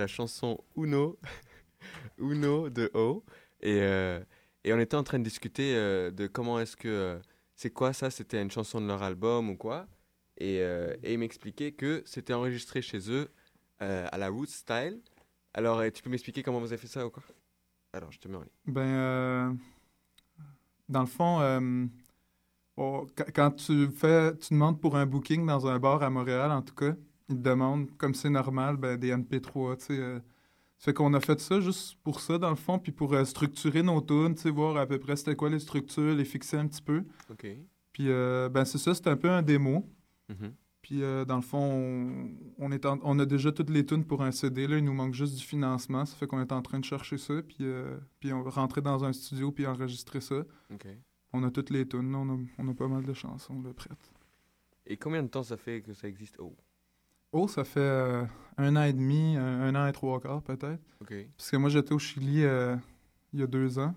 La 0.00 0.06
chanson 0.08 0.58
Uno, 0.76 1.18
Uno 2.18 2.68
de 2.70 2.90
O. 2.94 3.24
Et, 3.60 3.78
euh, 3.82 4.20
et 4.64 4.72
on 4.72 4.78
était 4.78 4.96
en 4.96 5.04
train 5.04 5.18
de 5.18 5.24
discuter 5.24 5.74
euh, 5.76 6.10
de 6.10 6.26
comment 6.26 6.58
est-ce 6.58 6.76
que... 6.76 6.88
euh, 6.88 7.18
c'est 7.54 7.70
quoi 7.70 7.92
ça 7.92 8.10
C'était 8.10 8.40
une 8.40 8.50
chanson 8.50 8.80
de 8.80 8.86
leur 8.86 9.02
album 9.02 9.50
ou 9.50 9.56
quoi 9.56 9.86
Et, 10.38 10.56
et 10.56 11.12
ils 11.12 11.18
m'expliquaient 11.18 11.72
que 11.72 12.02
c'était 12.06 12.32
enregistré 12.32 12.80
chez 12.80 13.10
eux 13.10 13.28
à 13.80 14.16
la 14.16 14.30
Roots 14.30 14.46
Style. 14.48 14.98
Alors, 15.52 15.82
tu 15.92 16.02
peux 16.02 16.08
m'expliquer 16.08 16.42
comment 16.42 16.58
vous 16.58 16.72
avez 16.72 16.78
fait 16.78 16.86
ça 16.86 17.06
ou 17.06 17.10
quoi? 17.10 17.22
Alors, 17.92 18.10
je 18.12 18.18
te 18.18 18.28
mets 18.28 18.36
en 18.38 18.40
ligne. 18.40 18.48
Ben, 18.64 19.58
dans 20.88 21.00
le 21.00 21.06
fond, 21.06 21.90
quand 23.34 23.50
tu 23.50 23.90
fais, 23.90 24.34
tu 24.38 24.54
demandes 24.54 24.80
pour 24.80 24.96
un 24.96 25.04
booking 25.04 25.44
dans 25.44 25.66
un 25.66 25.78
bar 25.78 26.02
à 26.02 26.08
Montréal, 26.08 26.50
en 26.50 26.62
tout 26.62 26.74
cas, 26.74 26.94
ils 27.30 27.40
demandent, 27.40 27.88
comme 27.96 28.14
c'est 28.14 28.30
normal, 28.30 28.76
ben, 28.76 28.96
des 28.98 29.10
MP3, 29.12 29.76
tu 29.78 29.84
sais. 29.86 29.98
euh, 29.98 30.18
fait 30.78 30.94
qu'on 30.94 31.12
a 31.14 31.20
fait 31.20 31.38
ça 31.40 31.60
juste 31.60 31.96
pour 32.02 32.20
ça, 32.20 32.38
dans 32.38 32.50
le 32.50 32.56
fond, 32.56 32.78
puis 32.78 32.90
pour 32.92 33.12
euh, 33.12 33.24
structurer 33.24 33.82
nos 33.82 34.00
tunes, 34.00 34.34
tu 34.34 34.42
sais, 34.42 34.50
voir 34.50 34.76
à 34.76 34.86
peu 34.86 34.98
près 34.98 35.14
c'était 35.16 35.36
quoi 35.36 35.50
les 35.50 35.58
structures, 35.58 36.14
les 36.14 36.24
fixer 36.24 36.56
un 36.56 36.66
petit 36.66 36.82
peu. 36.82 37.04
OK. 37.30 37.46
Puis, 37.92 38.08
euh, 38.08 38.48
ben, 38.48 38.64
c'est 38.64 38.78
ça, 38.78 38.94
c'était 38.94 39.10
un 39.10 39.16
peu 39.16 39.28
un 39.30 39.42
démo. 39.42 39.86
Mhm. 40.28 40.54
Puis, 40.80 41.02
euh, 41.02 41.26
dans 41.26 41.36
le 41.36 41.42
fond, 41.42 41.58
on, 41.60 42.30
on 42.58 42.72
est 42.72 42.86
en- 42.86 42.98
on 43.02 43.18
a 43.18 43.26
déjà 43.26 43.52
toutes 43.52 43.68
les 43.68 43.84
tunes 43.84 44.04
pour 44.06 44.22
un 44.22 44.30
CD. 44.32 44.66
Là, 44.66 44.78
il 44.78 44.84
nous 44.84 44.94
manque 44.94 45.12
juste 45.12 45.36
du 45.36 45.42
financement. 45.44 46.06
Ça 46.06 46.16
fait 46.16 46.26
qu'on 46.26 46.40
est 46.40 46.52
en 46.52 46.62
train 46.62 46.78
de 46.80 46.84
chercher 46.84 47.18
ça. 47.18 47.34
Puis, 47.42 47.66
puis 48.18 48.32
on 48.32 48.40
va 48.42 48.50
rentrer 48.50 48.80
dans 48.80 49.04
un 49.04 49.12
studio 49.12 49.52
puis 49.52 49.66
enregistrer 49.66 50.22
ça. 50.22 50.42
OK. 50.72 50.86
On 51.34 51.44
a 51.44 51.50
toutes 51.50 51.68
les 51.70 51.86
tunes. 51.86 52.14
On 52.14 52.28
a, 52.34 52.38
on 52.58 52.68
a 52.68 52.74
pas 52.74 52.88
mal 52.88 53.04
de 53.04 53.12
chansons 53.12 53.60
là, 53.62 53.74
prêtes. 53.74 54.10
Et 54.86 54.96
combien 54.96 55.22
de 55.22 55.28
temps 55.28 55.42
ça 55.42 55.58
fait 55.58 55.82
que 55.82 55.92
ça 55.92 56.08
existe? 56.08 56.36
Oh, 56.38 56.56
Oh, 57.32 57.46
ça 57.48 57.64
fait 57.64 57.80
euh, 57.80 58.24
un 58.58 58.76
an 58.76 58.82
et 58.84 58.92
demi, 58.92 59.36
un, 59.36 59.62
un 59.62 59.74
an 59.74 59.86
et 59.86 59.92
trois 59.92 60.20
quarts 60.20 60.42
peut-être. 60.42 60.80
OK. 61.00 61.14
Parce 61.36 61.50
que 61.50 61.56
moi, 61.56 61.70
j'étais 61.70 61.92
au 61.92 61.98
Chili 61.98 62.44
euh, 62.44 62.76
il 63.32 63.40
y 63.40 63.42
a 63.42 63.46
deux 63.46 63.78
ans. 63.78 63.94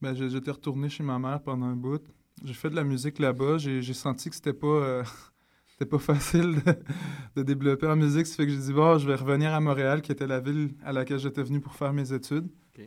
Ben, 0.00 0.14
j'étais 0.14 0.50
retourné 0.50 0.88
chez 0.88 1.02
ma 1.02 1.18
mère 1.18 1.42
pendant 1.42 1.66
un 1.66 1.76
bout. 1.76 2.02
J'ai 2.44 2.54
fait 2.54 2.70
de 2.70 2.76
la 2.76 2.84
musique 2.84 3.18
là-bas. 3.18 3.58
J'ai 3.58 3.82
senti 3.94 4.30
que 4.30 4.34
c'était 4.36 4.52
pas, 4.52 4.66
euh, 4.66 5.04
c'était 5.66 5.86
pas 5.86 5.98
facile 5.98 6.62
de, 6.62 6.76
de 7.36 7.42
développer 7.42 7.86
en 7.86 7.96
musique. 7.96 8.26
Ça 8.26 8.36
fait 8.36 8.46
que 8.46 8.52
j'ai 8.52 8.58
dit, 8.58 8.72
bon, 8.72 8.98
je 8.98 9.06
vais 9.06 9.14
revenir 9.14 9.52
à 9.52 9.60
Montréal, 9.60 10.02
qui 10.02 10.10
était 10.12 10.26
la 10.26 10.40
ville 10.40 10.74
à 10.84 10.92
laquelle 10.92 11.18
j'étais 11.18 11.42
venu 11.42 11.60
pour 11.60 11.74
faire 11.74 11.92
mes 11.92 12.12
études. 12.12 12.46
OK. 12.76 12.84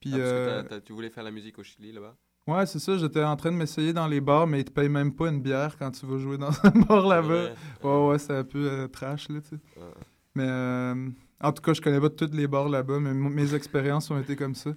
Puis, 0.00 0.14
Ah, 0.14 0.64
parce 0.68 0.80
que 0.80 0.86
tu 0.86 0.92
voulais 0.92 1.10
faire 1.10 1.24
la 1.24 1.30
musique 1.30 1.58
au 1.58 1.62
Chili 1.62 1.92
là-bas? 1.92 2.16
Ouais, 2.46 2.66
c'est 2.66 2.78
ça. 2.80 2.96
J'étais 2.96 3.22
en 3.22 3.36
train 3.36 3.52
de 3.52 3.56
m'essayer 3.56 3.92
dans 3.92 4.08
les 4.08 4.20
bars, 4.20 4.46
mais 4.46 4.60
ils 4.60 4.64
te 4.64 4.70
payent 4.72 4.88
même 4.88 5.14
pas 5.14 5.28
une 5.28 5.40
bière 5.40 5.76
quand 5.78 5.90
tu 5.92 6.06
vas 6.06 6.18
jouer 6.18 6.38
dans 6.38 6.50
un 6.64 6.70
bar 6.88 7.06
là-bas. 7.06 7.50
Ouais, 7.84 8.06
ouais, 8.08 8.18
c'est 8.18 8.36
un 8.36 8.44
peu 8.44 8.68
euh, 8.68 8.88
trash, 8.88 9.28
là, 9.28 9.40
tu 9.40 9.50
sais. 9.50 9.54
Ouais. 9.76 9.92
Mais 10.34 10.46
euh, 10.48 11.08
en 11.40 11.52
tout 11.52 11.62
cas, 11.62 11.72
je 11.72 11.80
connais 11.80 12.00
pas 12.00 12.10
tous 12.10 12.30
les 12.32 12.48
bars 12.48 12.68
là-bas, 12.68 12.98
mais 12.98 13.12
mes 13.14 13.54
expériences 13.54 14.10
ont 14.10 14.18
été 14.18 14.34
comme 14.34 14.54
ça. 14.56 14.70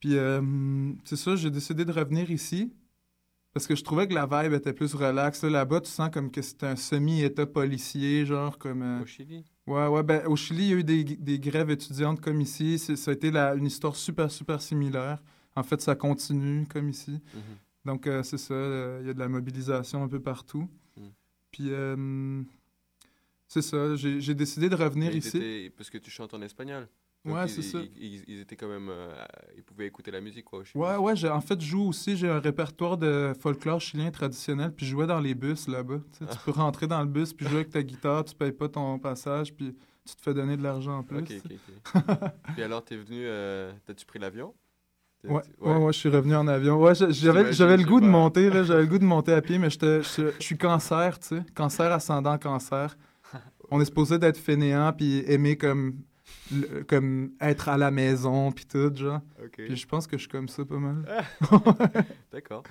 Puis 0.00 0.16
euh, 0.16 0.42
c'est 1.04 1.16
ça, 1.16 1.36
j'ai 1.36 1.50
décidé 1.50 1.84
de 1.84 1.92
revenir 1.92 2.30
ici 2.30 2.72
parce 3.52 3.66
que 3.66 3.74
je 3.74 3.82
trouvais 3.82 4.06
que 4.06 4.14
la 4.14 4.26
vibe 4.26 4.52
était 4.54 4.72
plus 4.72 4.94
relax. 4.94 5.42
Là, 5.42 5.50
Là-bas, 5.50 5.80
tu 5.80 5.90
sens 5.90 6.10
comme 6.12 6.30
que 6.30 6.40
c'était 6.42 6.66
un 6.66 6.76
semi-état 6.76 7.46
policier, 7.46 8.24
genre 8.26 8.58
comme... 8.58 8.82
euh, 8.82 9.02
Au 9.02 9.06
Chili? 9.06 9.44
Ouais, 9.66 9.86
ouais, 9.86 10.02
ben 10.02 10.26
au 10.26 10.36
Chili, 10.36 10.64
il 10.64 10.70
y 10.70 10.72
a 10.74 10.76
eu 10.76 10.84
des, 10.84 11.04
des 11.04 11.38
grèves 11.38 11.70
étudiantes 11.70 12.20
comme 12.20 12.40
ici. 12.40 12.78
Ça 12.78 13.10
a 13.10 13.14
été 13.14 13.30
la- 13.30 13.54
une 13.54 13.66
histoire 13.66 13.94
super, 13.96 14.30
super 14.30 14.60
similaire. 14.62 15.22
En 15.56 15.62
fait, 15.62 15.80
ça 15.80 15.94
continue 15.94 16.66
comme 16.66 16.88
ici. 16.88 17.20
Mhm. 17.34 17.42
Donc, 17.84 18.06
euh, 18.06 18.22
c'est 18.22 18.38
ça, 18.38 18.54
euh, 18.54 18.98
il 19.02 19.06
y 19.06 19.10
a 19.10 19.14
de 19.14 19.18
la 19.18 19.28
mobilisation 19.28 20.02
un 20.02 20.08
peu 20.08 20.20
partout. 20.20 20.68
Mm. 20.96 21.06
Puis, 21.50 21.68
euh, 21.70 22.42
c'est 23.48 23.62
ça, 23.62 23.96
j'ai 23.96 24.34
décidé 24.34 24.68
de 24.68 24.76
revenir 24.76 25.10
Mais 25.10 25.18
ici. 25.18 25.72
Parce 25.76 25.90
que 25.90 25.98
tu 25.98 26.10
chantes 26.10 26.34
en 26.34 26.42
espagnol. 26.42 26.88
Donc, 27.24 27.34
Ouais, 27.34 27.48
c'est 27.48 27.62
ça. 27.62 27.78
Ils, 27.96 28.40
étaient 28.40 28.56
quand 28.56 28.68
même... 28.68 28.88
euh, 28.90 29.12
ils 29.56 29.62
pouvaient 29.62 29.86
écouter 29.86 30.10
la 30.10 30.20
musique, 30.20 30.44
quoi, 30.44 30.60
au 30.60 30.64
Chili. 30.64 30.82
Ouais, 30.82 30.96
ouais, 30.96 31.16
j'ai- 31.16 31.28
en 31.28 31.40
fait, 31.40 31.60
je 31.60 31.66
joue 31.66 31.88
aussi, 31.88 32.16
j'ai 32.16 32.28
un 32.28 32.38
répertoire 32.40 32.96
de 32.96 33.34
folklore 33.38 33.80
chilien 33.80 34.10
traditionnel, 34.10 34.72
puis 34.72 34.86
je 34.86 34.92
jouais 34.92 35.06
dans 35.06 35.20
les 35.20 35.34
bus 35.34 35.68
là-bas. 35.68 36.00
Tu, 36.16 36.26
tu 36.26 36.38
peux 36.44 36.50
rentrer 36.52 36.86
dans 36.86 37.00
le 37.00 37.08
bus, 37.08 37.34
puis 37.34 37.46
jouer 37.46 37.56
avec 37.56 37.70
ta 37.70 37.82
guitare, 37.82 38.24
tu 38.24 38.34
payes 38.34 38.52
pas 38.52 38.68
ton 38.68 38.98
passage, 38.98 39.52
puis 39.54 39.74
tu 40.06 40.16
te 40.16 40.22
fais 40.22 40.32
donner 40.32 40.56
de 40.56 40.62
l'argent 40.62 40.98
en 40.98 41.02
plus. 41.02 41.18
Ok, 41.18 41.32
ok, 41.44 41.52
ok. 41.94 42.22
Puis 42.54 42.62
alors, 42.62 42.82
t'es 42.84 42.96
venu... 42.96 43.20
euh, 43.26 43.72
T'as-tu 43.84 44.06
pris 44.06 44.18
l'avion? 44.18 44.54
Ouais, 45.24 45.42
ouais, 45.60 45.76
ouais, 45.76 45.92
je 45.92 45.98
suis 45.98 46.08
revenu 46.08 46.34
en 46.34 46.48
avion. 46.48 46.80
Ouais, 46.80 46.94
j'avais, 46.94 47.52
j'avais 47.52 47.76
le 47.76 47.84
goût 47.84 48.00
de 48.00 48.06
monter, 48.06 48.48
là, 48.48 48.62
j'avais 48.62 48.82
le 48.82 48.86
goût 48.88 48.98
de 48.98 49.04
monter 49.04 49.32
à 49.32 49.42
pied, 49.42 49.58
mais 49.58 49.68
je, 49.68 50.32
suis 50.38 50.56
cancer, 50.56 51.18
tu 51.18 51.28
sais, 51.28 51.42
cancer 51.54 51.92
ascendant 51.92 52.38
cancer. 52.38 52.96
On 53.70 53.80
est 53.80 53.84
supposé 53.84 54.18
d'être 54.18 54.38
fainéant 54.38 54.92
puis 54.92 55.22
aimer 55.26 55.56
comme, 55.56 55.98
le- 56.50 56.84
comme 56.84 57.32
être 57.40 57.68
à 57.68 57.76
la 57.76 57.90
maison 57.90 58.50
puis 58.50 58.64
tout, 58.64 58.94
genre. 58.94 59.20
Ok. 59.44 59.56
Puis 59.66 59.76
je 59.76 59.86
pense 59.86 60.06
que 60.06 60.16
je 60.16 60.22
suis 60.22 60.30
comme 60.30 60.48
ça 60.48 60.64
pas 60.64 60.78
mal. 60.78 61.04
D'accord. 62.32 62.62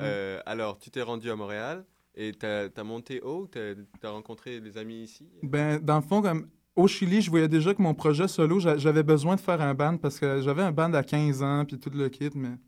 Euh, 0.00 0.40
alors, 0.46 0.78
tu 0.78 0.90
t'es 0.90 1.02
rendu 1.02 1.28
à 1.30 1.36
Montréal 1.36 1.84
et 2.14 2.32
t'as 2.32 2.68
as 2.74 2.84
monté 2.84 3.20
haut, 3.20 3.48
t'as 3.50 3.74
as 4.02 4.10
rencontré 4.10 4.60
des 4.60 4.78
amis 4.78 5.02
ici? 5.02 5.28
Ben, 5.42 5.78
dans 5.80 5.96
le 5.96 6.02
fond, 6.02 6.22
comme 6.22 6.46
au 6.76 6.86
Chili, 6.86 7.22
je 7.22 7.30
voyais 7.30 7.48
déjà 7.48 7.74
que 7.74 7.82
mon 7.82 7.94
projet 7.94 8.28
solo, 8.28 8.60
j'a- 8.60 8.76
j'avais 8.76 9.02
besoin 9.02 9.34
de 9.34 9.40
faire 9.40 9.60
un 9.60 9.74
band 9.74 9.96
parce 9.96 10.20
que 10.20 10.42
j'avais 10.42 10.62
un 10.62 10.72
band 10.72 10.92
à 10.92 11.02
15 11.02 11.42
ans 11.42 11.64
puis 11.64 11.78
tout 11.78 11.90
le 11.90 12.08
kit, 12.08 12.30
mais 12.34 12.58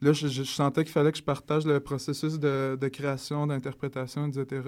là, 0.00 0.12
je, 0.12 0.42
sentais 0.44 0.84
qu'il 0.84 0.92
fallait 0.92 1.12
que 1.12 1.18
je 1.18 1.22
partage 1.22 1.66
le 1.66 1.80
processus 1.80 2.38
de, 2.38 2.78
de 2.80 2.88
création, 2.88 3.46
d'interprétation, 3.46 4.26
etc. 4.28 4.62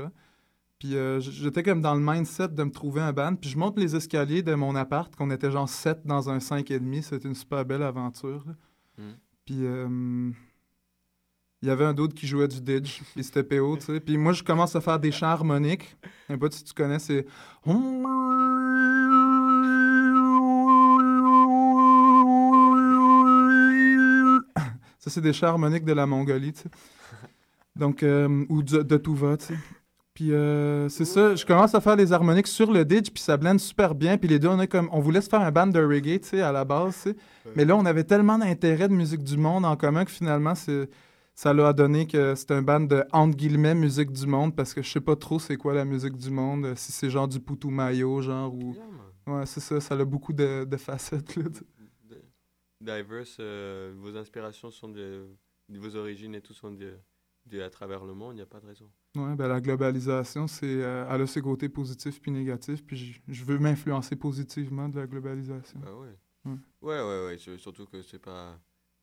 Puis 0.79 0.97
euh, 0.97 1.21
j'étais 1.21 1.63
comme 1.63 1.81
dans 1.81 1.95
le 1.95 2.01
mindset 2.01 2.49
de 2.49 2.65
me 2.65 2.71
trouver 2.71 3.01
un 3.01 3.13
band. 3.13 3.37
Puis 3.37 3.51
je 3.51 3.59
monte 3.59 3.79
les 3.79 3.97
escaliers 3.97 4.43
de 4.43 4.55
mon 4.55 4.75
appart, 4.75 5.15
qu'on 5.15 5.31
était 5.31 5.51
genre 5.51 5.69
7 5.69 6.01
dans 6.05 6.29
un 6.29 6.39
5,5. 6.39 7.03
C'était 7.03 7.29
une 7.29 7.35
super 7.35 7.65
belle 7.65 7.83
aventure. 7.83 8.45
Mm. 8.99 9.03
Puis 9.47 9.59
euh, 9.63 10.31
il 11.63 11.69
y 11.69 11.71
avait 11.71 11.85
un 11.85 11.95
d'autre 11.95 12.15
qui 12.15 12.27
jouait 12.27 12.49
du 12.49 12.61
didge, 12.61 13.01
puis 13.15 13.25
c'était 13.25 13.43
PO, 13.43 13.77
tu 13.79 13.87
sais. 13.87 14.01
Puis 14.01 14.19
moi, 14.19 14.33
je 14.33 14.43
commence 14.43 14.77
à 14.77 14.81
faire 14.81 14.99
des 14.99 15.13
chants 15.13 15.27
harmoniques. 15.27 15.97
Sais 16.29 16.37
pas 16.37 16.51
si 16.51 16.65
tu 16.65 16.75
connais, 16.75 16.99
c'est... 16.99 17.27
Ça, 25.07 25.11
c'est 25.11 25.21
des 25.21 25.33
chants 25.33 25.47
harmoniques 25.47 25.85
de 25.85 25.93
la 25.93 26.05
Mongolie, 26.05 26.53
tu 26.53 26.63
sais. 26.63 26.69
Donc, 27.77 28.03
euh, 28.03 28.45
ou 28.49 28.61
de, 28.65 28.83
de 28.83 28.97
tu 28.97 29.17
sais. 29.39 29.55
Puis 30.15 30.33
euh, 30.33 30.89
c'est 30.89 31.05
ça, 31.05 31.37
je 31.37 31.47
commence 31.47 31.77
à 31.77 31.81
faire 31.81 31.95
les 31.95 32.13
harmoniques 32.13 32.49
sur 32.49 32.73
le 32.73 32.85
ditch, 32.85 33.13
puis 33.13 33.23
ça 33.23 33.37
blende 33.37 33.61
super 33.61 33.95
bien. 33.95 34.19
Puis 34.19 34.29
les 34.29 34.41
deux, 34.41 34.49
on 34.49 34.59
est 34.59 34.67
comme, 34.67 34.89
on 34.91 34.99
voulait 34.99 35.21
se 35.21 35.29
faire 35.29 35.43
un 35.43 35.53
band 35.53 35.69
de 35.69 35.79
reggae, 35.79 36.19
tu 36.19 36.31
sais, 36.31 36.41
à 36.43 36.51
la 36.51 36.65
base, 36.65 36.97
tu 36.97 37.11
sais. 37.11 37.17
Mais 37.55 37.65
là, 37.65 37.77
on 37.77 37.87
avait 37.87 38.03
tellement 38.03 38.37
d'intérêt 38.37 38.89
de 38.89 38.95
musique 38.95 39.23
du 39.23 39.37
monde 39.37 39.65
en 39.65 39.77
commun 39.77 40.05
que 40.05 40.11
finalement, 40.11 40.57
c'est, 40.57 40.91
ça 41.37 41.55
l'a 41.55 41.73
donné 41.73 42.09
que 42.09 42.35
c'est 42.35 42.51
un 42.51 42.63
band 42.63 42.81
de, 42.81 43.05
entre 43.13 43.37
guillemets, 43.37 43.77
musique 43.77 44.11
du 44.11 44.27
monde, 44.27 44.57
parce 44.57 44.75
que 44.75 44.83
je 44.83 44.91
sais 44.91 45.01
pas 45.01 45.15
trop 45.15 45.39
c'est 45.39 45.57
quoi 45.57 45.73
la 45.73 45.85
musique 45.85 46.17
du 46.17 46.33
monde, 46.33 46.73
si 46.75 46.91
c'est 46.91 47.11
genre 47.11 47.29
du 47.29 47.39
Putumayo, 47.39 48.23
genre, 48.23 48.53
ou... 48.53 48.75
Ouais, 49.29 49.45
c'est 49.45 49.61
ça, 49.61 49.81
ça 49.81 49.95
a 49.95 50.05
beaucoup 50.05 50.33
de, 50.33 50.65
de 50.65 50.77
facettes, 50.77 51.37
là, 51.37 51.45
sais. 52.85 52.85
diverse. 53.03 53.37
euh, 53.41 53.93
vos 53.97 54.17
inspirations 54.17 54.71
sont 54.71 54.89
de, 54.89 55.27
de 55.69 55.79
vos 55.79 55.97
origines 55.97 56.35
et 56.35 56.41
tout 56.41 56.55
sont 56.55 56.71
de, 56.73 56.95
de 57.47 57.61
à 57.61 57.71
travers 57.71 58.05
le 58.05 58.15
monde. 58.15 58.33
Il 58.35 58.37
n'y 58.37 58.43
a 58.43 58.47
pas 58.47 58.61
de 58.61 58.67
raison. 58.67 58.91
Ouais, 59.17 59.35
ben 59.35 59.49
la 59.49 59.61
globalisation, 59.61 60.47
c'est, 60.47 60.67
euh, 60.83 61.07
elle 61.11 61.23
a 61.23 61.27
ses 61.27 61.41
côtés 61.41 61.69
positifs 61.71 62.21
puis 62.21 62.31
négatifs, 62.31 62.85
puis 62.85 62.97
je- 62.97 63.21
je 63.29 63.45
veux 63.45 63.59
m'influencer 63.59 64.15
positivement 64.17 64.89
de 64.91 65.01
la 65.01 65.07
globalisation. 65.07 65.81
Ah 65.87 65.95
ouais. 65.97 66.17
Ouais. 66.45 67.01
Ouais, 67.03 67.27
ouais, 67.27 67.39
Surtout 67.59 67.87
que 67.87 68.03
c'est 68.03 68.19
pas. 68.19 68.59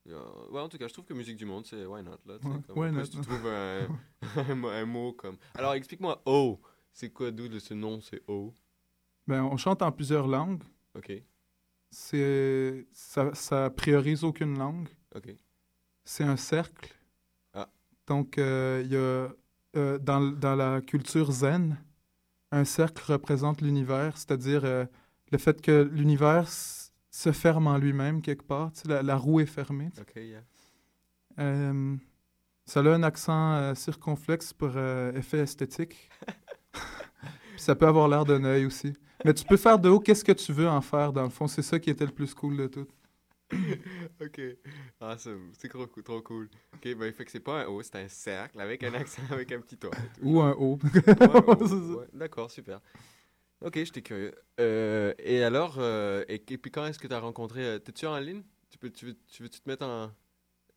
euh, 0.07 0.49
Ouais, 0.51 0.59
en 0.61 0.69
tout 0.69 0.77
cas, 0.77 0.87
je 0.87 0.93
trouve 0.93 1.05
que 1.05 1.13
musique 1.13 1.37
du 1.37 1.45
monde, 1.45 1.65
c'est 1.65 1.85
why 1.85 2.03
not 2.03 2.17
là. 2.25 2.35
Ouais, 2.35 2.39
comme- 2.67 2.77
why 2.77 2.91
not, 2.91 3.03
tu 3.07 3.19
trouves 3.21 3.47
un, 3.47 3.87
un, 4.51 4.55
mot- 4.55 4.67
un 4.69 4.85
mot 4.85 5.13
comme. 5.13 5.37
Alors, 5.55 5.73
explique-moi 5.73 6.21
O. 6.25 6.59
C'est 6.91 7.09
quoi 7.09 7.31
d'où 7.31 7.47
de 7.47 7.57
ce 7.59 7.73
nom 7.73 7.99
C'est 8.01 8.21
O. 8.27 8.53
Ben, 9.25 9.43
on 9.43 9.57
chante 9.57 9.81
en 9.81 9.91
plusieurs 9.91 10.27
langues. 10.27 10.61
Ok. 10.95 11.11
C'est, 11.93 12.87
ça, 12.91 13.33
ça 13.35 13.69
priorise 13.69 14.23
aucune 14.23 14.57
langue. 14.57 14.89
Ok. 15.15 15.35
C'est 16.03 16.23
un 16.23 16.37
cercle. 16.37 16.91
Ah. 17.53 17.69
Donc, 18.07 18.37
euh, 18.37 18.81
il 18.83 18.91
y 18.91 18.95
a, 18.95 19.29
euh, 19.79 19.99
dans, 19.99 20.19
dans 20.19 20.55
la 20.55 20.81
culture 20.81 21.31
zen, 21.31 21.77
un 22.51 22.65
cercle 22.65 23.11
représente 23.11 23.61
l'univers, 23.61 24.17
c'est-à-dire 24.17 24.65
euh, 24.65 24.85
le 25.31 25.37
fait 25.37 25.61
que 25.61 25.89
l'univers 25.93 26.49
se 26.49 27.31
ferme 27.31 27.67
en 27.67 27.77
lui-même 27.77 28.21
quelque 28.21 28.43
part. 28.43 28.71
Tu 28.73 28.81
sais, 28.81 28.87
la, 28.87 29.03
la 29.03 29.15
roue 29.15 29.39
est 29.39 29.45
fermée. 29.45 29.91
tu 29.91 29.97
sais. 29.97 30.01
Ok, 30.01 30.15
yeah. 30.15 30.43
Euh, 31.39 31.95
ça 32.65 32.79
a 32.79 32.89
un 32.89 33.03
accent 33.03 33.53
euh, 33.53 33.75
circonflexe 33.75 34.51
pour 34.53 34.71
euh, 34.75 35.13
effet 35.13 35.39
esthétique. 35.39 36.09
Puis 36.71 37.61
ça 37.61 37.75
peut 37.75 37.87
avoir 37.87 38.07
l'air 38.07 38.25
d'un 38.25 38.43
œil 38.43 38.65
aussi. 38.65 38.93
Mais 39.25 39.33
tu 39.33 39.45
peux 39.45 39.57
faire 39.57 39.79
de 39.79 39.89
haut 39.89 39.99
qu'est-ce 39.99 40.23
que 40.23 40.31
tu 40.31 40.51
veux 40.53 40.67
en 40.67 40.81
faire, 40.81 41.13
dans 41.13 41.23
le 41.23 41.29
fond? 41.29 41.47
C'est 41.47 41.61
ça 41.61 41.79
qui 41.79 41.89
était 41.89 42.05
le 42.05 42.11
plus 42.11 42.33
cool 42.33 42.57
de 42.57 42.67
tout. 42.67 42.87
ok. 44.21 44.41
Ah, 44.99 45.15
c'est 45.17 45.69
trop, 45.69 46.21
cool. 46.21 46.49
Ok, 46.73 46.95
ben, 46.95 47.13
fait 47.13 47.25
que 47.25 47.31
c'est 47.31 47.39
pas 47.39 47.63
un 47.63 47.67
O, 47.67 47.81
c'est 47.83 47.95
un 47.95 48.07
cercle 48.07 48.59
avec 48.59 48.83
un 48.83 48.93
accent, 48.93 49.21
avec 49.31 49.51
un 49.51 49.61
petit 49.61 49.77
toit. 49.77 49.91
Ou 50.21 50.41
un 50.41 50.53
O. 50.53 50.79
Ouais, 50.83 51.01
ouais. 51.97 52.07
D'accord, 52.13 52.49
super. 52.49 52.79
Ok, 53.61 53.75
j'étais 53.75 54.01
curieux. 54.01 54.33
Euh, 54.59 55.13
et 55.19 55.43
alors, 55.43 55.75
euh, 55.77 56.23
et, 56.27 56.35
et 56.35 56.57
puis 56.57 56.71
quand 56.71 56.85
est-ce 56.85 56.99
que 56.99 57.07
tu 57.07 57.13
as 57.13 57.19
rencontré. 57.19 57.63
euh, 57.63 57.79
T'es-tu 57.79 58.05
en 58.07 58.17
ligne? 58.19 58.43
Tu, 58.69 58.77
peux, 58.77 58.89
tu, 58.89 59.05
veux, 59.07 59.15
tu 59.27 59.43
veux-tu 59.43 59.59
te 59.61 59.69
mettre 59.69 59.85
en. 59.85 60.11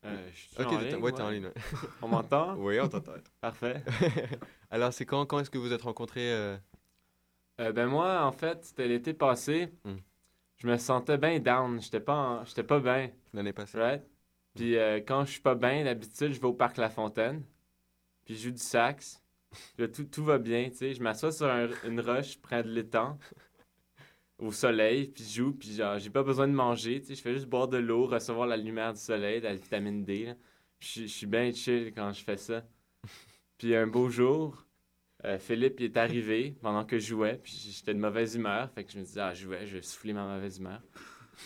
Euh, 0.04 0.28
je 0.32 0.36
suis 0.36 0.62
Ok, 0.62 0.66
en 0.66 0.80
ligne, 0.80 0.94
ouais, 0.96 1.12
t'es 1.12 1.22
en 1.22 1.26
ouais. 1.28 1.34
ligne. 1.34 1.46
ouais. 1.46 1.54
On 2.02 2.08
m'entend? 2.08 2.54
Oui, 2.58 2.78
on 2.80 2.88
t'entend. 2.88 3.14
Parfait. 3.40 3.82
alors, 4.70 4.92
c'est 4.92 5.06
quand, 5.06 5.26
quand 5.26 5.40
est-ce 5.40 5.50
que 5.50 5.58
vous 5.58 5.72
êtes 5.72 5.82
rencontrés 5.82 6.56
euh, 7.60 7.72
ben 7.72 7.86
moi, 7.86 8.22
en 8.24 8.32
fait, 8.32 8.64
c'était 8.64 8.88
l'été 8.88 9.14
passé. 9.14 9.68
Hmm. 9.84 9.96
Je 10.58 10.66
me 10.66 10.76
sentais 10.78 11.18
bien 11.18 11.38
down. 11.40 11.80
J'étais 11.80 12.00
pas, 12.00 12.14
en- 12.14 12.44
j'étais 12.44 12.62
pas 12.64 12.80
bien. 12.80 13.10
L'année 13.34 13.52
passée. 13.52 13.78
Right? 13.78 14.02
Puis 14.54 14.76
euh, 14.76 15.00
quand 15.06 15.24
je 15.24 15.32
suis 15.32 15.40
pas 15.40 15.54
bien, 15.54 15.84
d'habitude, 15.84 16.32
je 16.32 16.40
vais 16.40 16.46
au 16.46 16.54
parc 16.54 16.76
La 16.78 16.88
Fontaine. 16.90 17.44
Puis 18.24 18.34
je 18.36 18.44
joue 18.44 18.50
du 18.52 18.62
sax. 18.62 19.22
Là, 19.78 19.88
tout, 19.88 20.04
tout 20.04 20.24
va 20.24 20.38
bien, 20.38 20.68
tu 20.70 20.76
sais. 20.76 20.94
Je 20.94 21.02
m'assois 21.02 21.32
sur 21.32 21.46
un- 21.46 21.68
une 21.84 22.00
roche 22.00 22.38
près 22.40 22.62
de 22.62 22.68
l'étang, 22.70 23.18
au 24.38 24.52
soleil, 24.52 25.08
puis 25.08 25.24
je 25.24 25.36
joue. 25.42 25.52
Puis 25.52 25.74
genre, 25.74 25.98
j'ai 25.98 26.10
pas 26.10 26.22
besoin 26.22 26.48
de 26.48 26.52
manger, 26.52 27.00
tu 27.00 27.08
sais. 27.08 27.14
Je 27.14 27.22
fais 27.22 27.32
juste 27.34 27.46
boire 27.46 27.68
de 27.68 27.78
l'eau, 27.78 28.06
recevoir 28.06 28.46
la 28.46 28.56
lumière 28.56 28.92
du 28.92 29.00
soleil, 29.00 29.40
la 29.40 29.54
vitamine 29.54 30.04
D. 30.04 30.26
là. 30.26 30.34
Je 30.80 31.06
suis 31.06 31.26
bien 31.26 31.52
chill 31.52 31.92
quand 31.94 32.12
je 32.12 32.22
fais 32.22 32.36
ça. 32.36 32.62
Puis 33.58 33.74
un 33.74 33.86
beau 33.86 34.08
jour, 34.10 34.65
euh, 35.26 35.38
Philippe 35.38 35.80
il 35.80 35.86
est 35.86 35.96
arrivé 35.96 36.54
pendant 36.62 36.84
que 36.84 36.98
je 36.98 37.08
jouais, 37.08 37.40
puis 37.42 37.52
j'étais 37.52 37.94
de 37.94 37.98
mauvaise 37.98 38.36
humeur, 38.36 38.70
fait 38.70 38.84
que 38.84 38.92
je 38.92 38.98
me 38.98 39.04
disais, 39.04 39.20
ah, 39.20 39.34
je 39.34 39.44
jouais, 39.44 39.66
je 39.66 39.76
vais 39.76 39.82
souffler 39.82 40.12
ma 40.12 40.24
mauvaise 40.24 40.58
humeur. 40.58 40.80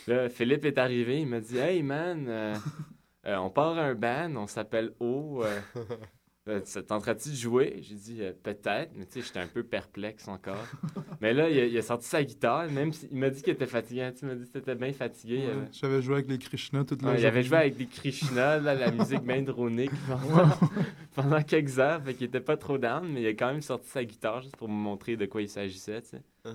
Là, 0.07 0.29
Philippe 0.29 0.65
est 0.65 0.79
arrivé, 0.79 1.21
il 1.21 1.27
m'a 1.27 1.41
dit, 1.41 1.59
hey 1.59 1.83
man, 1.83 2.27
euh, 2.29 2.55
euh, 3.27 3.37
on 3.37 3.51
part 3.51 3.79
un 3.79 3.95
band, 3.95 4.37
on 4.37 4.47
s'appelle 4.47 4.93
O. 5.01 5.45
Euh, 6.51 6.61
ça 6.65 6.83
tenterait-tu 6.83 7.29
de 7.31 7.35
jouer? 7.35 7.77
J'ai 7.81 7.95
dit, 7.95 8.17
Euh, 8.23 8.33
peut-être, 8.43 8.91
mais 8.97 9.07
tu 9.07 9.21
sais, 9.21 9.27
j'étais 9.27 9.39
un 9.39 9.47
peu 9.47 9.63
perplexe 9.63 10.27
encore. 10.29 10.67
mais 11.21 11.33
là, 11.33 11.49
il 11.49 11.59
a, 11.61 11.65
il 11.67 11.79
a 11.79 11.83
sorti 11.83 12.07
sa 12.09 12.25
guitare, 12.25 12.69
même 12.71 12.93
s'il 12.93 13.15
m'a 13.17 13.31
dit 13.31 13.41
qu'il 13.43 13.53
était 13.53 13.67
fatigué. 13.67 14.11
Tu 14.19 14.25
m'as 14.27 14.35
dit 14.35 14.47
que 14.47 14.53
t'étais 14.59 14.75
bien 14.75 14.93
fatigué. 14.93 15.37
il 15.37 15.45
Ouais, 15.47 15.51
avait- 15.53 15.69
J'avais 15.73 16.03
joué 16.03 16.15
avec 16.17 16.29
les 16.29 16.39
Krishna 16.39 16.85
toute 16.85 17.03
la 17.03 17.11
Ouais, 17.13 17.21
il 17.21 17.27
avait 17.27 17.43
journée. 17.43 17.49
joué 17.49 17.57
avec 17.59 17.77
des 17.77 17.87
Krishna, 17.87 18.59
là, 18.59 18.75
la 18.75 18.91
musique 18.91 19.23
bien 19.23 19.43
dronique 19.43 19.91
pendant, 20.09 20.49
pendant 21.15 21.43
quelques 21.43 21.79
heures, 21.79 22.03
fait 22.03 22.15
qu'il 22.15 22.27
était 22.27 22.41
pas 22.41 22.57
trop 22.57 22.79
down, 22.79 23.09
mais 23.13 23.23
il 23.23 23.27
a 23.27 23.31
quand 23.35 23.53
même 23.53 23.63
sorti 23.63 23.89
sa 23.89 24.05
guitare 24.05 24.43
juste 24.43 24.57
pour 24.57 24.69
me 24.69 24.75
montrer 24.75 25.17
de 25.17 25.27
quoi 25.27 25.43
il 25.43 25.49
s'agissait, 25.49 26.03
tu 26.03 26.09
sais. 26.09 26.23
Ah. 26.45 26.55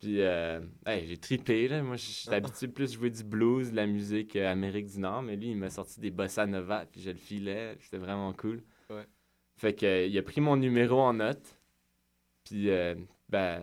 Puis, 0.00 0.20
euh, 0.20 0.60
hey, 0.84 1.06
j'ai 1.06 1.16
trippé, 1.16 1.68
là. 1.68 1.80
Moi, 1.80 1.94
j'étais 1.96 2.34
habitué 2.34 2.66
plus 2.66 2.90
de 2.90 2.96
jouer 2.98 3.10
du 3.10 3.22
blues, 3.22 3.70
de 3.70 3.76
la 3.76 3.86
musique 3.86 4.34
euh, 4.34 4.50
Amérique 4.50 4.86
du 4.86 4.98
Nord, 4.98 5.22
mais 5.22 5.36
lui, 5.36 5.50
il 5.52 5.56
m'a 5.56 5.70
sorti 5.70 6.00
des 6.00 6.10
bossa 6.10 6.44
nova, 6.44 6.84
puis 6.90 7.00
je 7.00 7.10
le 7.10 7.16
filais, 7.16 7.76
c'était 7.80 7.98
vraiment 7.98 8.32
cool. 8.32 8.62
Ouais. 8.90 9.06
Fait 9.56 9.74
que, 9.74 9.86
euh, 9.86 10.06
il 10.06 10.18
a 10.18 10.22
pris 10.22 10.40
mon 10.40 10.56
numéro 10.56 11.00
en 11.00 11.14
note, 11.14 11.58
puis, 12.44 12.70
euh, 12.70 12.94
ben, 13.28 13.62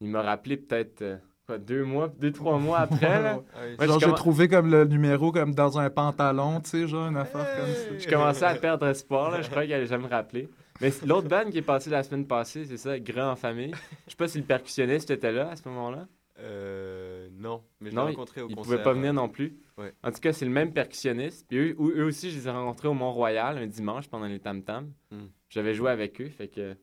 il 0.00 0.08
m'a 0.08 0.22
rappelé 0.22 0.56
peut-être, 0.56 1.02
euh, 1.02 1.16
quoi, 1.46 1.58
deux 1.58 1.84
mois, 1.84 2.12
deux, 2.18 2.32
trois 2.32 2.58
mois 2.58 2.78
après, 2.80 3.22
là. 3.22 3.40
Genre, 3.80 4.00
j'ai 4.00 4.14
trouvé 4.14 4.48
comme 4.48 4.70
le 4.70 4.84
numéro 4.84 5.30
comme 5.30 5.54
dans 5.54 5.78
un 5.78 5.90
pantalon, 5.90 6.60
tu 6.60 6.70
sais, 6.70 6.88
genre 6.88 7.08
une 7.08 7.16
affaire 7.16 7.46
comme 7.56 7.74
ça. 7.74 7.98
Je 7.98 8.08
commençais 8.08 8.44
à 8.44 8.54
perdre 8.54 8.86
espoir, 8.86 9.30
là. 9.30 9.42
Je 9.42 9.48
crois 9.50 9.62
qu'elle 9.62 9.74
allait 9.74 9.86
jamais 9.86 10.04
me 10.04 10.10
rappeler. 10.10 10.48
Mais 10.80 10.92
l'autre 11.06 11.28
band 11.28 11.50
qui 11.50 11.58
est 11.58 11.62
passé 11.62 11.88
la 11.90 12.02
semaine 12.02 12.26
passée, 12.26 12.64
c'est 12.64 12.76
ça, 12.76 12.98
Grand 12.98 13.30
en 13.30 13.36
famille. 13.36 13.72
Je 14.06 14.10
sais 14.10 14.16
pas 14.16 14.26
si 14.26 14.38
le 14.38 14.44
percussionniste 14.44 15.10
était 15.10 15.30
là 15.32 15.50
à 15.50 15.56
ce 15.56 15.68
moment-là. 15.68 16.06
Euh, 16.38 17.28
non, 17.32 17.62
mais 17.80 17.90
je 17.90 17.94
l'ai 17.94 18.00
non, 18.00 18.06
rencontré 18.06 18.40
au 18.42 18.48
concert. 18.48 18.62
pouvait 18.64 18.82
pas 18.82 18.92
venir 18.92 19.12
non 19.14 19.28
plus. 19.28 19.56
Ouais. 19.78 19.92
En 20.02 20.10
tout 20.10 20.20
cas, 20.20 20.32
c'est 20.32 20.44
le 20.44 20.50
même 20.50 20.72
percussionniste. 20.72 21.46
Puis 21.48 21.58
eux, 21.58 21.76
eux 21.78 22.04
aussi, 22.04 22.30
je 22.30 22.36
les 22.38 22.48
ai 22.48 22.50
rencontrés 22.50 22.88
au 22.88 22.94
Mont-Royal 22.94 23.58
un 23.58 23.66
dimanche 23.66 24.08
pendant 24.08 24.26
les 24.26 24.40
Tam 24.40 24.62
Tam. 24.62 24.92
Hmm. 25.10 25.26
J'avais 25.48 25.74
joué 25.74 25.90
avec 25.90 26.20
eux, 26.20 26.28
fait 26.28 26.48
que. 26.48 26.76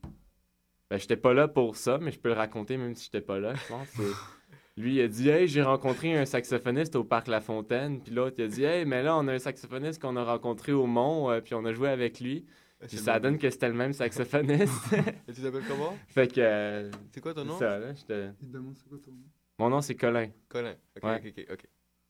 Ben, 0.89 0.97
j'étais 0.97 1.17
pas 1.17 1.33
là 1.33 1.47
pour 1.47 1.75
ça, 1.75 1.97
mais 1.99 2.11
je 2.11 2.19
peux 2.19 2.29
le 2.29 2.35
raconter 2.35 2.77
même 2.77 2.95
si 2.95 3.05
j'étais 3.05 3.21
pas 3.21 3.39
là, 3.39 3.53
je 3.55 3.67
pense. 3.67 3.87
Lui, 4.77 4.95
il 4.95 5.01
a 5.01 5.07
dit 5.09 5.29
Hey, 5.29 5.47
j'ai 5.47 5.61
rencontré 5.61 6.17
un 6.17 6.25
saxophoniste 6.25 6.95
au 6.95 7.03
parc 7.03 7.27
La 7.27 7.41
Fontaine. 7.41 8.01
Puis 8.01 8.13
l'autre, 8.13 8.35
il 8.39 8.45
a 8.45 8.47
dit 8.47 8.63
Hey, 8.63 8.85
mais 8.85 9.03
là, 9.03 9.17
on 9.17 9.27
a 9.27 9.33
un 9.33 9.39
saxophoniste 9.39 10.01
qu'on 10.01 10.15
a 10.15 10.23
rencontré 10.23 10.71
au 10.71 10.85
Mont, 10.87 11.29
euh, 11.29 11.41
puis 11.41 11.53
on 11.55 11.65
a 11.65 11.73
joué 11.73 11.89
avec 11.89 12.19
lui. 12.21 12.45
Puis 12.79 12.89
c'est 12.91 12.97
ça 12.97 13.19
donne 13.19 13.37
que 13.37 13.49
c'était 13.49 13.67
le 13.67 13.75
même 13.75 13.93
saxophoniste. 13.93 14.73
Et 15.27 15.33
tu 15.33 15.41
t'appelles 15.41 15.65
comment? 15.67 15.95
Fait 16.07 16.27
que. 16.33 16.39
euh, 16.41 16.89
C'est 17.11 17.21
quoi 17.21 17.33
ton 17.33 17.45
nom? 17.45 17.59
ça, 17.59 17.77
là, 17.77 17.93
j'étais- 17.93 18.29
Il 18.41 18.47
te 18.47 18.53
demande 18.53 18.75
c'est 18.77 18.87
quoi 18.89 18.97
ton 19.05 19.11
nom? 19.11 19.17
Mon 19.61 19.69
nom, 19.69 19.81
c'est 19.81 19.93
Colin. 19.95 20.29
Colin. 20.49 20.73
Ok, 20.97 21.03
Ouais. 21.03 21.21
ok, 21.37 21.45
ok. 21.53 21.65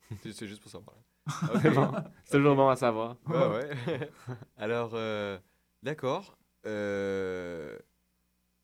C'est- 0.34 0.48
juste 0.48 0.62
pour 0.62 0.72
savoir. 0.72 0.96
C'est 1.62 1.70
bon. 1.72 1.92
C'est 2.24 2.38
toujours 2.38 2.56
bon 2.56 2.70
à 2.70 2.78
savoir. 2.78 3.18
Ouais, 3.28 3.36
ouais. 3.88 4.10
Alors, 4.58 4.92
euh, 4.94 5.38
d'accord. 5.84 6.38
Euh, 6.66 7.78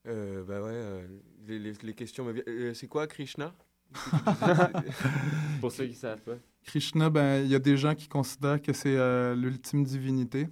euh, 0.08 0.44
bah 0.46 0.62
ouais, 0.62 0.70
euh, 0.72 1.08
les, 1.46 1.60
les, 1.60 1.74
les 1.84 1.94
questions 1.94 2.24
me 2.24 2.32
viennent. 2.32 2.46
Euh, 2.48 2.74
c'est 2.74 2.88
quoi 2.88 3.08
Krishna? 3.08 3.54
Pour 5.60 5.72
ceux 5.72 5.86
qui 5.88 5.94
savent 5.96 6.22
pas. 6.22 6.36
Krishna, 6.66 7.10
ben, 7.10 7.44
il 7.44 7.50
y 7.52 7.56
a 7.56 7.60
des 7.60 7.76
gens 7.76 7.94
qui 7.96 8.08
considèrent 8.08 8.62
que 8.62 8.72
c'est 8.74 8.96
euh, 8.96 9.36
l'ultime 9.36 9.84
divinité. 9.84 10.48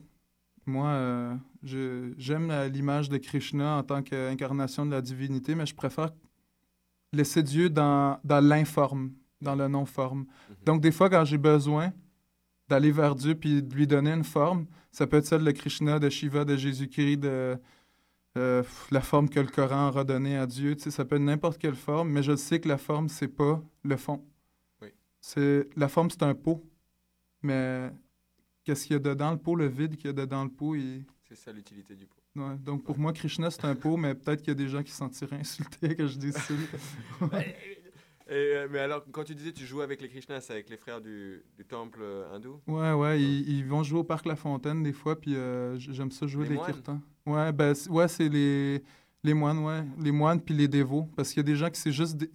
Moi, 0.66 0.88
euh, 0.90 1.36
je- 1.64 2.14
j'aime 2.18 2.52
l'image 2.72 3.08
de 3.10 3.18
Krishna 3.18 3.78
en 3.78 3.84
tant 3.84 4.02
qu'incarnation 4.04 4.86
de 4.86 4.92
la 4.92 5.02
divinité, 5.02 5.56
mais 5.56 5.66
je 5.66 5.76
préfère 5.76 6.10
laisser 7.16 7.44
Dieu 7.44 7.70
dans, 7.70 8.20
dans 8.24 8.44
l'informe, 8.44 9.12
dans 9.42 9.56
le 9.56 9.68
non-forme. 9.68 10.26
Donc, 10.66 10.82
des 10.82 10.92
fois, 10.92 11.10
quand 11.10 11.26
j'ai 11.26 11.38
besoin 11.38 11.94
d'aller 12.68 12.92
vers 12.92 13.16
Dieu 13.16 13.36
puis 13.36 13.62
de 13.62 13.76
lui 13.76 13.88
donner 13.88 14.12
une 14.12 14.24
forme, 14.24 14.66
ça 14.92 15.08
peut 15.08 15.18
être 15.18 15.26
celle 15.26 15.44
de 15.44 15.52
Krishna, 15.52 16.00
de 16.00 16.10
Shiva, 16.10 16.46
de 16.46 16.56
Jésus-Christ, 16.56 17.18
de 17.18 17.58
euh, 18.38 18.64
la 18.92 19.02
forme 19.02 19.30
que 19.30 19.40
le 19.40 19.48
Coran 19.48 19.90
aura 19.90 20.04
donnée 20.04 20.38
à 20.38 20.46
Dieu. 20.48 20.76
Tu 20.76 20.84
sais, 20.84 20.92
ça 20.92 21.06
peut 21.06 21.16
être 21.16 21.22
n'importe 21.22 21.58
quelle 21.58 21.76
forme, 21.76 22.10
mais 22.10 22.24
je 22.24 22.36
sais 22.36 22.60
que 22.60 22.68
la 22.68 22.78
forme, 22.78 23.08
c'est 23.08 23.28
pas 23.28 23.62
le 23.84 23.98
fond. 23.98 24.24
Oui. 24.82 24.90
C'est 25.22 25.70
la 25.76 25.88
forme, 25.88 26.10
c'est 26.10 26.24
un 26.24 26.34
pot, 26.34 26.64
mais 27.42 27.92
qu'est-ce 28.64 28.88
qu'il 28.88 28.94
y 28.94 28.98
a 28.98 29.00
dedans? 29.00 29.32
Le 29.32 29.38
pot, 29.38 29.56
le 29.56 29.68
vide 29.68 29.96
qu'il 29.96 30.08
y 30.08 30.10
a 30.10 30.14
dedans 30.14 30.44
le 30.44 30.50
pot, 30.50 30.76
il... 30.76 31.06
C'est 31.28 31.36
ça 31.36 31.52
l'utilité 31.52 31.96
du 31.96 32.06
pot. 32.06 32.15
Ouais, 32.36 32.58
donc 32.64 32.84
pour 32.84 32.98
moi, 33.00 33.14
Krishna, 33.14 33.50
c'est 33.50 33.64
un 33.66 33.76
pot, 33.76 33.96
mais 33.98 34.14
peut-être 34.14 34.42
qu'il 34.42 34.50
y 34.50 34.52
a 34.52 34.56
des 34.56 34.68
gens 34.68 34.84
qui 34.84 34.92
se 34.92 34.98
sentiraient 34.98 35.38
insultés 35.40 35.96
que 35.96 36.06
je 36.08 36.18
dise 36.18 36.36
ça. 36.38 36.54
Et, 38.28 38.32
euh, 38.34 38.68
mais 38.72 38.80
alors, 38.80 39.06
quand 39.12 39.24
tu 39.24 39.36
disais 39.36 39.52
tu 39.52 39.66
jouais 39.66 39.84
avec 39.84 40.02
les 40.02 40.10
Krishnas, 40.10 40.42
c'est 40.42 40.54
avec 40.54 40.70
les 40.70 40.78
frères 40.78 41.00
du, 41.00 41.44
du 41.56 41.64
temple 41.64 42.00
euh, 42.02 42.34
hindou? 42.34 42.60
Ouais, 42.68 42.92
ouais, 42.94 43.22
ils, 43.22 43.50
ils 43.60 43.66
vont 43.66 43.84
jouer 43.84 44.00
au 44.00 44.04
parc 44.04 44.26
La 44.26 44.36
Fontaine 44.36 44.82
des 44.84 44.94
fois, 44.94 45.20
puis 45.20 45.36
euh, 45.36 45.78
j'aime 45.78 46.12
ça 46.12 46.26
jouer 46.26 46.44
Les 46.44 46.50
des 46.50 46.56
moines? 46.56 46.72
kirtans. 46.74 47.02
Ouais, 47.28 47.52
ben, 47.54 47.74
ouais, 47.90 48.08
c'est 48.08 48.28
les, 48.28 48.84
les 49.24 49.34
moines, 49.34 49.60
ouais. 49.60 49.84
Les 50.02 50.12
moines 50.12 50.42
puis 50.42 50.56
les 50.56 50.68
dévots. 50.68 51.08
Parce 51.16 51.30
qu'il 51.30 51.38
y 51.38 51.40
a 51.42 51.44
des 51.44 51.56
gens 51.56 51.70
qui, 51.70 51.80
c'est 51.80 51.92
juste. 51.92 52.18
des- 52.18 52.32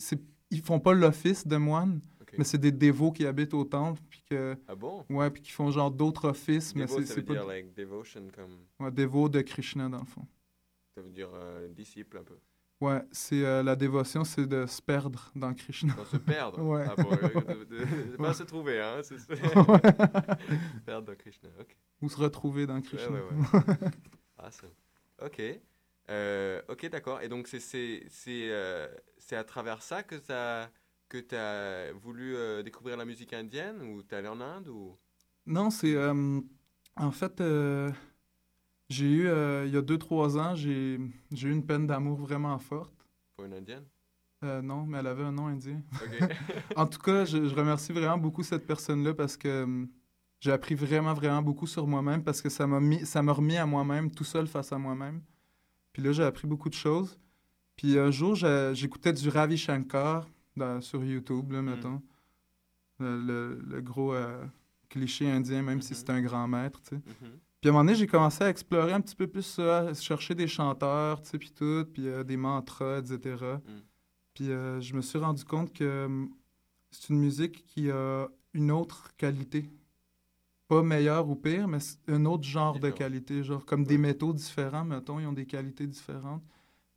ils 0.53 0.63
font 0.63 0.81
pas 0.81 0.95
l'office 0.95 1.47
de 1.47 1.57
moine, 1.57 2.01
mais 2.39 2.45
c'est 2.45 2.59
des 2.59 2.73
dévots 2.73 3.13
qui 3.13 3.27
habitent 3.27 3.55
au 3.55 3.65
temple, 3.65 4.01
que. 4.31 4.57
Ah 4.69 4.75
bon? 4.75 5.05
Ouais, 5.11 5.31
puis 5.31 5.43
qui 5.43 5.51
font 5.51 5.71
genre 5.71 5.91
d'autres 5.91 6.29
offices, 6.29 6.75
mais 6.75 6.87
c'est 6.87 7.05
ça 7.05 7.15
pas. 7.17 7.33
dire 7.35 7.47
like 7.47 7.75
devotion 7.75 8.29
comme. 8.35 8.57
Ouais, 8.79 8.91
dévots 8.91 9.29
de 9.29 9.41
Krishna, 9.43 9.89
dans 9.89 9.99
le 9.99 10.05
fond. 10.07 10.27
Ça 10.95 11.03
veut 11.03 11.11
dire 11.11 11.29
euh, 11.35 11.69
disciple 11.69 12.19
un 12.19 12.25
peu. 12.25 12.39
Ouais, 12.81 13.03
c'est 13.13 13.45
euh, 13.45 13.63
la 13.63 13.77
dévotion, 13.77 14.25
c'est 14.25 14.47
de 14.47 14.65
se 14.65 14.81
perdre 14.81 15.31
dans 15.37 15.53
Krishna. 15.53 15.93
Dans 15.95 16.05
se 16.07 16.17
perdre? 16.17 16.59
Ouais. 16.63 16.85
Ah 16.89 16.95
bon, 16.97 17.11
euh, 17.13 17.55
de, 17.55 17.65
de- 17.65 17.85
de 18.13 18.17
pas 18.17 18.29
Ouais. 18.29 18.35
se 18.35 18.43
trouver, 18.45 18.81
hein 18.81 19.03
ça. 19.03 19.15
Ouais. 19.15 19.81
Perdre 20.87 21.09
dans 21.09 21.15
Krishna, 21.17 21.49
ok. 21.61 21.77
Ou 22.01 22.09
se 22.09 22.17
retrouver 22.17 22.67
dans 22.67 22.81
Krishna. 22.81 23.11
Ouais, 23.11 23.21
ouais, 23.21 23.59
ouais. 23.59 23.91
ah, 24.39 24.51
ça. 24.51 24.67
Ok. 25.23 25.43
Euh, 26.09 26.63
ok, 26.69 26.89
d'accord. 26.89 27.21
Et 27.21 27.29
donc, 27.29 27.47
c'est 27.49 27.61
c'est 27.61 28.05
c'est 28.09 28.49
euh, 28.51 28.89
c'est 29.19 29.37
à 29.37 29.45
travers 29.45 29.83
ça 29.83 30.03
que 30.03 30.15
tu 30.17 30.33
que 31.11 31.35
as 31.35 31.93
voulu 31.93 32.37
euh, 32.37 32.63
découvrir 32.63 32.97
la 32.97 33.05
musique 33.05 33.33
indienne 33.33 33.83
ou 33.83 34.03
t'es 34.03 34.17
allé 34.17 34.29
en 34.29 34.41
Inde 34.41 34.69
ou... 34.69 34.97
Non, 35.45 35.69
c'est. 35.71 35.95
euh, 35.95 36.41
en 36.97 37.11
fait, 37.11 37.41
euh, 37.41 37.91
j'ai 38.89 39.07
eu, 39.07 39.23
il 39.67 39.73
y 39.73 39.77
a 39.77 39.83
2-3 39.83 40.39
ans, 40.39 40.55
j'ai 40.55 40.95
eu 40.95 41.51
une 41.51 41.67
peine 41.67 41.87
d'amour 41.87 42.19
vraiment 42.19 42.59
forte. 42.59 42.95
Pour 43.37 43.45
une 43.45 43.55
indienne? 43.55 43.85
Non, 44.43 44.87
mais 44.87 44.99
elle 44.99 45.07
avait 45.07 45.25
un 45.25 45.33
nom 45.33 45.49
indien. 45.49 45.83
En 46.77 46.87
tout 46.87 46.99
cas, 46.99 47.27
je, 47.27 47.47
je 47.47 47.55
remercie 47.55 47.93
vraiment 47.93 48.17
beaucoup 48.17 48.43
cette 48.43 48.67
personne-là 48.67 49.13
parce 49.13 49.37
que 49.37 49.87
j'ai 50.39 50.53
appris 50.53 50.75
vraiment, 50.75 51.13
vraiment 51.13 51.43
beaucoup 51.43 51.67
sur 51.67 51.87
moi-même 51.87 52.25
parce 52.25 52.41
que 52.41 52.49
ça 52.49 52.67
m'a 52.67 52.81
mis, 52.81 53.05
ça 53.05 53.23
m'a 53.23 53.33
remis 53.33 53.59
à 53.59 53.67
moi-même, 53.67 54.11
tout 54.11 54.25
seul 54.25 54.47
face 54.47 54.73
à 54.73 54.79
moi-même. 54.79 55.21
Puis 55.93 56.03
là, 56.03 56.13
j'ai 56.13 56.23
appris 56.23 56.47
beaucoup 56.47 56.71
de 56.71 56.75
choses. 56.75 57.19
Puis 57.77 57.99
un 57.99 58.11
jour, 58.11 58.35
j'écoutais 58.35 59.13
du 59.13 59.29
Ravi 59.29 59.59
Shankar 59.59 60.27
dans- 60.61 60.81
sur 60.81 61.03
YouTube, 61.05 61.51
là, 61.53 61.61
mettons. 61.63 62.01
Le, 62.99 63.19
le- 63.21 63.61
le 63.67 63.81
gros 63.81 64.13
euh, 64.15 64.45
cliché 64.89 65.31
indien, 65.31 65.63
même 65.63 65.81
si 65.83 65.95
c'est 65.95 66.11
un 66.11 66.21
grand 66.21 66.47
maître, 66.47 66.81
tu 66.83 66.97
sais. 66.97 67.03
Puis 67.61 67.69
à 67.69 67.71
un 67.71 67.73
moment 67.73 67.85
donné, 67.85 67.97
j'ai 67.97 68.07
commencé 68.07 68.43
à 68.45 68.49
explorer 68.49 68.93
un 68.93 69.01
petit 69.01 69.17
peu 69.17 69.27
plus 69.27 69.43
ça, 69.43 69.79
à 69.89 69.95
chercher 69.95 70.35
des 70.35 70.47
chanteurs, 70.47 71.21
tu 71.23 71.29
sais, 71.31 71.39
puis 71.39 71.51
tout, 71.51 71.85
puis 71.93 72.09
euh, 72.09 72.25
des 72.25 72.37
mantras, 72.37 72.99
etc. 73.01 73.59
Puis 74.35 74.51
euh, 74.51 74.81
je 74.81 74.95
me 74.95 75.03
suis 75.03 75.19
rendu 75.19 75.45
compte 75.45 75.73
que 75.73 76.05
hum, 76.07 76.31
c'est 76.91 77.09
une 77.11 77.19
musique 77.21 77.65
qui 77.67 77.91
a 77.91 78.29
une 78.55 78.71
autre 78.71 79.15
qualité. 79.17 79.71
Pas 80.69 80.83
meilleure 80.83 81.29
ou 81.29 81.35
pire, 81.37 81.67
mais 81.69 81.79
un 82.09 82.25
autre 82.27 82.45
genre 82.45 82.79
de 82.79 82.91
qualité. 82.95 83.43
Genre 83.43 83.65
comme 83.67 83.85
des 83.85 83.99
métaux 83.99 84.33
différents, 84.33 84.85
mettons, 84.85 85.19
ils 85.21 85.27
ont 85.27 85.33
des 85.33 85.47
qualités 85.47 85.87
différentes. 85.87 86.43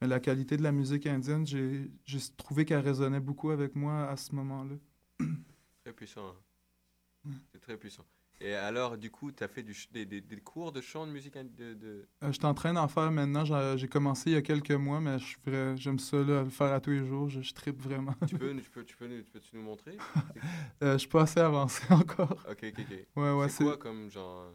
Mais 0.04 0.10
la 0.10 0.20
qualité 0.20 0.58
de 0.58 0.64
la 0.64 0.74
musique 0.74 1.08
indienne, 1.08 1.48
j'ai 1.48 1.90
j'ai 2.04 2.20
trouvé 2.36 2.66
qu'elle 2.66 2.82
résonnait 2.82 3.22
beaucoup 3.22 3.52
avec 3.52 3.74
moi 3.74 4.10
à 4.10 4.18
ce 4.18 4.36
moment-là. 4.36 4.76
Très 5.86 5.94
puissant. 5.94 6.28
hein. 6.28 7.32
C'est 7.54 7.62
très 7.62 7.78
puissant. 7.78 8.04
Et 8.42 8.54
alors, 8.54 8.98
du 8.98 9.10
coup, 9.10 9.32
tu 9.32 9.42
as 9.46 9.48
fait 9.48 9.64
du 9.64 9.74
ch- 9.74 9.90
des, 9.94 10.06
des- 10.06 10.20
des 10.20 10.42
cours 10.42 10.74
de 10.74 10.82
chant 10.82 11.08
de 11.08 11.12
musique 11.14 11.38
ind- 11.38 11.56
de, 11.56 11.74
de... 11.74 12.06
Euh, 12.22 12.28
je 12.28 12.32
suis 12.34 12.46
en 12.46 12.54
train 12.54 12.74
d'en 12.74 12.90
faire 12.90 13.10
maintenant. 13.12 13.46
J'ai 13.46 13.76
j'ai 13.78 13.88
commencé 13.88 14.32
il 14.32 14.34
y 14.34 14.36
a 14.36 14.42
quelques 14.42 14.72
mois, 14.72 15.00
mais 15.00 15.20
je 15.20 15.38
vrai- 15.46 15.78
j'aime 15.78 16.00
ça, 16.00 16.18
là, 16.18 16.44
le 16.44 16.50
faire 16.50 16.74
à 16.74 16.82
tous 16.82 16.90
les 16.90 17.06
jours. 17.06 17.30
Je, 17.30 17.42
je 17.42 17.54
tripe 17.54 17.82
vraiment. 17.82 18.14
Tu 18.28 18.36
peux, 18.36 18.54
tu 18.62 18.70
peux, 18.70 18.84
tu 18.84 18.98
peux, 18.98 19.08
nous- 19.08 19.22
tu 19.24 19.32
peux 19.40 19.58
nous 19.58 19.64
montrer? 19.64 19.96
Euh, 20.84 20.94
je 20.94 20.98
suis 20.98 21.08
pas 21.08 21.22
assez 21.22 21.40
avancé 21.40 21.82
encore. 21.94 22.44
Ok, 22.52 22.66
ok, 22.66 22.80
ok. 22.80 23.08
Ouais, 23.16 23.32
ouais, 23.32 23.48
c'est 23.48 23.64
quoi 23.64 23.78
comme 23.78 24.10
genre... 24.12 24.52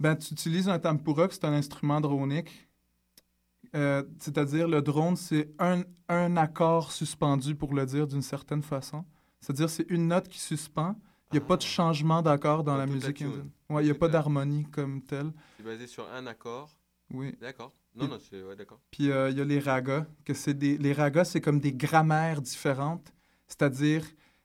Ben, 0.00 0.16
tu 0.16 0.32
utilises 0.32 0.68
un 0.70 0.78
tampura, 0.78 1.28
c'est 1.30 1.44
un 1.44 1.52
instrument 1.52 2.00
dronique. 2.00 2.68
Euh, 3.74 4.02
C'est-à-dire, 4.18 4.68
le 4.68 4.82
drone, 4.82 5.16
c'est 5.16 5.50
un, 5.58 5.82
un 6.08 6.36
accord 6.36 6.92
suspendu, 6.92 7.54
pour 7.54 7.74
le 7.74 7.86
dire 7.86 8.06
d'une 8.06 8.22
certaine 8.22 8.62
façon. 8.62 9.04
C'est-à-dire, 9.40 9.70
c'est 9.70 9.86
une 9.88 10.08
note 10.08 10.28
qui 10.28 10.38
suspend. 10.38 10.94
Il 11.32 11.38
n'y 11.38 11.44
a 11.44 11.46
pas 11.46 11.56
de 11.56 11.62
changement 11.62 12.20
d'accord 12.20 12.62
dans 12.62 12.76
la 12.76 12.86
musique 12.86 13.16
tune. 13.16 13.28
indienne. 13.28 13.50
Ouais, 13.70 13.82
il 13.82 13.86
n'y 13.86 13.90
a 13.90 13.94
pas 13.94 14.08
d'harmonie 14.08 14.64
comme 14.70 15.00
telle. 15.02 15.32
C'est 15.56 15.62
basé 15.64 15.86
sur 15.86 16.06
un 16.12 16.26
accord 16.26 16.68
Oui. 17.10 17.34
D'accord. 17.40 17.72
Non, 17.94 18.06
non, 18.08 18.18
c'est... 18.20 18.42
Ouais, 18.42 18.54
d'accord. 18.54 18.80
Puis 18.90 19.10
euh, 19.10 19.30
il 19.30 19.38
y 19.38 19.40
a 19.40 19.44
les 19.44 19.58
ragas, 19.58 20.06
que 20.24 20.34
c'est 20.34 20.54
des 20.54 20.76
les 20.78 20.92
ragas, 20.92 21.24
c'est 21.24 21.40
comme 21.40 21.58
des 21.60 21.72
grammaires 21.72 22.40
différentes, 22.42 23.12
c'est-à-dire 23.48 24.04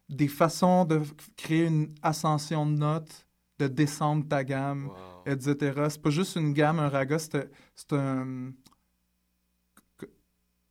des 0.09 0.27
façons 0.27 0.85
de 0.85 1.01
créer 1.35 1.65
une 1.65 1.93
ascension 2.01 2.65
de 2.65 2.71
notes, 2.71 3.25
de 3.59 3.67
descendre 3.67 4.25
ta 4.27 4.43
gamme, 4.43 4.89
etc. 5.25 5.87
C'est 5.89 6.01
pas 6.01 6.09
juste 6.09 6.35
une 6.37 6.53
gamme, 6.53 6.79
un 6.79 6.89
raga, 6.89 7.19
c'est 7.19 7.93
un 7.93 8.51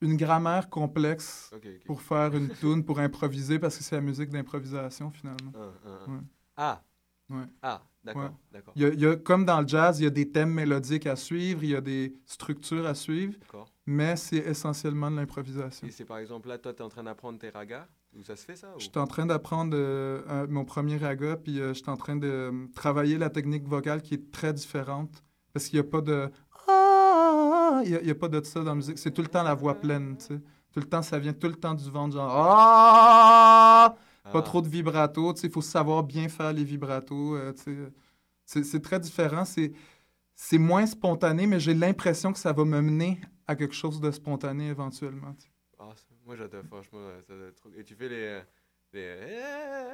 une 0.02 0.16
grammaire 0.16 0.68
complexe 0.68 1.50
pour 1.86 2.02
faire 2.02 2.34
une 2.34 2.48
tune, 2.50 2.84
pour 2.84 2.98
improviser, 2.98 3.58
parce 3.58 3.76
que 3.78 3.82
c'est 3.84 3.96
la 3.96 4.02
musique 4.02 4.30
d'improvisation 4.30 5.10
finalement. 5.10 5.52
Ouais. 5.54 6.18
Ah. 6.56 6.82
Ouais. 7.28 7.42
Ah, 7.60 7.82
d'accord, 8.04 8.22
Ouais. 8.22 8.30
d'accord. 8.52 8.72
Il 8.76 8.82
y 8.82 8.84
a, 8.84 8.88
il 8.90 9.00
y 9.00 9.06
a- 9.06 9.16
comme 9.16 9.44
dans 9.44 9.60
le 9.60 9.66
jazz, 9.66 9.98
il 9.98 10.04
y 10.04 10.06
a 10.06 10.10
des 10.10 10.30
thèmes 10.30 10.52
mélodiques 10.52 11.06
à 11.08 11.16
suivre, 11.16 11.64
il 11.64 11.70
y 11.70 11.74
a 11.74 11.80
des 11.80 12.14
structures 12.24 12.86
à 12.86 12.94
suivre, 12.94 13.34
D'accord. 13.40 13.68
mais 13.84 14.14
c'est 14.14 14.36
essentiellement 14.36 15.10
de 15.10 15.16
l'improvisation. 15.16 15.88
Et 15.88 15.90
c'est 15.90 16.04
par 16.04 16.18
exemple 16.18 16.46
là, 16.48 16.56
toi, 16.58 16.72
tu 16.72 16.82
es 16.82 16.84
en 16.84 16.88
train 16.88 17.02
d'apprendre 17.02 17.38
tes 17.40 17.48
ragas 17.50 17.88
Ou 18.14 18.22
ça 18.22 18.36
se 18.36 18.44
fait 18.44 18.54
ça 18.54 18.68
ou... 18.76 18.78
Je 18.78 18.84
suis 18.84 18.98
en 18.98 19.08
train 19.08 19.26
d'apprendre 19.26 19.76
euh, 19.76 20.46
mon 20.48 20.64
premier 20.64 20.98
raga, 20.98 21.36
puis 21.36 21.58
euh, 21.60 21.74
je 21.74 21.80
suis 21.80 21.90
en 21.90 21.96
train 21.96 22.14
de 22.16 22.28
euh, 22.28 22.66
travailler 22.76 23.18
la 23.18 23.28
technique 23.28 23.66
vocale 23.66 24.02
qui 24.02 24.14
est 24.14 24.30
très 24.30 24.52
différente, 24.52 25.24
parce 25.52 25.66
qu'il 25.68 25.80
n'y 25.80 25.86
a 25.86 25.90
pas 25.90 26.02
de... 26.02 26.30
Ah! 27.78 27.82
Il 27.84 28.00
n'y 28.04 28.10
a, 28.10 28.14
pas 28.14 28.28
de 28.28 28.42
ça 28.44 28.60
dans 28.60 28.66
la 28.70 28.74
musique. 28.74 28.98
C'est 28.98 29.10
tout 29.12 29.22
le 29.22 29.28
temps 29.28 29.42
la 29.42 29.54
voix 29.54 29.74
pleine, 29.74 30.16
tu 30.18 30.24
sais. 30.26 30.40
Tout 30.72 30.80
le 30.80 30.86
temps, 30.88 31.02
ça 31.02 31.18
vient 31.18 31.32
tout 31.32 31.48
le 31.48 31.54
temps 31.54 31.74
du 31.74 31.90
ventre, 31.90 32.14
genre... 32.14 32.30
Ah! 32.30 33.96
Pas 34.32 34.38
Ah. 34.40 34.42
trop 34.42 34.60
de 34.60 34.68
vibrato, 34.68 35.32
tu 35.32 35.40
sais. 35.40 35.46
Il 35.46 35.52
faut 35.52 35.62
savoir 35.62 36.02
bien 36.02 36.28
faire 36.28 36.52
les 36.52 36.64
vibratos, 36.64 37.38
euh, 37.38 37.52
tu 37.52 37.76
sais. 38.44 38.62
C'est- 38.64 38.80
très 38.80 39.00
différent. 39.00 39.44
C'est 39.44 40.58
moins 40.58 40.86
spontané, 40.86 41.46
mais 41.46 41.58
j'ai 41.60 41.74
l'impression 41.74 42.32
que 42.32 42.38
ça 42.38 42.52
va 42.52 42.64
me 42.64 42.80
mener 42.80 43.20
à 43.46 43.56
quelque 43.56 43.74
chose 43.74 44.00
de 44.00 44.10
spontané 44.10 44.68
éventuellement. 44.68 45.32
tu 45.34 45.44
sais. 45.44 45.50
Ah, 45.78 45.88
moi 46.26 46.36
j'adore, 46.36 46.62
franchement, 46.64 46.98
euh, 47.00 47.20
ça 47.22 47.34
trop... 47.56 47.70
Et 47.76 47.84
tu 47.84 47.94
fais 47.94 48.08
les... 48.08 48.14
euh, 48.16 48.40
les... 48.92 49.16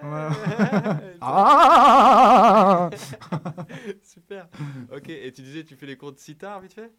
Ouais. 0.03 1.17
Ah! 1.21 2.91
Super. 4.03 4.49
Ok, 4.95 5.09
et 5.09 5.33
tu 5.33 5.43
disais, 5.43 5.65
tu 5.65 5.77
fais 5.77 5.87
les 5.87 5.97
cours 5.97 6.13
de 6.13 6.19
sitar 6.19 6.61
vite 6.61 6.73
fait? 6.75 6.93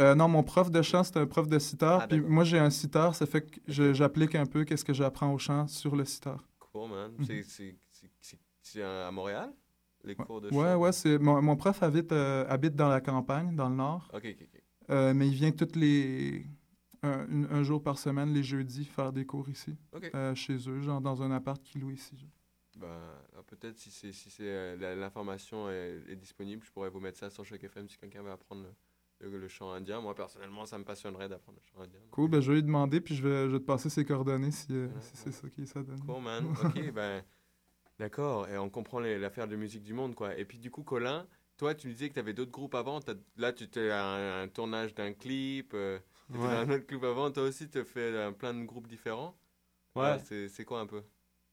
Euh, 0.00 0.14
non, 0.14 0.26
mon 0.28 0.42
prof 0.42 0.70
de 0.70 0.80
chant, 0.82 1.04
c'est 1.04 1.16
un 1.18 1.26
prof 1.26 1.46
de 1.48 1.58
sitar. 1.58 2.00
Ah, 2.02 2.08
puis 2.08 2.20
moi, 2.20 2.44
j'ai 2.44 2.58
un 2.58 2.70
sitar, 2.70 3.14
ça 3.14 3.26
fait 3.26 3.42
que 3.42 3.60
je- 3.68 3.92
j'applique 3.92 4.34
un 4.34 4.46
peu 4.46 4.64
qu'est-ce 4.64 4.84
que 4.84 4.94
j'apprends 4.94 5.32
au 5.32 5.38
chant 5.38 5.66
sur 5.66 5.94
le 5.96 6.04
sitar. 6.04 6.42
Cool, 6.58 6.90
man. 6.90 7.12
Mhm. 7.18 7.42
C'est- 8.62 8.82
à 8.82 9.10
Montréal 9.10 9.52
Les 10.04 10.14
cours 10.16 10.40
de 10.40 10.48
Ouais, 10.48 10.64
chant? 10.72 10.76
ouais, 10.78 10.92
c'est 10.92 11.18
mon, 11.18 11.40
mon 11.42 11.56
prof 11.56 11.82
habite, 11.82 12.10
euh, 12.12 12.44
habite 12.48 12.74
dans 12.74 12.88
la 12.88 13.00
campagne, 13.00 13.54
dans 13.54 13.68
le 13.68 13.74
nord. 13.76 14.08
Ok, 14.14 14.24
ok, 14.24 14.48
ok. 14.54 14.62
Euh, 14.90 15.14
mais 15.14 15.28
il 15.28 15.34
vient 15.34 15.52
toutes 15.52 15.76
les 15.76 16.46
un, 17.04 17.26
une- 17.28 17.48
un 17.50 17.62
jour 17.64 17.82
par 17.82 17.98
semaine, 17.98 18.32
les 18.32 18.42
jeudis, 18.44 18.84
faire 18.84 19.12
des 19.12 19.26
cours 19.26 19.48
ici, 19.48 19.76
Ok. 19.92 20.10
euh, 20.14 20.34
chez 20.36 20.56
eux, 20.68 20.80
genre 20.80 21.00
dans 21.00 21.20
un 21.22 21.30
appart 21.32 21.60
qu'il 21.62 21.80
loue 21.82 21.90
ici. 21.90 22.16
genre. 22.16 22.30
Ben, 22.78 23.42
peut-être 23.46 23.76
si 23.78 23.90
c'est 23.90 24.12
si 24.12 24.30
c'est 24.30 24.76
l'information 24.96 25.68
est, 25.68 26.00
est 26.08 26.16
disponible, 26.16 26.62
je 26.64 26.70
pourrais 26.72 26.88
vous 26.90 27.00
mettre 27.00 27.18
ça 27.18 27.28
sur 27.28 27.44
Choc 27.44 27.62
FM 27.62 27.88
si 27.88 27.98
quelqu'un 27.98 28.22
veut 28.22 28.30
apprendre 28.30 28.62
le, 28.62 28.68
le- 29.22 29.38
le 29.38 29.48
chant 29.48 29.70
indien. 29.72 30.00
Moi 30.00 30.14
personnellement, 30.14 30.66
ça 30.66 30.78
me 30.78 30.84
passionnerait 30.84 31.28
d'apprendre 31.28 31.58
le 31.60 31.66
chant 31.66 31.82
indien. 31.82 32.00
Cool, 32.10 32.28
ben, 32.30 32.40
je 32.40 32.48
vais 32.50 32.56
lui 32.56 32.62
demander, 32.64 33.00
puis 33.00 33.14
je 33.14 33.22
vais, 33.26 33.46
je 33.48 33.52
vais 33.52 33.60
te 33.60 33.64
passer 33.64 33.88
ses 33.90 34.04
coordonnées 34.04 34.50
si, 34.50 34.66
euh, 34.72 34.88
si 35.00 35.16
c'est 35.16 35.32
ça 35.32 35.48
qui 35.48 35.66
ça 35.66 35.82
donne. 35.82 36.00
Cool, 36.00 36.22
man. 36.22 36.44
Ok, 36.62 36.90
ben, 36.94 37.24
d'accord. 37.98 38.48
Et 38.48 38.58
on 38.58 38.68
comprend 38.70 39.00
l'affaire 39.00 39.48
de 39.48 39.56
musique 39.56 39.82
du 39.82 39.94
monde, 39.94 40.14
quoi. 40.14 40.36
Et 40.36 40.44
puis, 40.44 40.58
du 40.58 40.70
coup, 40.70 40.82
Colin, 40.82 41.26
toi, 41.56 41.74
tu 41.74 41.88
me 41.88 41.92
disais 41.92 42.08
que 42.08 42.14
tu 42.14 42.20
avais 42.20 42.34
d'autres 42.34 42.50
groupes 42.50 42.74
avant. 42.74 43.00
Là, 43.36 43.52
tu 43.52 43.64
étais 43.64 43.90
à 43.90 44.04
un, 44.04 44.42
un 44.42 44.48
tournage 44.48 44.94
d'un 44.94 45.12
clip. 45.12 45.72
Euh, 45.74 45.98
t'étais 46.32 46.44
Ouais. 46.44 46.54
un 46.54 46.68
autre 46.70 46.86
clip 46.86 47.02
avant. 47.04 47.30
Toi 47.30 47.44
aussi, 47.44 47.68
tu 47.68 47.78
as 47.78 47.84
fait 47.84 48.00
euh, 48.00 48.30
plein 48.32 48.54
de 48.54 48.64
groupes 48.64 48.88
différents. 48.88 49.36
Ouais. 49.94 50.02
Ah, 50.04 50.18
c'est 50.18 50.64
quoi 50.64 50.80
un 50.80 50.86
peu 50.86 51.02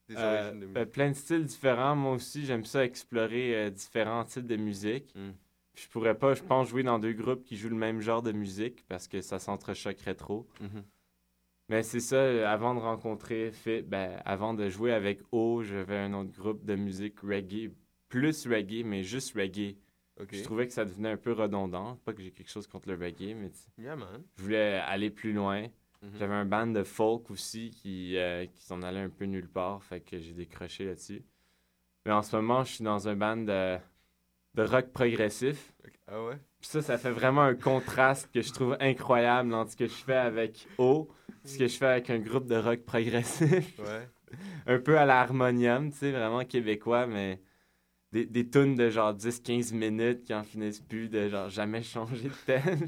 Des 0.07 0.15
Euh, 0.17 0.39
origines 0.41 0.59
de 0.61 0.65
musique? 0.65 0.73
ben, 0.73 0.85
plein 0.85 1.09
de 1.09 1.15
styles 1.15 1.45
différents. 1.45 1.95
Moi 1.95 2.13
aussi, 2.13 2.45
j'aime 2.45 2.65
ça 2.65 2.83
explorer 2.85 3.55
euh, 3.55 3.69
différents 3.69 4.23
types 4.25 4.47
de 4.47 4.55
musique. 4.55 5.13
Hmm. 5.15 5.31
Je 5.81 5.87
pourrais 5.89 6.17
pas, 6.17 6.33
je 6.33 6.43
pense, 6.43 6.69
jouer 6.69 6.83
dans 6.83 6.99
deux 6.99 7.13
groupes 7.13 7.43
qui 7.43 7.55
jouent 7.55 7.69
le 7.69 7.75
même 7.75 8.01
genre 8.01 8.21
de 8.21 8.31
musique 8.31 8.85
parce 8.87 9.07
que 9.07 9.21
ça 9.21 9.39
s'entrechoquerait 9.39 10.15
trop. 10.15 10.47
Mhm. 10.59 10.83
Mais 11.69 11.83
c'est 11.83 11.99
ça, 11.99 12.51
avant 12.51 12.73
de 12.73 12.79
rencontrer 12.79 13.51
Fit, 13.51 13.83
ben, 13.83 14.19
avant 14.25 14.53
de 14.53 14.69
jouer 14.69 14.91
avec 14.91 15.21
O, 15.31 15.61
j'avais 15.63 15.97
un 15.97 16.13
autre 16.13 16.31
groupe 16.31 16.65
de 16.65 16.75
musique 16.75 17.19
reggae, 17.21 17.71
plus 18.09 18.47
reggae, 18.47 18.83
mais 18.83 19.03
juste 19.03 19.35
reggae. 19.35 19.77
Je 20.31 20.43
trouvais 20.43 20.67
que 20.67 20.73
ça 20.73 20.83
devenait 20.83 21.11
un 21.11 21.17
peu 21.17 21.31
redondant. 21.31 21.95
Pas 22.03 22.11
que 22.13 22.21
j'ai 22.21 22.31
quelque 22.31 22.49
chose 22.49 22.67
contre 22.67 22.89
le 22.89 22.95
reggae, 22.95 23.35
mais 23.35 23.51
tu- 23.51 23.81
Yeah, 23.81 23.95
man. 23.95 24.21
je 24.35 24.43
voulais 24.43 24.73
aller 24.85 25.11
plus 25.11 25.31
loin. 25.31 25.67
Mhm. 26.01 26.11
J'avais 26.17 26.33
un 26.33 26.45
band 26.45 26.67
de 26.67 26.83
folk 26.83 27.29
aussi 27.31 27.69
qui, 27.69 28.17
euh, 28.17 28.45
qui 28.47 28.63
s'en 28.63 28.81
allait 28.81 28.99
un 29.01 29.09
peu 29.09 29.25
nulle 29.25 29.47
part, 29.47 29.81
fait 29.83 30.01
que 30.01 30.19
j'ai 30.19 30.33
décroché 30.33 30.85
là-dessus. 30.85 31.23
Mais 32.05 32.11
en 32.11 32.21
ce 32.21 32.35
moment, 32.35 32.63
je 32.63 32.73
suis 32.75 32.83
dans 32.83 33.07
un 33.07 33.15
band 33.15 33.37
de, 33.37 33.77
de 34.59 34.69
rock 34.69 34.91
progressif. 34.91 35.73
Ah 36.07 36.23
ouais? 36.23 36.35
Puis 36.59 36.69
ça, 36.69 36.81
ça 36.81 36.97
fait 36.97 37.11
vraiment 37.11 37.43
un 37.43 37.55
contraste 37.55 38.29
que 38.33 38.41
je 38.41 38.51
trouve 38.51 38.75
incroyable 38.79 39.53
entre 39.53 39.71
ce 39.71 39.77
que 39.77 39.87
je 39.87 39.93
fais 39.93 40.15
avec 40.15 40.67
O, 40.77 41.07
ce 41.45 41.57
que 41.57 41.67
je 41.67 41.77
fais 41.77 41.85
avec 41.85 42.09
un 42.09 42.19
groupe 42.19 42.47
de 42.47 42.55
rock 42.55 42.81
progressif. 42.81 43.79
Ouais. 43.79 44.09
un 44.67 44.79
peu 44.79 44.97
à 44.97 45.05
l'harmonium, 45.05 45.91
tu 45.91 45.97
sais, 45.97 46.11
vraiment 46.11 46.43
québécois, 46.43 47.07
mais 47.07 47.41
des, 48.11 48.25
des 48.25 48.47
tunes 48.47 48.75
de 48.75 48.89
genre 48.89 49.13
10-15 49.13 49.73
minutes 49.73 50.23
qui 50.23 50.33
en 50.33 50.43
finissent 50.43 50.81
plus, 50.81 51.09
de 51.09 51.29
genre 51.29 51.49
jamais 51.49 51.81
changer 51.81 52.29
de 52.29 52.45
thème. 52.45 52.79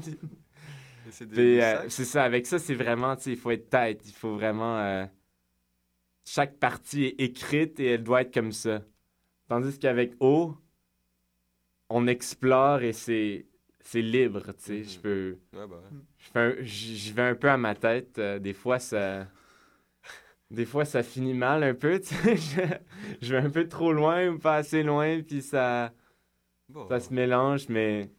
c'est 1.10 1.38
euh, 1.38 1.88
c'est 1.88 2.04
ça, 2.04 2.24
avec 2.24 2.46
ça, 2.46 2.58
c'est 2.58 2.74
vraiment, 2.74 3.16
tu 3.16 3.22
sais, 3.22 3.30
il 3.32 3.36
faut 3.36 3.50
être 3.50 3.70
tête. 3.70 4.02
Il 4.06 4.12
faut 4.12 4.34
vraiment. 4.34 4.78
euh, 4.78 5.06
chaque 6.24 6.58
partie 6.58 7.06
est 7.06 7.20
écrite 7.20 7.80
et 7.80 7.86
elle 7.86 8.04
doit 8.04 8.22
être 8.22 8.32
comme 8.32 8.52
ça. 8.52 8.82
Tandis 9.48 9.78
qu'avec 9.78 10.12
O, 10.20 10.56
on 11.94 12.06
explore 12.06 12.82
et 12.82 12.92
c'est. 12.92 13.46
C'est 13.84 14.02
libre, 14.02 14.52
tu 14.52 14.62
sais. 14.62 14.84
Je 14.84 15.00
peux. 15.00 15.38
Ouais, 15.52 15.66
bah 15.66 15.76
ouais. 16.34 16.64
Je 16.64 17.12
vais 17.12 17.22
un 17.22 17.34
peu 17.34 17.50
à 17.50 17.56
ma 17.56 17.74
tête. 17.74 18.18
euh, 18.18 18.38
des 18.38 18.52
fois, 18.54 18.78
ça. 18.78 19.26
Des 20.50 20.66
fois, 20.66 20.84
ça 20.84 21.02
finit 21.02 21.34
mal 21.34 21.62
un 21.64 21.74
peu, 21.74 21.98
tu 22.04 22.14
sais. 22.14 22.36
Je, 22.36 23.26
je 23.26 23.34
vais 23.34 23.42
un 23.42 23.50
peu 23.50 23.68
trop 23.68 23.92
loin 23.92 24.28
ou 24.28 24.38
pas 24.38 24.56
assez 24.56 24.82
loin, 24.82 25.22
puis 25.22 25.42
ça. 25.42 25.92
Bon. 26.68 26.88
Ça 26.88 27.00
se 27.00 27.12
mélange, 27.12 27.68
mais. 27.68 28.10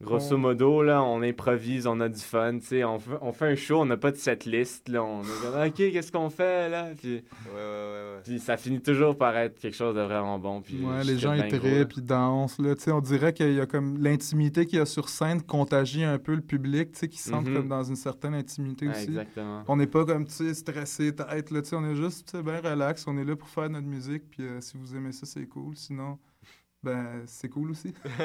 Grosso 0.00 0.36
On- 0.36 0.38
modo, 0.38 0.84
là, 0.84 1.02
on 1.02 1.22
improvise, 1.22 1.88
on 1.88 1.98
a 1.98 2.08
du 2.08 2.20
fun, 2.20 2.60
tu 2.60 2.66
sais. 2.66 2.84
On, 2.84 3.00
fait- 3.00 3.18
on 3.20 3.32
fait 3.32 3.46
un 3.46 3.54
show, 3.56 3.80
on 3.80 3.84
n'a 3.84 3.96
pas 3.96 4.12
de 4.12 4.16
setlist, 4.16 4.88
là. 4.88 5.02
On 5.02 5.22
est 5.22 5.42
comme, 5.42 5.60
OK, 5.66 5.74
qu'est-ce 5.74 6.12
qu'on 6.12 6.30
fait, 6.30 6.68
là? 6.68 6.90
Puis, 6.96 7.14
Ouais, 7.14 7.22
ouais, 7.52 7.56
ouais, 7.56 8.14
ouais. 8.14 8.20
puis 8.22 8.38
ça 8.38 8.56
finit 8.56 8.80
toujours 8.80 9.18
par 9.18 9.36
être 9.36 9.58
quelque 9.58 9.74
chose 9.76 9.96
de 9.96 10.00
vraiment 10.02 10.38
bon. 10.38 10.60
Puis 10.62 10.76
Ouais, 10.84 11.02
je 11.02 11.08
les 11.10 11.18
gens 11.18 11.32
ils 11.32 11.48
trippent, 11.48 11.94
ils 11.96 12.04
dansent. 12.04 12.60
Là, 12.60 12.76
Tu 12.76 12.82
sais, 12.82 12.92
on 12.92 13.00
dirait 13.00 13.32
qu'il 13.32 13.52
y 13.54 13.60
a 13.60 13.66
comme 13.66 13.98
l'intimité 14.00 14.66
qu'il 14.66 14.78
y 14.78 14.80
a 14.80 14.86
sur 14.86 15.08
scène 15.08 15.42
contagie 15.42 16.04
un 16.04 16.18
peu 16.18 16.36
le 16.36 16.42
public, 16.42 16.92
tu 16.92 17.00
sais, 17.00 17.08
qui 17.08 17.18
se 17.18 17.30
sentent 17.30 17.48
Mhm. 17.48 17.54
comme 17.56 17.68
dans 17.68 17.82
une 17.82 17.96
certaine 17.96 18.34
intimité 18.34 18.86
Ouais, 18.86 18.92
aussi. 18.92 19.02
exactement. 19.06 19.64
On 19.66 19.74
n'est 19.76 19.88
pas 19.88 20.04
comme, 20.04 20.26
tu 20.26 20.32
sais, 20.32 20.54
stressé, 20.54 21.12
tête, 21.12 21.50
là, 21.50 21.60
tu 21.60 21.70
sais, 21.70 21.76
on 21.76 21.84
est 21.84 21.96
juste, 21.96 22.30
tu 22.30 22.36
sais, 22.36 22.42
bien 22.44 22.60
relax, 22.60 23.04
on 23.08 23.18
est 23.18 23.24
là 23.24 23.34
pour 23.34 23.48
faire 23.48 23.68
notre 23.68 23.88
musique, 23.88 24.22
puis 24.30 24.44
euh, 24.44 24.60
si 24.60 24.76
vous 24.76 24.94
aimez 24.94 25.10
ça, 25.10 25.26
c'est 25.26 25.46
cool. 25.46 25.74
Sinon, 25.74 26.18
ben, 26.82 27.24
c'est 27.26 27.48
cool 27.48 27.70
aussi. 27.70 27.92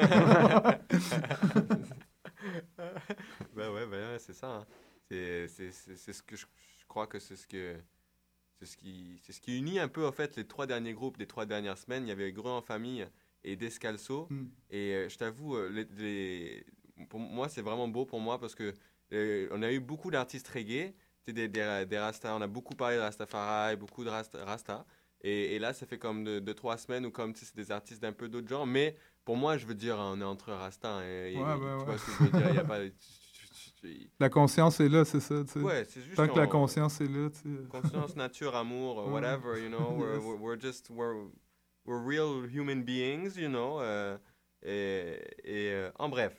ben 3.54 3.70
ouais, 3.72 3.86
ben 3.86 4.12
ouais, 4.12 4.18
c'est 4.18 4.34
ça. 4.34 4.48
hein. 4.48 4.66
C'est, 5.10 5.48
ce 5.48 6.22
que 6.22 6.36
je, 6.36 6.46
je 6.78 6.86
crois 6.88 7.06
que 7.06 7.18
c'est 7.18 7.36
ce 7.36 7.46
que 7.46 7.76
c'est 8.58 8.66
ce 8.66 8.76
qui 8.76 9.20
c'est 9.22 9.32
ce 9.32 9.40
qui 9.40 9.58
unit 9.58 9.78
un 9.78 9.88
peu 9.88 10.06
en 10.06 10.12
fait 10.12 10.36
les 10.36 10.46
trois 10.46 10.66
derniers 10.66 10.94
groupes 10.94 11.18
des 11.18 11.26
trois 11.26 11.46
dernières 11.46 11.78
semaines. 11.78 12.04
Il 12.06 12.08
y 12.08 12.12
avait 12.12 12.32
Gros 12.32 12.48
en 12.50 12.62
famille 12.62 13.06
et 13.44 13.56
Descalso. 13.56 14.26
Mm. 14.30 14.44
Et 14.70 14.94
euh, 14.94 15.08
je 15.08 15.16
t'avoue, 15.18 15.56
euh, 15.56 15.68
les, 15.70 15.84
les- 15.96 16.66
pour 17.08 17.20
moi 17.20 17.48
c'est 17.48 17.62
vraiment 17.62 17.88
beau 17.88 18.06
pour 18.06 18.20
moi 18.20 18.38
parce 18.40 18.54
que 18.54 18.72
euh, 19.12 19.48
on 19.52 19.62
a 19.62 19.70
eu 19.72 19.80
beaucoup 19.80 20.10
d'artistes 20.10 20.48
reggae, 20.48 20.94
des, 21.26 21.48
des, 21.48 21.86
des 21.86 21.98
Rasta. 21.98 22.34
On 22.36 22.40
a 22.42 22.46
beaucoup 22.48 22.74
parlé 22.76 22.96
de 22.96 23.00
Rastafari, 23.02 23.76
beaucoup 23.76 24.04
de 24.04 24.10
Rasta. 24.10 24.44
Rasta. 24.44 24.86
Et, 25.26 25.54
et 25.56 25.58
là, 25.58 25.72
ça 25.72 25.86
fait 25.86 25.98
comme 25.98 26.22
deux, 26.22 26.40
deux, 26.40 26.52
trois 26.54 26.76
semaines 26.76 27.06
où 27.06 27.10
comme 27.10 27.34
c'est 27.34 27.56
des 27.56 27.70
artistes 27.72 28.02
d'un 28.02 28.12
peu 28.12 28.28
d'autres 28.28 28.46
genres. 28.48 28.66
Mais 28.66 28.94
pour 29.24 29.36
moi, 29.36 29.56
je 29.56 29.64
veux 29.66 29.74
dire, 29.74 29.96
on 29.98 30.20
est 30.20 30.24
entre 30.24 30.52
Rasta. 30.52 31.00
Et, 31.08 31.32
et- 31.32 31.36
Ouais, 31.38 31.42
ouais, 31.42 31.56
tu 31.56 31.62
ouais. 31.64 31.84
vois 31.84 31.98
ce 31.98 32.04
que 32.06 32.12
je 32.12 32.22
veux 32.24 32.38
dire? 32.38 32.50
Il 32.50 32.56
y 32.56 32.58
a 32.58 32.64
pas, 32.64 32.80
tu- 32.80 32.90
tu- 32.92 33.48
tu- 33.48 33.70
tu- 33.80 34.10
La 34.20 34.28
conscience 34.28 34.80
est 34.80 34.88
là, 34.90 35.04
c'est 35.06 35.20
ça, 35.20 35.42
tu 35.44 35.52
sais. 35.54 35.58
Ouais, 35.60 35.84
c'est 35.88 36.02
juste 36.02 36.14
Tant 36.16 36.28
que 36.28 36.36
la 36.38 36.44
en- 36.44 36.48
conscience 36.48 37.00
est 37.00 37.08
là, 37.08 37.30
tu 37.30 37.38
sais. 37.38 37.68
conscience, 37.70 38.14
nature, 38.16 38.54
amour, 38.54 39.08
whatever, 39.10 39.58
you 39.62 39.68
know. 39.70 39.96
We're, 39.96 40.16
Yes. 40.16 40.40
we're 40.40 40.60
just, 40.60 40.90
we're, 40.90 41.14
we're 41.86 42.04
real 42.06 42.46
human 42.46 42.82
beings, 42.84 43.36
you 43.36 43.48
know. 43.48 43.80
euh, 43.80 44.18
et 44.62 45.20
et 45.42 45.70
euh, 45.72 45.90
en 45.98 46.08
bref, 46.10 46.34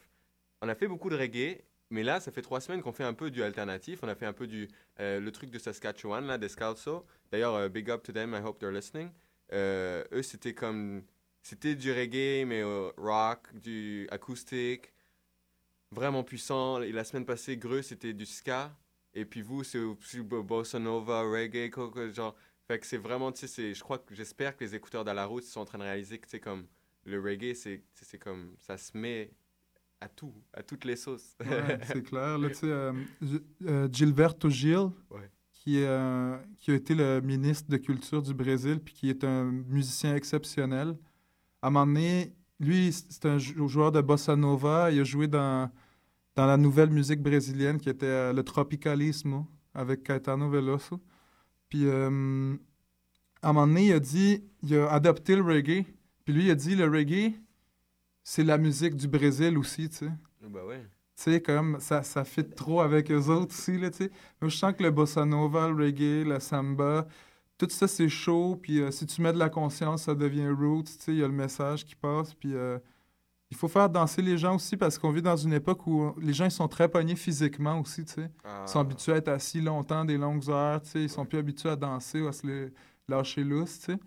on 0.62 0.70
a 0.70 0.76
fait 0.76 0.88
beaucoup 0.88 1.10
de 1.10 1.16
reggae, 1.18 1.64
mais 1.90 2.04
là, 2.04 2.20
ça 2.20 2.32
fait 2.32 2.42
trois 2.42 2.62
semaines 2.62 2.82
qu'on 2.82 2.92
fait 2.92 3.04
un 3.04 3.14
peu 3.14 3.30
du 3.32 3.44
alternatif. 3.44 4.00
On 4.04 4.08
a 4.08 4.16
fait 4.16 4.26
un 4.26 4.34
peu 4.34 4.48
du, 4.48 4.68
euh, 5.00 5.20
le 5.20 5.32
truc 5.32 5.50
de 5.52 5.60
Saskatchewan, 5.60 6.26
là, 6.26 6.38
Descalso. 6.38 7.06
D'ailleurs, 7.32 7.56
euh, 7.56 7.70
big 7.70 7.90
up 7.90 8.04
to 8.04 8.12
them, 8.12 8.34
I 8.34 8.42
hope 8.46 8.60
they're 8.60 8.72
listening. 8.72 9.10
Euh, 9.54 10.04
eux, 10.12 10.24
c'était 10.24 10.54
comme, 10.54 11.04
c'était 11.44 11.76
du 11.76 11.92
reggae, 11.92 12.46
mais 12.46 12.64
rock, 12.98 13.54
du 13.54 14.08
acoustique, 14.12 14.92
vraiment 15.92 16.24
puissant. 16.24 16.82
Et 16.82 16.92
la 16.92 17.04
semaine 17.04 17.26
passée, 17.26 17.58
Greux, 17.58 17.82
c'était 17.82 18.14
du 18.14 18.26
ska. 18.26 18.76
Et 19.14 19.26
puis 19.26 19.42
vous, 19.42 19.64
c'est 19.64 19.80
bossa 20.20 20.80
nova, 20.80 21.22
reggae, 21.22 21.70
co- 21.70 21.90
co- 21.90 22.12
genre. 22.12 22.36
Fait 22.68 22.80
que 22.80 22.86
c'est 22.88 22.98
vraiment, 22.98 23.32
tu 23.32 23.48
sais, 23.48 23.74
je 23.76 23.84
crois 23.84 24.00
que 24.00 24.16
j'espère 24.16 24.58
que 24.58 24.64
les 24.64 24.74
écouteurs 24.74 25.04
dans 25.06 25.14
la 25.14 25.26
route 25.26 25.44
sont 25.44 25.62
en 25.62 25.66
train 25.66 25.78
de 25.78 25.84
réaliser 25.84 26.18
que 26.18 26.28
c'est 26.28 26.40
comme 26.40 26.66
le 27.06 27.22
reggae, 27.22 27.54
tu 27.54 27.56
sais, 27.56 27.84
c'est 27.94 28.18
comme 28.18 28.56
ça 28.60 28.76
se 28.78 28.98
met 28.98 29.30
à 30.02 30.08
tout, 30.08 30.34
à 30.54 30.62
toutes 30.64 30.86
les 30.86 30.96
sauces. 30.96 31.36
Ouais, 31.40 31.80
c'est 31.88 32.04
clair. 32.04 32.38
Là, 32.38 32.50
tu 32.50 32.56
sais, 32.56 32.68
euh, 32.68 32.94
euh, 33.68 33.88
Gilberto 33.92 34.50
Gil, 34.50 34.90
Ouais. 35.10 35.30
qui, 35.52 35.82
euh, 35.84 36.38
qui 36.58 36.72
a 36.72 36.76
été 36.76 36.94
le 36.94 37.22
ministre 37.22 37.70
de 37.70 37.78
Culture 37.78 38.22
du 38.22 38.34
Brésil, 38.34 38.80
puis 38.80 38.94
qui 38.94 39.10
est 39.10 39.24
un 39.24 39.46
musicien 39.46 40.16
exceptionnel. 40.16 40.96
À 41.62 41.68
un 41.68 41.70
moment 41.72 41.88
donné, 41.88 42.34
lui, 42.60 42.92
c'est 42.92 43.26
un 43.26 43.38
jou- 43.38 43.68
joueur 43.68 43.92
de 43.92 44.02
bossa 44.02 44.36
nova. 44.36 44.92
Il 44.92 45.00
a 45.00 45.04
joué 45.04 45.28
dans, 45.28 45.72
dans 46.36 46.46
la 46.46 46.58
nouvelle 46.58 46.90
musique 46.92 47.22
brésilienne 47.22 47.80
qui 47.80 47.90
était 47.90 48.06
euh, 48.06 48.34
le 48.34 48.44
Tropicalismo 48.44 49.48
avec 49.74 50.04
Caetano 50.04 50.50
Veloso. 50.50 51.02
Puis, 51.70 51.90
à 51.90 52.06
un 52.08 52.60
moment 53.54 53.68
donné, 53.68 53.88
il 53.88 53.94
a 53.94 54.00
dit, 54.00 54.44
il 54.64 54.76
a 54.78 54.92
adopté 54.92 55.36
le 55.36 55.42
reggae. 55.42 55.86
Puis 56.24 56.34
lui, 56.34 56.46
il 56.46 56.52
a 56.52 56.56
dit, 56.56 56.76
le 56.76 56.86
reggae, 56.90 57.34
c'est 58.28 58.44
la 58.44 58.58
musique 58.58 58.96
du 58.96 59.08
Brésil 59.08 59.56
aussi, 59.58 59.88
tu 59.88 59.98
sais. 59.98 60.06
ouais. 60.68 60.82
Tu 61.16 61.24
sais, 61.32 61.42
comme 61.42 61.80
ça, 61.80 62.04
ça 62.04 62.26
fit 62.26 62.44
trop 62.44 62.82
avec 62.82 63.10
eux 63.10 63.28
autres 63.30 63.54
aussi, 63.56 63.78
là, 63.78 63.90
tu 63.90 63.98
sais. 63.98 64.12
Moi, 64.42 64.50
je 64.50 64.58
sens 64.58 64.74
que 64.76 64.84
le 64.84 64.92
bossa 64.92 65.24
nova, 65.24 65.70
le 65.70 65.76
reggae, 65.76 66.28
la 66.28 66.40
samba, 66.42 67.08
tout 67.58 67.68
ça, 67.70 67.88
c'est 67.88 68.10
chaud. 68.10 68.60
Puis 68.62 68.82
euh, 68.82 68.92
si 68.92 69.06
tu 69.06 69.22
mets 69.22 69.32
de 69.32 69.38
la 69.38 69.48
conscience, 69.50 70.04
ça 70.04 70.16
devient 70.16 70.50
roots, 70.50 70.84
tu 70.84 70.92
sais. 71.00 71.14
Il 71.14 71.20
y 71.20 71.24
a 71.24 71.28
le 71.28 71.34
message 71.34 71.86
qui 71.86 71.96
passe. 71.96 72.34
Puis 72.34 72.54
euh, 72.54 72.80
il 73.52 73.56
faut 73.56 73.68
faire 73.70 73.90
danser 73.90 74.22
les 74.24 74.38
gens 74.38 74.56
aussi 74.56 74.76
parce 74.76 74.98
qu'on 74.98 75.12
vit 75.12 75.22
dans 75.22 75.38
une 75.38 75.54
époque 75.54 75.86
où 75.88 76.14
les 76.20 76.34
gens, 76.34 76.46
ils 76.46 76.52
sont 76.52 76.68
très 76.68 76.90
pognés 76.90 77.16
physiquement 77.16 77.80
aussi, 77.80 78.04
tu 78.04 78.14
sais. 78.14 78.30
Ils 78.66 78.68
sont 78.70 78.80
Ah. 78.80 78.82
habitués 78.82 79.14
à 79.14 79.18
être 79.18 79.30
assis 79.30 79.62
longtemps, 79.62 80.04
des 80.04 80.18
longues 80.18 80.50
heures, 80.50 80.82
tu 80.82 80.90
sais. 80.90 81.04
Ils 81.04 81.10
sont 81.10 81.26
plus 81.26 81.38
habitués 81.38 81.70
à 81.70 81.76
danser 81.78 82.20
ou 82.22 82.28
à 82.28 82.34
se 82.34 82.72
lâcher 83.08 83.44
lousse, 83.46 83.80
tu 83.80 83.94
sais. 83.94 84.00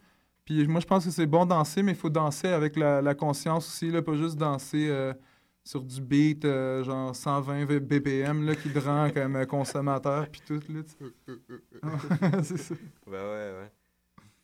Puis 0.48 0.66
moi, 0.66 0.80
je 0.80 0.86
pense 0.86 1.04
que 1.04 1.10
c'est 1.10 1.26
bon 1.26 1.44
danser, 1.44 1.82
mais 1.82 1.92
il 1.92 1.98
faut 1.98 2.08
danser 2.08 2.48
avec 2.48 2.74
la, 2.76 3.02
la 3.02 3.14
conscience 3.14 3.68
aussi, 3.68 3.90
là, 3.90 4.00
pas 4.00 4.14
juste 4.14 4.36
danser 4.38 4.88
euh, 4.88 5.12
sur 5.62 5.82
du 5.82 6.00
beat, 6.00 6.42
euh, 6.46 6.82
genre 6.82 7.14
120 7.14 7.66
V- 7.66 7.80
BPM, 7.80 8.46
là, 8.46 8.54
qui 8.56 8.70
te 8.72 8.78
rend 8.78 9.10
comme 9.14 9.36
euh, 9.36 9.44
consommateur, 9.44 10.26
puis 10.30 10.40
tout, 10.46 10.54
là, 10.70 10.80
tu 10.84 11.04
sais. 11.04 11.82
c'est 12.44 12.56
ça. 12.56 12.74
Bah 13.06 13.12
ouais, 13.30 13.52
ouais. 13.60 13.70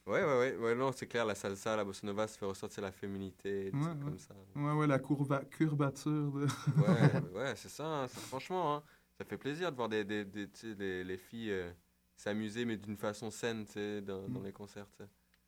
Ouais, 0.07 0.23
ouais, 0.23 0.39
ouais, 0.39 0.57
ouais, 0.59 0.75
non, 0.75 0.93
c'est 0.93 1.07
clair, 1.07 1.25
la 1.25 1.35
salsa, 1.35 1.75
la 1.75 1.85
bossa 1.85 2.07
nova, 2.07 2.27
ça 2.29 2.37
fait 2.39 2.45
ressortir 2.45 2.83
la 2.83 2.93
féminité, 2.93 3.71
des 3.71 3.79
Ouais, 3.79 3.85
trucs 3.85 3.95
ouais. 4.01 4.05
comme 4.05 4.19
ça. 4.19 4.35
Ouais, 4.57 4.73
ouais, 4.73 4.87
la 4.87 4.99
courba- 4.99 5.43
curvature. 5.47 6.11
de- 6.33 6.47
Ouais, 6.83 7.23
ouais, 7.35 7.55
c'est 7.57 7.71
ça, 7.71 7.87
hein, 7.87 8.09
ça- 8.09 8.21
franchement, 8.21 8.77
hein, 8.77 8.83
ça 9.17 9.25
fait 9.25 9.39
plaisir 9.39 9.71
de 9.73 9.77
voir 9.77 9.89
des, 9.89 10.05
des, 10.05 10.27
des, 10.27 10.51
tu 10.51 10.59
sais, 10.69 10.75
les, 10.79 11.03
les 11.03 11.17
filles 11.17 11.53
euh, 11.53 11.71
s'amuser, 12.15 12.67
mais 12.67 12.77
d'une 12.77 12.99
façon 12.99 13.31
saine, 13.31 13.65
tu 13.65 13.73
sais, 13.73 14.03
dans, 14.03 14.29
dans 14.29 14.41
Mm. 14.41 14.45
les 14.45 14.53
concerts, 14.53 14.87
tu 14.99 15.03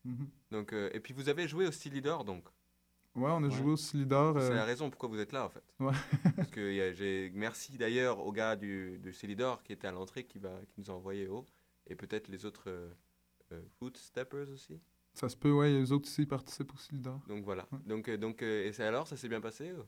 Mhm. 0.07 0.28
Donc, 0.51 0.73
euh, 0.73 0.91
et 0.93 1.01
puis 1.01 1.12
vous 1.12 1.28
avez 1.28 1.49
joué 1.49 1.66
au 1.66 1.73
Stylidor, 1.73 2.24
donc 2.24 2.45
Ouais, 3.16 3.31
on 3.31 3.43
a 3.45 3.49
joué 3.49 3.73
au 3.73 3.77
Silidor. 3.77 4.39
C'est 4.39 4.51
euh, 4.51 4.55
la 4.55 4.66
raison 4.66 4.91
pourquoi 4.91 5.09
vous 5.09 5.19
êtes 5.19 5.33
là, 5.33 5.47
en 5.47 5.49
fait. 5.49 5.65
Ouais. 5.81 5.93
Parce 6.37 6.51
que 6.51 6.93
j'ai 6.93 7.31
merci 7.35 7.78
d'ailleurs 7.78 8.19
au 8.19 8.31
gars 8.31 8.57
du, 8.57 8.99
du 8.99 9.12
Célidor 9.15 9.62
qui 9.62 9.73
était 9.73 9.87
à 9.87 9.93
l'entrée 9.93 10.24
qui, 10.24 10.39
va, 10.39 10.51
qui 10.69 10.81
nous 10.81 10.91
a 10.91 10.95
envoyé 10.95 11.27
haut. 11.27 11.47
Et 11.87 11.95
peut-être 11.95 12.28
les 12.28 12.45
autres 12.45 12.65
euh, 12.69 12.91
euh, 13.53 13.62
Footsteppers 13.78 14.51
aussi. 14.53 14.78
Ça 15.15 15.31
se 15.31 15.37
peut, 15.37 15.51
ouais, 15.51 15.73
les 15.73 15.93
autres 15.93 16.09
aussi 16.09 16.27
participent 16.27 16.74
au 16.74 16.77
Silidor. 16.77 17.20
Donc 17.27 17.43
voilà. 17.43 17.66
Donc, 17.87 18.09
euh, 18.09 18.19
donc 18.19 18.43
euh, 18.43 18.66
et 18.66 18.73
c'est 18.73 18.85
alors, 18.85 19.09
ça 19.09 19.16
s'est 19.16 19.28
bien 19.28 19.41
passé 19.41 19.73
ou? 19.73 19.83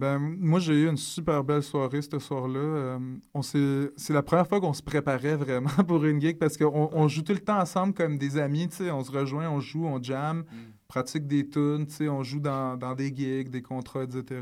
Ben, 0.00 0.18
moi, 0.18 0.60
j'ai 0.60 0.72
eu 0.84 0.88
une 0.88 0.96
super 0.96 1.44
belle 1.44 1.62
soirée 1.62 2.00
ce 2.00 2.18
soir-là. 2.18 2.58
Euh, 2.58 2.98
on 3.34 3.42
s'est- 3.42 3.90
c'est 3.96 4.14
la 4.14 4.22
première 4.22 4.46
fois 4.46 4.58
qu'on 4.58 4.72
se 4.72 4.82
préparait 4.82 5.36
vraiment 5.36 5.68
pour 5.86 6.02
une 6.06 6.18
gig 6.20 6.38
parce 6.38 6.56
qu'on 6.56 6.88
on 6.92 7.06
joue 7.06 7.20
tout 7.22 7.34
le 7.34 7.38
temps 7.40 7.58
ensemble 7.60 7.92
comme 7.92 8.16
des 8.16 8.38
amis. 8.38 8.68
On 8.92 9.04
se 9.04 9.10
rejoint, 9.12 9.48
on 9.50 9.60
joue, 9.60 9.84
on 9.84 10.02
jam, 10.02 10.44
pratique 10.88 11.26
des 11.26 11.46
tunes, 11.46 11.86
on 12.08 12.22
joue 12.22 12.40
dans, 12.40 12.78
dans 12.78 12.94
des 12.94 13.14
gigs, 13.14 13.50
des 13.50 13.60
contrats, 13.62 14.04
etc. 14.04 14.40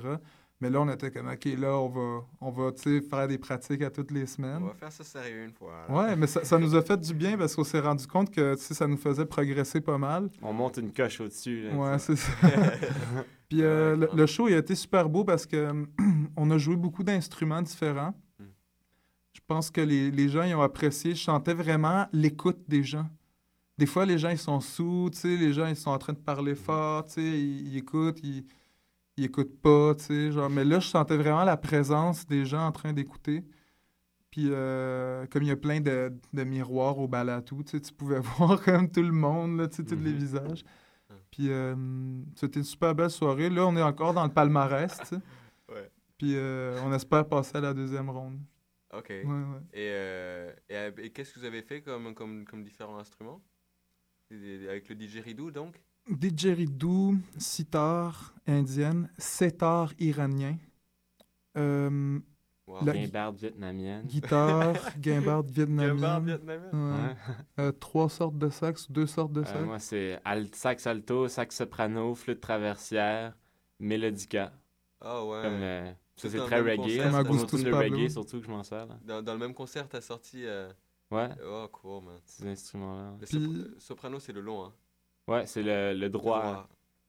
Mais 0.61 0.71
là, 0.71 0.81
on 0.81 0.89
était 0.89 1.11
comme, 1.13 1.29
OK, 1.29 1.45
là, 1.57 1.79
on 1.79 1.89
va, 1.89 2.25
on 2.41 2.51
va 2.51 2.73
tu 2.73 2.83
sais, 2.83 3.01
faire 3.01 3.29
des 3.29 3.39
pratiques 3.39 3.81
à 3.83 3.91
toutes 3.91 4.11
les 4.11 4.27
semaines. 4.27 4.63
On 4.63 4.67
va 4.67 4.75
faire 4.75 4.91
ça 4.91 5.05
sérieux 5.05 5.45
une 5.45 5.53
fois. 5.53 5.87
là. 5.89 5.95
Ouais, 5.95 6.17
mais 6.17 6.27
ça, 6.27 6.45
ça 6.45 6.59
nous 6.59 6.75
a 6.75 6.83
fait 6.83 6.99
du 7.01 7.15
bien 7.15 7.39
parce 7.39 7.55
qu'on 7.55 7.63
s'est 7.63 7.79
rendu 7.79 8.07
compte 8.09 8.31
que 8.31 8.57
tu 8.57 8.63
sais, 8.63 8.75
ça 8.75 8.89
nous 8.89 8.97
faisait 8.97 9.25
progresser 9.25 9.81
pas 9.81 9.99
mal. 9.99 10.29
On 10.43 10.53
monte 10.53 10.79
une 10.79 10.93
coche 10.93 11.21
au-dessus. 11.21 11.69
Ouais, 11.73 11.99
c'est 12.01 12.17
ça. 12.17 12.33
Puis 13.49 13.63
euh, 13.63 13.97
le, 13.97 14.09
le 14.13 14.27
show 14.27 14.49
il 14.49 14.55
a 14.55 14.59
été 14.59 14.75
super 14.75 15.09
beau 15.09 15.25
parce 15.25 15.47
que 15.47 15.73
on 16.37 16.51
a 16.51 16.59
joué 16.59 16.77
beaucoup 16.77 17.05
d'instruments 17.05 17.63
différents. 17.63 18.15
Je 19.33 19.41
pense 19.47 19.71
que 19.71 19.81
les, 19.81 20.11
les 20.11 20.29
gens 20.29 20.43
ils 20.43 20.55
ont 20.55 20.61
apprécié. 20.63 21.15
Je 21.15 21.23
sentais 21.23 21.55
vraiment 21.55 22.07
l'écoute 22.13 22.59
des 22.67 22.83
gens. 22.83 23.07
Des 23.79 23.87
fois, 23.87 24.05
les 24.05 24.19
gens 24.19 24.31
ils 24.31 24.39
sont 24.39 24.59
sous, 24.61 25.09
tu 25.13 25.19
sais, 25.19 25.37
les 25.37 25.53
gens 25.53 25.69
ils 25.69 25.77
sont 25.77 25.93
en 25.93 25.99
train 25.99 26.13
de 26.13 26.19
parler 26.19 26.57
fort, 26.57 27.07
tu 27.07 27.13
sais, 27.15 27.23
ils, 27.23 27.69
ils 27.69 27.77
écoutent, 27.77 28.19
ils, 28.25 28.45
ils 29.19 29.25
écoutent 29.25 29.61
pas, 29.61 29.95
tu 29.95 30.05
sais, 30.05 30.33
genre. 30.33 30.49
Mais 30.49 30.65
là, 30.65 30.81
je 30.81 30.87
sentais 30.87 31.17
vraiment 31.17 31.45
la 31.45 31.57
présence 31.57 32.27
des 32.27 32.45
gens 32.45 32.67
en 32.67 32.73
train 32.73 32.93
d'écouter. 32.93 33.45
Puis 34.31 34.49
euh, 34.51 35.27
comme 35.27 35.43
il 35.43 35.49
y 35.49 35.53
a 35.53 35.57
plein 35.57 35.81
de, 35.81 36.13
de 36.33 36.45
miroirs 36.45 36.99
au 36.99 37.09
balatou, 37.09 37.63
tu 37.63 37.73
sais, 37.73 37.81
tu 37.81 37.93
pouvais 37.93 38.21
voir 38.39 38.63
comme 38.63 38.91
tout 38.91 39.03
le 39.03 39.13
monde, 39.13 39.59
là, 39.59 39.69
tu 39.69 39.77
sais, 39.77 39.85
tous 39.85 39.97
les 39.97 40.13
visages. 40.13 40.65
Puis 41.31 41.51
euh, 41.51 41.75
c'était 42.37 42.61
une 42.61 42.65
super 42.65 42.95
belle 42.95 43.11
soirée. 43.11 43.51
Là, 43.51 43.67
on 43.67 43.77
est 43.77 43.83
encore 43.83 44.15
dans 44.15 44.25
le 44.25 44.33
palmarès, 44.33 44.97
tu 44.99 45.07
sais. 45.07 45.21
Ouais. 45.69 45.91
Puis 46.17 46.35
euh, 46.35 46.81
on 46.85 46.93
espère 46.93 47.27
passer 47.29 47.59
à 47.59 47.61
la 47.61 47.75
deuxième 47.75 48.11
ronde. 48.11 48.41
Ok. 48.95 49.09
Ouais, 49.11 49.25
ouais. 49.25 49.63
Et, 49.73 50.75
et, 50.75 51.07
et 51.07 51.11
qu'est-ce 51.11 51.35
que 51.35 51.41
vous 51.41 51.45
avez 51.45 51.63
fait 51.63 51.83
comme, 51.83 52.15
comme, 52.15 52.45
comme 52.45 52.63
différents 52.63 52.99
instruments? 52.99 53.43
Avec 54.31 54.89
le 54.89 54.95
didgeridoo, 54.95 55.51
donc? 55.51 55.83
Didgeridoo, 56.09 57.15
sitar 57.37 58.33
indienne, 58.47 59.09
setar 59.19 59.93
iranien, 59.99 60.57
euh, 61.57 62.19
Wow. 62.67 62.85
la- 62.85 62.93
Guimbarde 62.93 63.37
vietnamienne. 63.39 64.07
guitare, 64.07 64.75
guimbarde 64.99 65.51
vietnamienne. 65.51 65.95
Guimbarde 65.97 66.25
vietnamienne. 66.27 66.71
Ouais. 66.75 67.17
Euh, 67.65 67.73
trois 67.73 68.09
sortes 68.11 68.37
de 68.39 68.51
sax, 68.51 68.91
deux 68.91 69.07
sortes 69.07 69.33
de 69.33 69.41
Euh, 69.41 69.45
sax? 69.45 69.61
moi, 69.65 69.79
c'est 69.79 70.21
alt, 70.25 70.55
sax 70.55 70.87
alto, 70.87 71.29
sax 71.29 71.57
soprano, 71.57 72.15
flûte 72.15 72.41
traversière, 72.43 73.35
mélodica. 73.81 74.53
Ah 75.01 75.25
ouais. 75.25 75.43
Comme, 75.43 75.63
euh, 75.63 75.93
ça, 76.17 76.29
c'est 76.29 76.39
très 76.39 76.61
reggae. 76.61 77.01
C'est 77.39 77.47
tune 77.47 77.65
de 77.65 77.73
reggae, 77.73 78.09
surtout 78.11 78.39
que 78.41 78.45
je 78.47 78.51
m'en 78.51 78.63
sers. 78.63 78.85
Là. 78.87 78.99
Dans, 79.03 79.23
dans 79.23 79.33
le 79.33 79.39
même 79.39 79.55
concert, 79.55 79.89
t'as 79.89 80.01
sorti. 80.03 80.45
euh, 80.45 80.71
Ouais. 81.11 81.31
Oh, 81.43 81.67
cool, 81.73 82.05
man. 82.05 82.19
Ces 82.27 82.47
instruments-là. 82.49 83.15
Le 83.19 83.27
Puis- 83.27 83.39
sopra- 83.39 83.53
le 83.57 83.77
soprano, 83.79 84.19
c'est 84.21 84.33
le 84.35 84.43
long, 84.43 84.65
hein. 84.67 84.73
Ouais, 85.29 85.47
c'est 85.47 85.63
le, 85.63 85.95
le 85.95 86.09
droit. 86.09 86.43
droit. 86.43 86.69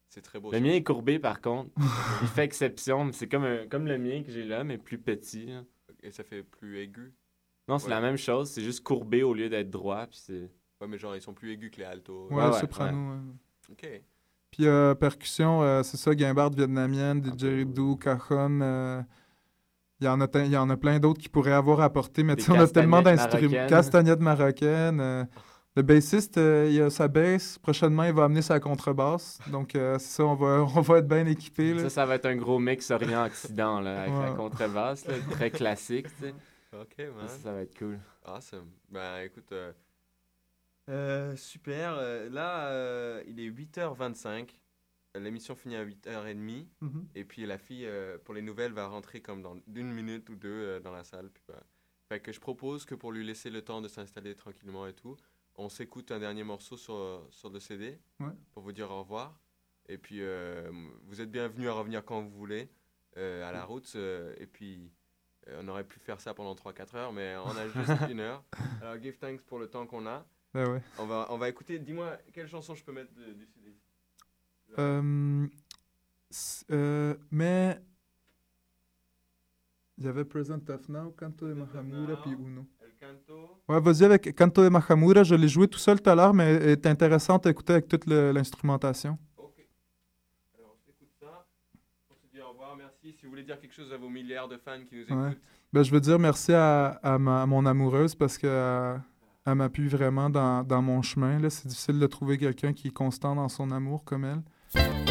C'est 0.09 0.21
très 0.21 0.39
beau. 0.39 0.51
Le 0.51 0.57
ça. 0.57 0.63
mien 0.63 0.71
est 0.73 0.83
courbé, 0.83 1.19
par 1.19 1.39
contre. 1.41 1.69
Il 2.21 2.27
fait 2.27 2.43
exception, 2.43 3.05
mais 3.05 3.11
c'est 3.11 3.27
comme, 3.27 3.43
un- 3.45 3.67
comme 3.67 3.85
le 3.87 3.97
mien 3.97 4.23
que 4.23 4.31
j'ai 4.31 4.43
là, 4.43 4.63
mais 4.63 4.77
plus 4.77 4.97
petit. 4.97 5.49
Et 6.03 6.11
ça 6.11 6.23
fait 6.23 6.43
plus 6.43 6.79
aigu? 6.79 7.13
Non, 7.67 7.77
c'est 7.77 7.85
Ouais. 7.85 7.91
la 7.91 8.01
même 8.01 8.17
chose, 8.17 8.49
c'est 8.49 8.61
juste 8.63 8.83
courbé 8.83 9.21
au 9.23 9.33
lieu 9.33 9.49
d'être 9.49 9.69
droit. 9.69 10.07
Puis 10.07 10.19
c'est... 10.23 10.49
Ouais, 10.81 10.87
mais 10.87 10.97
genre, 10.97 11.15
ils 11.15 11.21
sont 11.21 11.33
plus 11.33 11.51
aigus 11.51 11.69
que 11.71 11.77
les 11.77 11.83
altos. 11.83 12.27
Ouais, 12.31 12.37
Ouais, 12.37 12.45
ouais, 12.49 12.59
soprano. 12.59 13.11
ouais. 13.13 13.19
Ok. 13.71 14.01
Puis 14.51 14.65
euh, 14.65 14.95
percussion, 14.95 15.61
euh, 15.61 15.83
c'est 15.83 15.97
ça, 15.97 16.15
guimbarde 16.15 16.55
vietnamienne, 16.55 17.21
didgeridoo, 17.21 17.97
cajon. 17.97 18.61
euh, 18.61 19.01
Il 20.01 20.05
y, 20.05 20.07
en 20.07 20.19
a 20.21 20.27
il 20.43 20.51
y 20.51 20.57
en 20.57 20.69
a 20.71 20.77
plein 20.77 20.97
d'autres 20.99 21.19
qui 21.21 21.29
pourraient 21.29 21.51
avoir 21.51 21.81
apporté, 21.81 22.23
mais 22.23 22.35
Des 22.35 22.41
tu 22.41 22.51
sais, 22.51 22.57
on 22.57 22.59
a 22.61 22.67
tellement 22.67 23.01
d'instruments. 23.03 23.67
Castagnettes 23.67 24.21
marocaines. 24.21 25.27
Le 25.80 25.84
bassiste, 25.84 26.38
euh, 26.38 26.69
il 26.69 26.81
a 26.81 26.89
sa 26.89 27.07
basse. 27.07 27.57
Prochainement, 27.60 28.03
il 28.03 28.14
va 28.14 28.26
amener 28.26 28.41
sa 28.41 28.60
contrebasse. 28.60 29.39
Donc, 29.51 29.76
euh, 29.76 29.97
c'est 29.99 30.18
ça, 30.18 30.26
on 30.26 30.35
va, 30.35 30.64
on 30.76 30.81
va 30.81 30.97
être 30.97 31.07
bien 31.07 31.26
équipés. 31.26 31.73
là. 31.73 31.84
Ça, 31.84 31.89
ça 31.89 32.06
va 32.06 32.15
être 32.15 32.26
un 32.26 32.35
gros 32.35 32.60
mix 32.60 32.91
Orient-Occident, 32.91 33.80
là, 33.80 34.01
avec 34.03 34.14
la 34.14 34.31
contrebasse, 34.35 35.06
là, 35.07 35.15
très 35.31 35.49
classique, 35.51 36.07
tu 36.18 36.26
sais. 36.26 36.34
Ok, 36.73 36.97
man. 37.15 37.27
Ça, 37.27 37.38
ça 37.43 37.53
va 37.53 37.61
être 37.61 37.77
cool. 37.80 37.99
Awesome. 38.26 38.69
Ben, 38.89 39.22
écoute. 39.23 39.51
euh, 39.53 39.72
euh, 40.89 41.35
super. 41.35 41.95
euh, 41.97 42.30
là, 42.30 42.68
euh, 42.68 43.23
il 43.27 43.39
est 43.39 43.49
8h25. 43.49 44.49
L'émission 45.15 45.56
finit 45.56 45.76
à 45.76 45.84
8h30. 45.85 46.68
Mhm. 46.81 47.07
Et 47.15 47.23
puis 47.23 47.45
la 47.45 47.57
fille, 47.57 47.85
euh, 47.88 48.18
pour 48.23 48.34
les 48.35 48.41
nouvelles, 48.43 48.73
va 48.73 48.88
rentrer 48.88 49.22
comme 49.22 49.41
dans 49.41 49.56
une 49.73 49.91
minute 49.91 50.30
ou 50.30 50.35
deux 50.35 50.49
euh, 50.49 50.80
dans 50.80 50.91
la 50.91 51.03
salle. 51.03 51.30
Puis, 51.34 51.43
bah, 51.47 51.64
fait 52.11 52.19
que 52.19 52.31
je 52.31 52.39
propose 52.39 52.85
que 52.85 52.93
pour 52.95 53.11
lui 53.11 53.26
laisser 53.26 53.49
le 53.49 53.61
temps 53.64 53.81
de 53.81 53.88
s'installer 53.88 54.35
tranquillement 54.35 54.85
et 54.88 54.93
tout, 54.93 55.15
on 55.60 55.69
s'écoute 55.69 56.11
un 56.11 56.19
dernier 56.19 56.44
morceau 56.44 56.77
sur, 56.77 56.95
euh, 56.95 57.27
sur 57.31 57.49
le 57.49 57.60
CD 57.60 57.99
Ouais. 58.19 58.31
pour 58.53 58.64
vous 58.64 58.72
dire 58.72 58.90
au 58.91 58.99
revoir. 58.99 59.40
Et 59.88 59.98
puis, 59.98 60.22
euh, 60.22 60.72
vous 61.03 61.19
êtes 61.22 61.31
bienvenus 61.31 61.68
à 61.68 61.73
revenir 61.73 62.06
quand 62.06 62.22
vous 62.22 62.30
voulez 62.30 62.69
euh, 63.18 63.48
à 63.48 63.52
la 63.52 63.65
route. 63.65 63.91
euh, 63.95 64.34
et 64.38 64.45
puis, 64.45 64.91
on 65.57 65.68
aurait 65.68 65.84
pu 65.84 65.99
faire 65.99 66.22
ça 66.22 66.34
pendant 66.34 66.53
3-4 66.56 66.95
heures, 66.95 67.11
mais 67.14 67.36
on 67.38 67.49
a 67.57 67.68
juste 67.68 67.77
une 68.11 68.19
heure. 68.19 68.44
Alors, 68.81 69.02
give 69.02 69.18
thanks 69.18 69.41
pour 69.41 69.60
le 69.60 69.68
temps 69.69 69.86
qu'on 69.88 70.06
a. 70.06 70.26
Ouais. 70.53 70.81
On 70.98 71.06
va, 71.06 71.27
on 71.30 71.38
va 71.38 71.49
écouter. 71.49 71.77
Dis-moi, 71.80 72.18
quelle 72.34 72.48
chanson 72.48 72.73
je 72.76 72.84
peux 72.84 72.91
mettre 72.91 73.14
de- 73.14 73.34
du 73.34 73.45
CD 73.45 73.76
mais 77.31 77.81
avait 80.06 80.26
Present 80.26 80.69
of 80.69 80.88
Now, 80.90 81.11
Canto 81.11 81.48
de 81.48 81.53
Mahamura, 81.53 82.22
puis 82.22 82.31
Uno. 82.31 82.65
Ouais, 83.67 83.80
vas-y 83.80 84.03
avec 84.03 84.35
Canto 84.35 84.63
de 84.63 84.69
Mahamura. 84.69 85.23
Je 85.23 85.35
l'ai 85.35 85.47
joué 85.47 85.67
tout 85.67 85.80
seul 85.80 86.01
tout 86.01 86.09
à 86.09 86.15
l'heure, 86.15 86.34
mais 86.34 86.53
elle 86.55 86.69
est 86.69 86.85
intéressante 86.85 87.45
à 87.45 87.49
écouter 87.51 87.73
avec 87.73 87.88
toute 87.88 88.05
l'instrumentation. 88.07 89.17
Alors, 90.57 90.76
on 90.76 90.85
s'écoute 90.85 91.09
ça. 91.19 91.45
On 92.09 92.15
se 92.15 92.27
dit 92.34 92.41
au 92.41 92.49
revoir, 92.49 92.76
merci. 92.76 93.13
Si 93.17 93.23
vous 93.26 93.30
voulez 93.30 93.43
dire 93.43 93.59
quelque 93.59 93.73
chose 93.73 93.91
à 93.93 93.97
vos 93.97 94.09
milliards 94.09 94.47
de 94.47 94.57
fans 94.57 94.84
qui 94.88 94.95
nous 94.95 95.15
Ouais. 95.15 95.30
écoutent. 95.31 95.41
Ben, 95.71 95.84
je 95.84 95.91
veux 95.91 96.01
dire 96.01 96.17
merci 96.19 96.51
à, 96.53 96.88
à 97.03 97.17
ma- 97.19 97.43
à 97.43 97.45
mon 97.45 97.65
amoureuse 97.65 98.15
parce 98.15 98.38
qu'elle 98.38 99.01
elle 99.45 99.55
m'appuie 99.55 99.88
vraiment 99.88 100.30
dans, 100.30 100.63
dans 100.63 100.81
mon 100.81 101.01
chemin. 101.01 101.39
C'est 101.49 101.67
difficile 101.67 101.99
de 101.99 102.07
trouver 102.07 102.38
quelqu'un 102.38 102.73
qui 102.73 102.88
est 102.88 102.93
constant 102.93 103.35
dans 103.35 103.49
son 103.49 103.69
amour 103.71 104.03
comme 104.03 104.26
elle. 104.26 105.09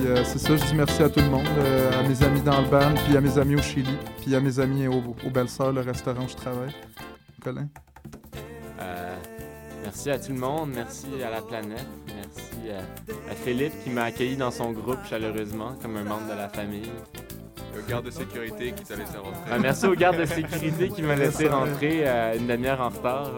Puis 0.00 0.08
euh, 0.08 0.24
c'est 0.24 0.38
ça, 0.38 0.56
je 0.56 0.64
dis 0.64 0.74
merci 0.74 1.02
à 1.02 1.10
tout 1.10 1.20
le 1.20 1.28
monde, 1.28 1.46
euh, 1.58 1.98
à 1.98 2.02
mes 2.02 2.22
amis 2.22 2.40
dans 2.40 2.60
le 2.60 2.68
band, 2.68 2.94
puis 3.04 3.16
à 3.16 3.20
mes 3.20 3.36
amis 3.36 3.56
au 3.56 3.62
Chili, 3.62 3.96
puis 4.22 4.34
à 4.34 4.40
mes 4.40 4.58
amis 4.58 4.86
au, 4.86 5.02
au 5.26 5.30
Belles 5.30 5.48
Sœurs, 5.48 5.72
le 5.72 5.82
restaurant 5.82 6.24
où 6.24 6.28
je 6.28 6.36
travaille. 6.36 6.72
Colin? 7.42 7.68
Euh, 8.80 9.14
merci 9.82 10.10
à 10.10 10.18
tout 10.18 10.32
le 10.32 10.38
monde, 10.38 10.70
merci 10.74 11.06
à 11.22 11.30
la 11.30 11.42
planète, 11.42 11.86
merci 12.16 12.70
à, 12.70 13.30
à 13.30 13.34
Philippe 13.34 13.74
qui 13.84 13.90
m'a 13.90 14.04
accueilli 14.04 14.36
dans 14.36 14.50
son 14.50 14.72
groupe 14.72 15.00
chaleureusement 15.08 15.74
comme 15.82 15.96
un 15.96 16.04
membre 16.04 16.28
de 16.32 16.36
la 16.36 16.48
famille. 16.48 16.90
Le 17.76 17.82
garde 17.82 18.06
de 18.06 18.10
sécurité 18.10 18.72
qui 18.72 18.84
t'a 18.84 18.96
laissé 18.96 19.18
rentrer. 19.18 19.50
Ah, 19.50 19.58
merci 19.58 19.86
au 19.86 19.94
garde 19.94 20.18
de 20.18 20.24
sécurité 20.24 20.88
qui 20.88 21.02
m'a 21.02 21.14
laissé 21.14 21.46
rentrer 21.46 22.08
euh, 22.08 22.38
une 22.38 22.46
demi-heure 22.46 22.80
en 22.80 22.88
retard. 22.88 23.30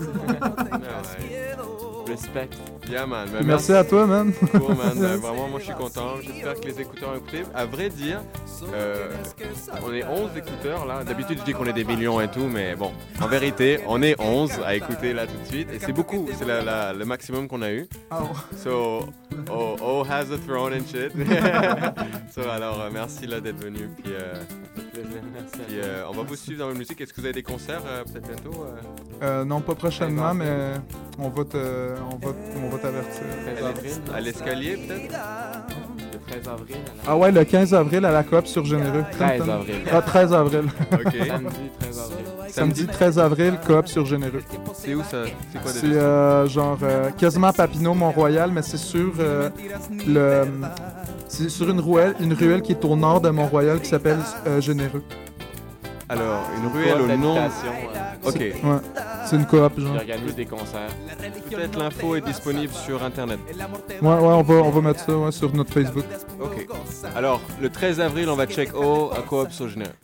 Respect. 2.08 2.48
Yeah, 2.90 3.06
man. 3.06 3.28
Ben, 3.32 3.44
merci 3.44 3.72
à 3.72 3.82
toi, 3.84 4.06
man. 4.06 4.32
Cool, 4.32 4.74
man. 4.76 4.92
Ben, 4.94 5.16
vraiment, 5.16 5.48
moi, 5.48 5.58
je 5.58 5.64
suis 5.64 5.74
content. 5.74 6.14
J'espère 6.22 6.54
que 6.54 6.66
les 6.66 6.80
écouteurs 6.80 7.10
ont 7.10 7.16
écouté. 7.16 7.42
À 7.54 7.64
vrai 7.64 7.88
dire, 7.88 8.20
euh, 8.72 9.08
on 9.84 9.92
est 9.92 10.04
11 10.04 10.30
écouteurs, 10.36 10.86
là. 10.86 11.02
D'habitude, 11.04 11.38
je 11.40 11.44
dis 11.44 11.52
qu'on 11.52 11.66
est 11.66 11.72
des 11.72 11.84
millions 11.84 12.20
et 12.20 12.28
tout, 12.28 12.46
mais 12.46 12.76
bon, 12.76 12.92
en 13.20 13.26
vérité, 13.26 13.80
on 13.88 14.02
est 14.02 14.20
11 14.20 14.52
à 14.64 14.74
écouter, 14.76 15.12
là, 15.12 15.26
tout 15.26 15.36
de 15.42 15.46
suite. 15.46 15.68
Et 15.72 15.78
c'est 15.80 15.92
beaucoup. 15.92 16.28
C'est 16.38 16.44
la- 16.46 16.62
la- 16.62 16.92
le 16.92 17.04
maximum 17.04 17.48
qu'on 17.48 17.62
a 17.62 17.72
eu. 17.72 17.88
Oh. 18.12 18.14
So, 18.56 19.06
oh, 19.50 19.76
oh 19.82 20.04
has 20.08 20.32
a 20.32 20.38
throne 20.46 20.74
and 20.74 20.86
shit. 20.90 21.12
so, 22.34 22.42
alors, 22.48 22.80
euh, 22.82 22.90
merci, 22.92 23.26
là, 23.26 23.40
d'être 23.40 23.62
venu. 23.62 23.88
Puis, 24.02 24.12
euh, 24.14 24.34
puis, 24.92 25.02
on 26.08 26.12
va 26.12 26.22
vous 26.22 26.36
suivre 26.36 26.60
dans 26.60 26.68
la 26.68 26.74
musique. 26.74 27.00
Est-ce 27.00 27.12
que 27.12 27.20
vous 27.20 27.26
avez 27.26 27.34
des 27.34 27.42
concerts, 27.42 27.82
peut-être 27.82 28.26
bientôt 28.28 28.66
non, 29.44 29.60
pas 29.60 29.74
prochainement, 29.74 30.34
mais 30.34 30.72
on 31.18 31.28
va 31.30 31.44
te, 31.44 31.56
on 31.56 32.16
va, 32.26 32.32
on 32.64 32.68
va 32.68 32.75
t'avertir. 32.78 33.22
À 34.14 34.20
l'escalier, 34.20 34.76
peut-être? 34.76 35.14
Le 36.12 36.18
13 36.42 36.48
avril. 36.48 36.76
à 36.76 37.06
la- 37.06 37.12
Ah 37.12 37.16
ouais, 37.16 37.32
le 37.32 37.44
15 37.44 37.74
avril 37.74 38.04
à 38.04 38.10
la 38.10 38.22
coop 38.24 38.46
sur 38.46 38.64
Généreux. 38.64 39.04
13 39.12 39.42
avril. 39.48 39.74
Ah, 39.92 40.02
13 40.02 40.32
avril. 40.32 40.62
Ok. 40.92 41.00
Samedi 41.16 41.70
13 41.78 41.98
avril. 41.98 42.24
Samedi 42.48 42.86
13 42.86 43.18
avril, 43.18 43.58
coop 43.66 43.86
sur 43.86 44.06
Généreux. 44.06 44.42
C'est 44.74 44.94
où 44.94 45.02
ça? 45.02 45.24
C'est 45.52 45.62
quoi 45.62 45.70
C'est 45.72 45.86
déjà? 45.88 46.00
euh, 46.00 46.46
genre 46.48 46.78
euh, 46.82 47.10
quasiment 47.10 47.52
Papineau, 47.52 47.94
Mont-Royal, 47.94 48.50
mais 48.52 48.62
c'est 48.62 48.76
sur 48.76 49.12
euh, 49.18 49.50
le. 50.06 50.44
C'est 51.28 51.48
sur 51.50 51.68
une 51.68 51.80
ruelle, 51.80 52.14
une 52.20 52.32
ruelle 52.32 52.62
qui 52.62 52.72
est 52.72 52.84
au 52.84 52.96
nord 52.96 53.20
de 53.20 53.30
Mont-Royal 53.30 53.80
qui 53.80 53.88
s'appelle 53.88 54.18
euh, 54.46 54.60
Généreux. 54.60 55.02
Alors, 56.08 56.48
une 56.56 56.66
ruelle 56.68 57.00
au 57.00 57.16
nom. 57.16 57.36
euh, 57.36 57.48
Ok. 58.24 58.36
Ouais, 58.38 58.52
c'est 59.26 59.36
une 59.36 59.46
coop, 59.46 59.74
Qui 59.74 59.80
genre. 59.82 59.96
organise 59.96 60.34
des 60.36 60.46
concerts. 60.46 60.88
Peut-être 61.50 61.78
l'info 61.78 62.14
est 62.16 62.20
disponible 62.20 62.72
sur 62.72 63.02
internet. 63.02 63.40
Ouais, 63.48 64.08
ouais, 64.08 64.14
on 64.18 64.42
va, 64.42 64.54
on 64.54 64.70
va 64.70 64.80
mettre 64.80 65.00
ça 65.00 65.16
ouais, 65.16 65.32
sur 65.32 65.52
notre 65.54 65.72
Facebook. 65.72 66.04
Ok. 66.40 66.66
Alors, 67.16 67.40
le 67.60 67.70
13 67.70 68.00
avril, 68.00 68.28
on 68.28 68.36
va 68.36 68.46
check 68.46 68.70
O 68.76 69.10
à 69.12 69.22
Coop 69.22 69.48
Genève. 69.50 69.94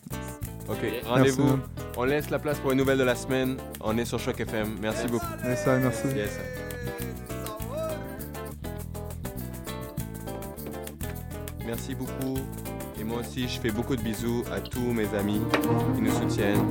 Ok, 0.69 0.79
rendez-vous. 1.07 1.59
On 1.97 2.05
laisse 2.05 2.31
la 2.31 2.39
place 2.39 2.59
pour 2.59 2.71
les 2.71 2.77
nouvelles 2.77 2.99
de 2.99 3.05
la 3.05 3.15
semaine. 3.15 3.57
On 3.81 3.97
est 3.99 4.05
sur 4.05 4.19
Choc 4.19 4.41
FM. 4.41 4.77
Merci 4.81 5.07
beaucoup. 5.07 5.27
Yes, 5.47 5.63
sir, 5.63 5.79
merci. 5.81 6.09
Yes. 6.17 6.39
Merci 11.65 11.95
beaucoup. 11.95 12.39
Et 13.13 13.15
moi 13.15 13.21
aussi, 13.21 13.47
je 13.49 13.61
fais 13.61 13.71
beaucoup 13.71 13.95
de 13.95 14.01
bisous 14.01 14.43
à 14.51 14.61
tous 14.61 14.81
mes 14.81 15.07
amis 15.15 15.41
qui 15.95 16.01
nous 16.01 16.13
soutiennent. 16.13 16.65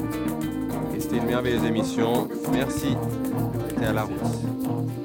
Et 0.95 0.99
c'était 0.99 1.17
une 1.17 1.25
merveilleuse 1.25 1.63
émission. 1.65 2.27
Merci. 2.51 2.95
C'était 3.69 3.85
à 3.85 3.93
la 3.93 4.03
route. 4.03 5.00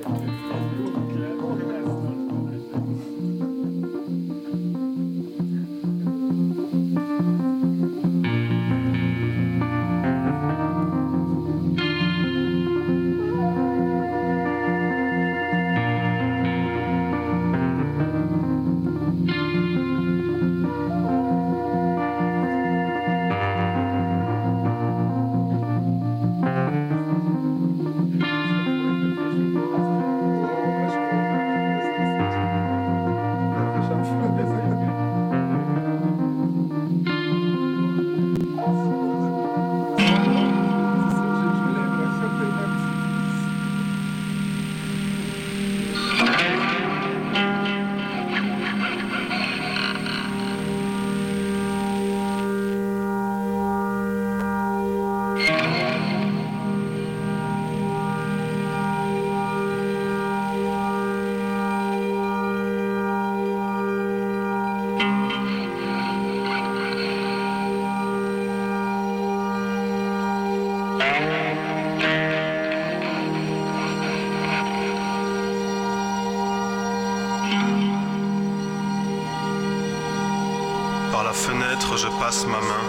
Passe 82.21 82.47
ma 82.47 82.61
main. 82.61 82.85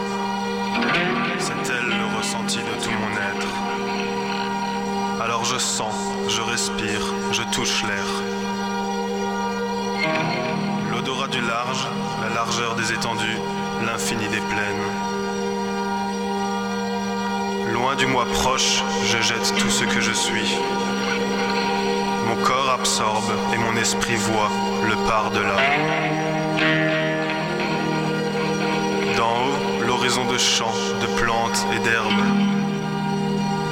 C'est 1.40 1.74
elle 1.74 1.90
le 1.90 2.18
ressenti 2.18 2.58
de 2.58 2.84
tout 2.84 2.92
mon 2.92 3.12
être. 3.32 3.48
Alors 5.24 5.46
je 5.46 5.58
sens, 5.58 5.94
je 6.28 6.42
respire, 6.42 7.02
je 7.32 7.44
touche 7.52 7.84
l'air. 7.84 8.06
L'odorat 10.92 11.28
du 11.28 11.42
large, 11.42 11.88
la 12.22 12.34
largeur 12.34 12.76
des 12.76 12.94
étendues, 12.94 13.40
l'infini 13.86 14.28
des 14.28 14.42
plaines. 14.52 14.88
Loin 17.74 17.96
du 17.96 18.06
moi 18.06 18.26
proche, 18.34 18.84
je 19.06 19.22
jette 19.22 19.54
tout 19.58 19.70
ce 19.70 19.84
que 19.84 20.02
je 20.02 20.14
suis. 20.14 20.58
Mon 22.28 22.36
corps 22.44 22.72
absorbe 22.80 23.32
et 23.54 23.58
mon 23.58 23.76
esprit 23.78 24.16
voit 24.16 24.52
le 24.88 24.96
par-delà. 25.08 26.87
De 30.08 30.38
champs, 30.38 30.74
de 31.02 31.20
plantes 31.20 31.68
et 31.76 31.80
d'herbes. 31.80 32.24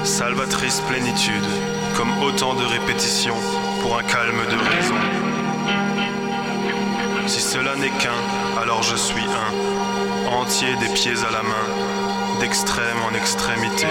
Salvatrice 0.03 0.81
plénitude, 0.81 1.47
comme 1.95 2.11
autant 2.21 2.53
de 2.55 2.63
répétitions 2.65 3.37
pour 3.81 3.97
un 3.97 4.03
calme 4.03 4.41
de 4.51 4.57
raison. 4.57 4.95
Si 7.25 7.39
cela 7.39 7.77
n'est 7.77 7.89
qu'un, 8.01 8.61
alors 8.61 8.83
je 8.83 8.97
suis 8.97 9.23
un, 9.23 10.29
entier 10.29 10.75
des 10.81 10.93
pieds 10.93 11.23
à 11.25 11.31
la 11.31 11.41
main, 11.41 12.39
d'extrême 12.41 12.97
en 13.09 13.15
extrémité. 13.15 13.87